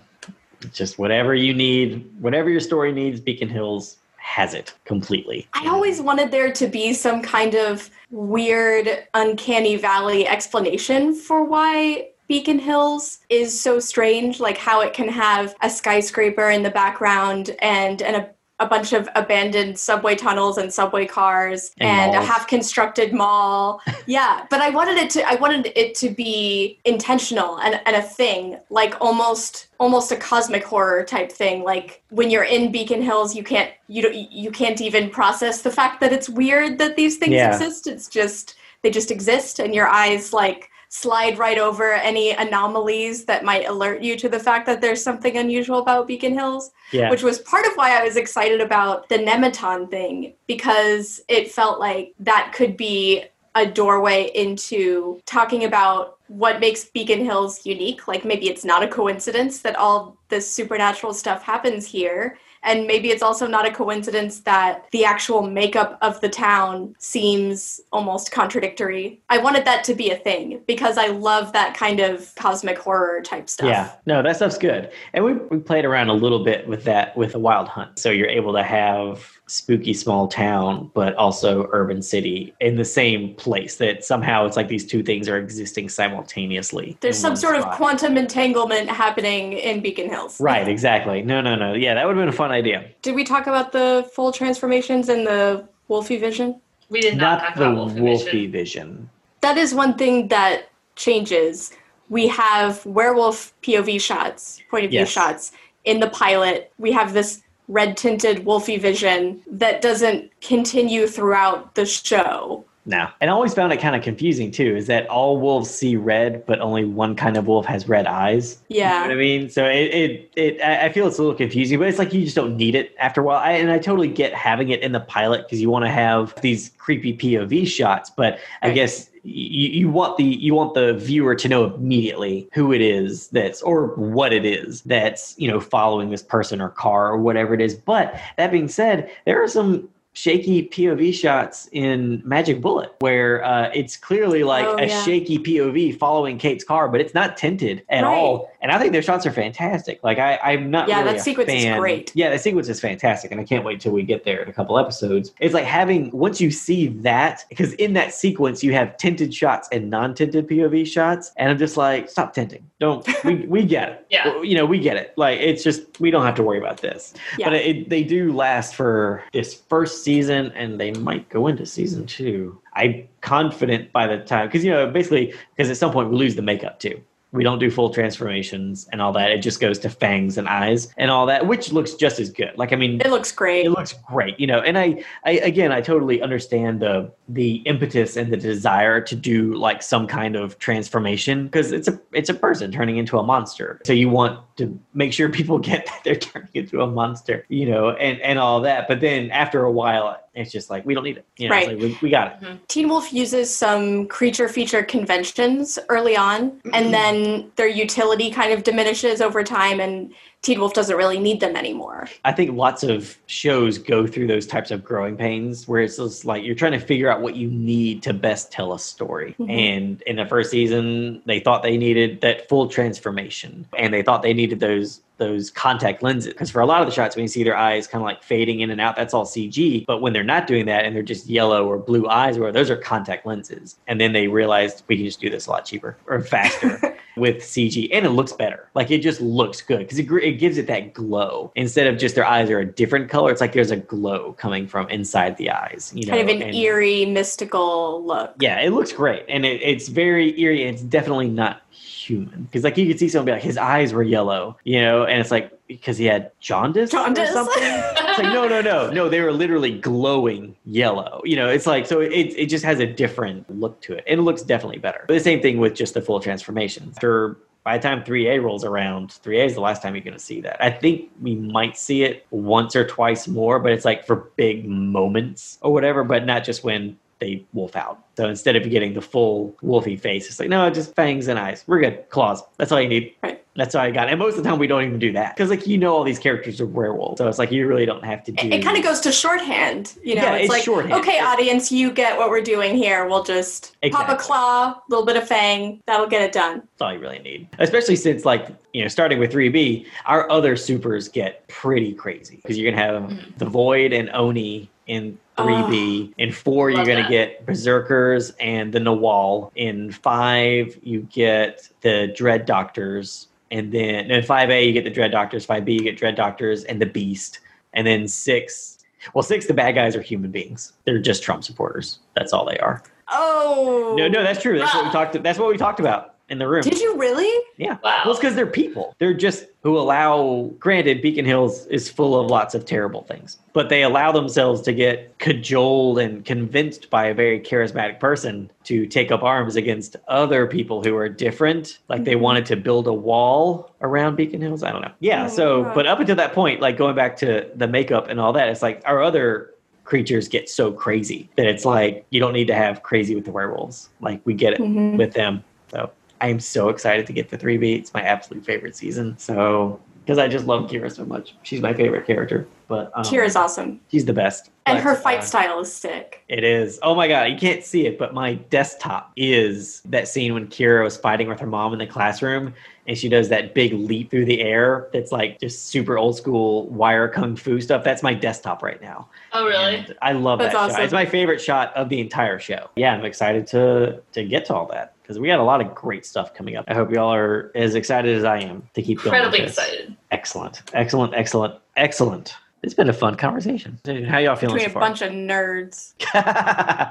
[0.73, 5.49] Just whatever you need, whatever your story needs, Beacon Hills has it completely.
[5.55, 12.09] I always wanted there to be some kind of weird, uncanny valley explanation for why
[12.29, 17.57] Beacon Hills is so strange, like how it can have a skyscraper in the background
[17.61, 18.27] and, and
[18.61, 23.81] a, bunch of abandoned subway tunnels and subway cars And and, a half constructed mall.
[24.07, 28.03] yeah, but I wanted it to I wanted it to be intentional and, and a
[28.03, 31.63] thing, like almost almost a cosmic horror type thing.
[31.63, 35.71] Like when you're in Beacon Hills, you can't you don't you can't even process the
[35.71, 37.49] fact that it's weird that these things Yeah.
[37.53, 37.87] exist.
[37.87, 43.45] It's just they just exist and your eyes like slide right over any anomalies that
[43.45, 47.11] might alert you to the fact that there's something unusual about Beacon Hills Yeah.
[47.11, 51.79] which was part of why I was excited about the Nemeton thing because it felt
[51.79, 53.25] like that could be
[53.55, 58.07] a doorway into talking about what makes Beacon Hills unique.
[58.07, 63.11] Like maybe it's not a coincidence that all this supernatural stuff happens here And maybe
[63.11, 69.21] it's also not a coincidence that the actual makeup of the town seems almost contradictory.
[69.29, 73.23] I wanted that to be a thing because I love that kind of cosmic horror
[73.23, 73.69] type stuff.
[73.69, 74.91] Yeah, no, that stuff's good.
[75.13, 77.99] And we, we played around a little bit with that with the Wild Hunt.
[77.99, 83.35] So you're able to have spooky small town, but also urban city in the same
[83.35, 83.77] place.
[83.77, 86.97] That somehow it's like these two things are existing simultaneously.
[87.01, 90.41] There's some one sort of quantum entanglement happening in Beacon Hills.
[90.41, 91.23] Right, exactly.
[91.23, 91.73] No, no, no.
[91.75, 92.85] Yeah, that would have been a fun idea.
[93.03, 96.61] Did we talk about the full transformations and the Wolfie vision?
[96.91, 98.53] We did not, Not talk the about Wolfie wolfy Vision.
[98.53, 99.11] vision.
[99.41, 101.73] That is one thing that changes.
[102.09, 105.09] We have werewolf POV shots, point of view Yes.
[105.11, 105.53] shots.
[105.85, 111.87] In the pilot, we have this red tinted wolfy vision that doesn't continue throughout the
[111.87, 112.65] show.
[112.89, 113.07] No.
[113.21, 116.47] And I always found it kind of confusing too, is that all wolves see red,
[116.47, 118.63] but only one kind of wolf has red eyes.
[118.95, 119.51] You know what I mean?
[119.51, 122.35] So it, it, it I feel it's a little confusing, but it's like you just
[122.35, 123.41] don't need it after a while.
[123.41, 126.35] I, and I totally get having it in the pilot because you want to have
[126.41, 131.35] these creepy POV shots, but I guess you, you want the you want the viewer
[131.35, 136.09] to know immediately who it is that's or what it is that's you know following
[136.09, 137.75] this person or car or whatever it is.
[137.75, 143.71] But that being said, there are some shaky POV shots in Magic Bullet where uh,
[143.73, 145.03] it's clearly like Oh, a yeah.
[145.05, 148.13] shaky POV following Kate's car, but it's not tinted at Right.
[148.13, 148.51] all.
[148.61, 150.01] And I think their shots are fantastic.
[150.03, 152.11] Like I, I'm not Yeah, really that a sequence is great.
[152.17, 154.53] Yeah, that sequence is fantastic, and I can't wait till we get there in a
[154.53, 155.33] couple episodes.
[155.39, 159.69] It's like having once you see that because in that sequence you have tinted shots
[159.71, 162.65] and non-tinted POV shots, and I'm just like, stop tinting.
[162.81, 163.37] Don't we?
[163.47, 164.07] we get it.
[164.11, 164.43] Yeah.
[164.43, 165.13] you know we get it.
[165.17, 167.15] Like it's just we don't have to worry about this.
[167.39, 167.47] Yeah.
[167.51, 172.07] But it, they do last for this first season, and they might go into season
[172.07, 172.61] two.
[172.75, 176.37] I'm confident by the time because you know basically because at some point we lose
[176.37, 177.03] the makeup too.
[177.33, 179.31] We don't do full transformations and all that.
[179.31, 182.53] It just goes to fangs and eyes and all that, which looks just as good.
[182.57, 183.67] Like I mean, It looks great.
[183.67, 184.61] it looks great, you know.
[184.61, 189.53] And I, I again, I totally understand the the impetus and the desire to do
[189.55, 193.81] like some kind of transformation because it's a it's a person turning into a monster.
[193.85, 197.67] So you want to make sure people get that they're turning into a monster, you
[197.71, 198.89] know, and and all that.
[198.89, 201.25] But then after a while, it's just like we don't need it.
[201.37, 201.69] You know, Right.
[201.69, 202.69] like, we, we got it.
[202.69, 206.71] Teen Wolf uses some creature feature conventions early on, Mm-hmm.
[206.75, 210.13] and then their utility kind of diminishes over time, and
[210.43, 212.09] Teen Wolf doesn't really need them anymore.
[212.25, 216.25] I think lots of shows go through those types of growing pains where it's just
[216.25, 219.35] like you're trying to figure out what you need to best tell a story.
[219.41, 219.51] Mhm.
[219.51, 224.23] And in the first season, they thought they needed that full transformation and they thought
[224.23, 227.29] they needed those those contact lenses because for a lot of the shots when you
[227.29, 230.13] see their eyes kind of like fading in and out that's all cg but when
[230.13, 233.27] they're not doing that and they're just yellow or blue eyes or those are contact
[233.27, 236.97] lenses and then they realized we can just do this a lot cheaper or faster
[237.19, 238.69] with CG, and it looks better.
[238.75, 242.15] Like it just looks good because it, it gives it that glow instead of just
[242.15, 243.31] their eyes are a different color.
[243.31, 245.93] It's like there's a glow coming from inside the eyes.
[245.95, 248.35] You know, kind of an and- eerie, mystical look.
[248.41, 250.67] Yeah, it looks great, and it, it's very eerie.
[250.67, 251.63] And it's definitely not
[252.09, 255.05] human because like you could see someone be like his eyes were yellow, you know,
[255.05, 257.31] and it's like because he had jaundice, Jaundice.
[257.31, 257.63] or something.
[257.63, 259.09] It's like no, no, no, no.
[259.09, 261.21] They were literally glowing yellow.
[261.25, 264.21] You know, it's like so it it just has a different look to it, and
[264.21, 265.05] it looks definitely better.
[265.07, 266.91] But the same thing with just the full transformation.
[266.97, 270.19] After by the time 3A rolls around, 3A is the last time you're going to
[270.19, 270.57] see that.
[270.63, 274.67] I think we might see it once or twice more, but it's like for big
[274.67, 277.99] moments or whatever, but not just when they wolf out.
[278.17, 281.65] So instead of getting the full wolfy face, it's like, no, just fangs and eyes.
[281.67, 282.09] We're good.
[282.11, 282.43] Claws.
[282.57, 283.15] That's all you need.
[283.23, 283.45] Right.
[283.57, 284.09] That's all I got.
[284.09, 286.05] And most of the time, we don't even do that because, like, you know, all
[286.05, 288.47] these characters are werewolves, so it's like you really don't have to do.
[288.47, 290.23] It, it kind of goes to shorthand, you know.
[290.23, 290.93] Yeah, it's, it's like, shorthand.
[290.95, 293.09] okay, audience, you get what we're doing here.
[293.09, 295.83] We'll just pop a claw, a little bit of fang.
[295.87, 296.59] That'll get it done.
[296.59, 297.49] That's all you really need.
[297.59, 302.57] Especially since, like, you know, starting with 3B, our other supers get pretty crazy because
[302.57, 303.39] you're going to have Mhm.
[303.39, 306.15] the Void and Oni in 3B.
[306.19, 309.53] in four, you're going to get Berserkers and the Nawal.
[309.55, 313.29] In five, you get the Dread Doctors.
[313.51, 315.47] And then in 5A, you get the Dread Doctors.
[315.47, 317.39] 5B, you get Dread Doctors and the Beast.
[317.75, 318.79] And then six,
[319.15, 320.73] well, six, the bad guys are human beings.
[320.85, 322.01] They're just Trump supporters.
[322.15, 322.83] That's all they are.
[323.11, 323.95] Oh.
[323.97, 324.59] No, no, that's true.
[324.59, 324.93] That's what we Ah.
[324.93, 325.23] talked.
[325.23, 326.63] That's what we talked about in the room.
[326.63, 327.45] Did you really?
[327.57, 327.79] Yeah.
[327.83, 328.03] Wow.
[328.05, 328.95] Well, it's because they're people.
[328.99, 330.51] They're just who allow.
[330.59, 334.73] Granted, Beacon Hills is full of lots of terrible things, but they allow themselves to
[334.73, 340.47] get cajoled and convinced by a very charismatic person to take up arms against other
[340.47, 341.79] people who are different.
[341.89, 342.21] Like they Mhm.
[342.21, 344.63] wanted to build a wall around Beacon Hills.
[344.63, 344.93] I don't know.
[345.01, 345.25] Yeah.
[345.25, 345.75] Oh, so, God.
[345.75, 348.63] but up until that point, like going back to the makeup and all that, it's
[348.63, 352.83] like our other creatures get so crazy that it's like you don't need to have
[352.83, 353.89] crazy with the werewolves.
[354.03, 354.99] Like we get it Mhm.
[354.99, 355.43] with them.
[355.73, 357.79] So I am so excited to get to 3B.
[357.79, 359.17] It's my absolute favorite season.
[359.19, 361.35] So because I just love Kira so much.
[361.43, 362.49] She's my favorite character.
[362.67, 363.79] But um, Kira's awesome.
[363.93, 364.51] she's the best.
[364.65, 366.25] And But, her fight uh, style is sick.
[366.29, 366.79] It is.
[366.83, 370.83] Oh my god, you can't see it, but my desktop is that scene when Kira
[370.83, 372.55] was fighting with her mom in the classroom
[372.89, 376.67] and she does that big leap through the air that's like just super old school
[376.69, 377.85] wire kung fu stuff.
[377.85, 379.09] That's my desktop right now.
[379.33, 379.77] Oh, really?
[379.77, 380.71] And I love That's that shot.
[380.71, 380.83] awesome.
[380.83, 382.71] It's my favorite shot of the entire show.
[382.75, 385.75] Yeah, I'm excited to to get to all that because we got a lot of
[385.75, 386.65] great stuff coming up.
[386.67, 389.13] I hope y'all are as excited as I am to keep going.
[389.13, 389.97] with Incredibly excited.
[390.11, 392.35] Excellent, excellent, excellent, excellent.
[392.63, 393.79] It's been a fun conversation.
[394.09, 394.81] How y'all feeling Between so a far?
[394.81, 395.93] bunch of nerds.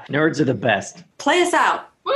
[0.08, 1.02] Nerds are the best.
[1.18, 1.90] Play us out.
[2.04, 2.12] Woo!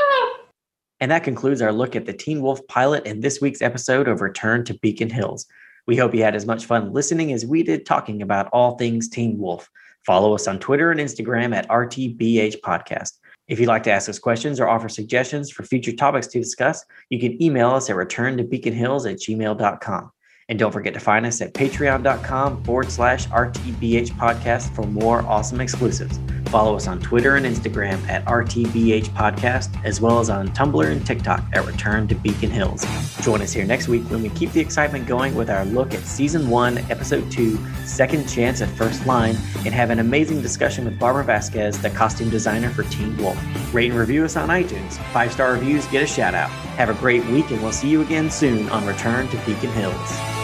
[1.03, 4.20] And that concludes our look at the Teen Wolf pilot and this week's episode of
[4.20, 5.47] Return to Beacon Hills.
[5.89, 9.09] We hope you had as much fun listening as we did talking about all things
[9.09, 9.69] Teen Wolf.
[10.07, 13.15] Follow us on Twitter and Instagram at RTBH Podcast.
[13.49, 16.85] If you'd like to ask us questions or offer suggestions for future topics to discuss,
[17.11, 20.11] you can email us at returntobeaconhills at gmail.com.
[20.48, 25.60] And don't forget to find us at patreon.com forward slash RTBH podcast for more awesome
[25.60, 26.19] exclusives.
[26.52, 31.06] Follow us on Twitter and Instagram at RTBH Podcast, as well as on Tumblr and
[31.06, 32.85] TikTok at Return to Beacon Hills.
[33.23, 36.01] Join us here next week when we keep the excitement going with our look at
[36.01, 40.98] Season 1, Episode 2, Second Chance at First Line, and have an amazing discussion with
[40.98, 43.39] Barbara Vasquez, the costume designer for Teen Wolf.
[43.73, 44.98] Rate and review us on iTunes.
[45.14, 46.51] Five star reviews get a shout out.
[46.77, 50.41] Have a great week, and we'll see you again soon on Return to Beacon Hills.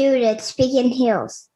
[0.00, 1.49] Dude, it's Beacon Hills.